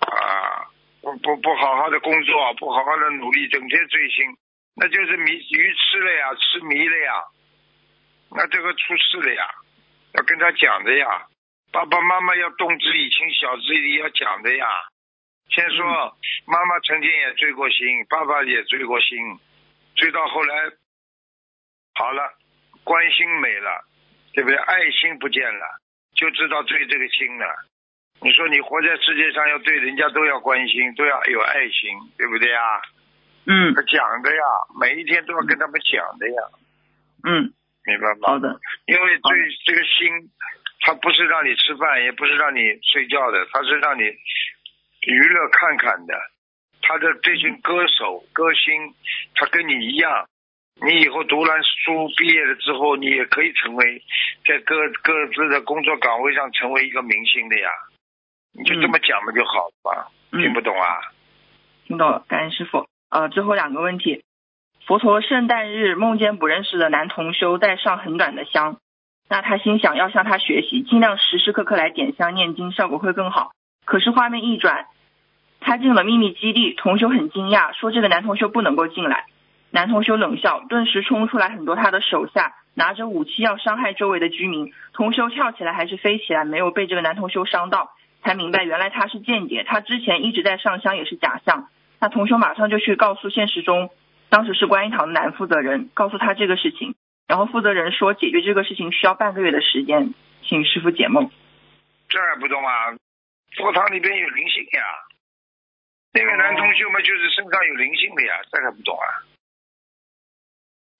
[0.00, 0.66] 啊，
[1.02, 4.36] 不不不好好的工作，不好好的努力，整天追星，
[4.74, 7.12] 那就是迷鱼吃了呀，痴迷了呀，
[8.30, 9.46] 那这个出事了呀，
[10.14, 11.26] 要跟他讲的呀，
[11.70, 14.66] 爸爸妈妈要动之以情，晓之以理，要讲的呀。
[15.50, 16.16] 先说
[16.46, 19.38] 妈妈曾经也追过星，爸爸也追过星，
[19.94, 20.54] 追到后来。
[21.94, 22.32] 好了，
[22.84, 23.84] 关心没了，
[24.32, 24.56] 对不对？
[24.58, 25.80] 爱心不见了，
[26.14, 27.46] 就知道追这个星了。
[28.22, 32.80] 你说你活在世界上，要对人家都要关心，都要有爱心，对不对呀？
[33.46, 33.74] 嗯。
[33.86, 34.42] 讲的呀，
[34.80, 36.36] 每一天都要跟他们讲的呀。
[37.24, 37.52] 嗯。
[37.84, 38.28] 明白吗？
[38.28, 38.60] 好的。
[38.86, 39.30] 因为对
[39.66, 40.30] 这个心，
[40.80, 42.60] 它不是让你吃饭，也不是让你
[42.92, 46.14] 睡觉的，它是让你娱乐看看的。
[46.84, 48.94] 他的这群歌手歌星，
[49.34, 50.28] 他跟你一样。
[50.84, 54.02] 你以后读完书毕业了之后，你也可以成为
[54.46, 57.68] 在各各自的工作岗位上成为一个明星的呀。
[58.52, 60.08] 你就这么讲嘛就好了吧？
[60.32, 61.00] 听不懂啊？
[61.86, 62.88] 听懂了，感恩师傅。
[63.12, 64.24] 呃，最后两个问题：
[64.86, 68.78] 佛陀圣诞日梦见不认识的男同修在上很短的香，
[69.28, 73.52] 那他心想要向他学习，尽量时时刻刻来点香念经，效果会更好。
[73.84, 74.86] 可是画面一转，
[75.60, 79.26] 他进了秘密基地，同修很惊讶，说这个男同修不能够进来。
[79.70, 84.72] 男同修冷笑，顿时冲出来很多他的手下，拿着武器要伤害周围的居民。
[84.94, 87.90] 同修跳起来还是飞起来，没有被这个男同修伤到，
[88.22, 89.64] 才明白原来他是间谍。
[89.64, 91.68] 他之前一直在上香，也是假象。
[92.02, 93.88] 那同修马上就去告诉现实中
[94.28, 96.96] 当时是观音堂的男负责人，告诉他这个事情。
[97.28, 100.12] 然后负责人说解决这个事情需要半个月的时间，
[100.42, 101.30] 请师傅解梦。
[102.08, 102.90] 这还不懂啊？
[103.56, 104.82] 佛堂里边有灵性呀，
[106.12, 109.06] 那个男同学嘛，就是身上有灵性的呀，这还不懂啊？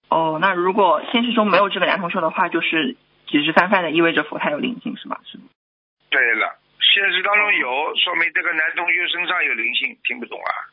[0.07, 2.95] 哦，那如果现实中没有这个男同学的话，就是
[3.27, 5.19] 只是泛泛的意味着佛台有灵性是吗？
[5.25, 5.43] 是吗？
[6.09, 10.71] 对了，现实当中有，说明这个男同学身上有灵性，听不懂啊？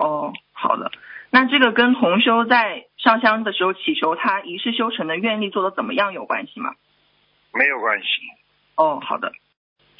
[0.00, 0.90] 哦，好的，
[1.28, 6.74] 那这个跟同修在上香的时候祈求他一世修成的愿力做的怎么样有关系吗？
[7.52, 8.06] 没有关系。
[8.76, 9.32] 哦，好的，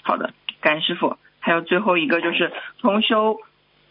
[0.02, 0.32] 好的，
[0.62, 1.18] 感恩师傅。
[1.39, 3.40] 还有最后一个就是同修，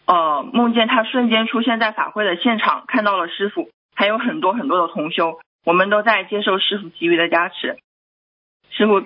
[0.06, 3.70] 呃，梦见他瞬间出现在法会的现场，看到了师傅。
[3.94, 7.78] 还有很多很多的同修，我们都在接受师傅给予的加持。
[8.70, 9.00] 师傅，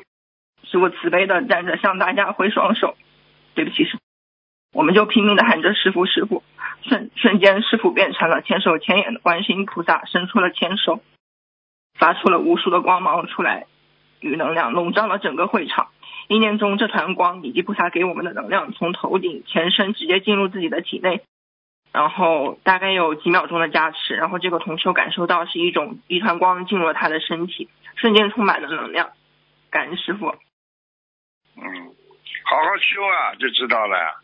[0.65, 2.97] 师傅慈悲的站着向大家挥双手。
[3.55, 4.03] 对不起，师傅，
[4.75, 6.43] 我们就拼命的喊着师傅，师傅。
[6.83, 11.01] 瞬瞬间，师傅变成了千手千眼的观世音菩萨，伸出了千手，
[11.99, 13.67] 发出了无数的光芒出来，
[14.21, 15.89] 与能量笼罩了整个会场。
[16.29, 21.23] 一念中，这团光以及菩萨给我们的能量，从头顶全身直接进入自己的体内。
[21.93, 29.11] 然后大概有几秒钟的加持，然后这个同修感受到是一种一团光进入了他的身体，瞬间充满了能量。
[29.71, 30.35] 感恩师傅。
[31.57, 31.65] 嗯，
[32.45, 34.24] 好好修啊，就知道了。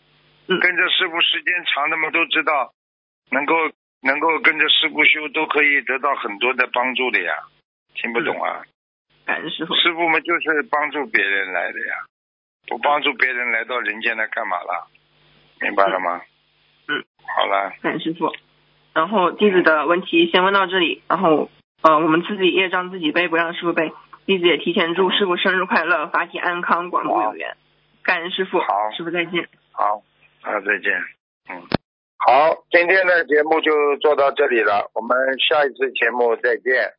[0.50, 0.58] 嗯。
[0.58, 2.74] 跟着师傅时间长的嘛，都知道，
[3.30, 3.54] 能够
[4.02, 7.32] 能够跟着师傅修，都可以得到很多的帮助的呀。
[7.94, 8.62] 听不懂啊？
[9.24, 9.74] 感恩师傅。
[9.76, 11.94] 师傅们就是帮助别人来的呀，
[12.66, 14.88] 不帮助别人来到人间来干嘛了？
[15.60, 16.20] 明白了吗？
[16.88, 17.04] 嗯，
[17.36, 18.34] 好了，感谢师傅。
[18.92, 21.48] 然后弟子的问题先问到这里，然后
[21.82, 23.92] 呃，我们自己业障自己背，不让师傅背。
[24.26, 27.56] 弟子也提前祝师傅生日快乐，法体安康，广度有缘。
[28.02, 28.66] 感恩师傅，好，
[28.96, 29.48] 师傅再见。
[29.72, 30.02] 好，
[30.42, 30.92] 啊，再见。
[31.48, 31.62] 嗯，
[32.18, 36.92] 好，今天的节目就做到这里了，我们下一次节目再见。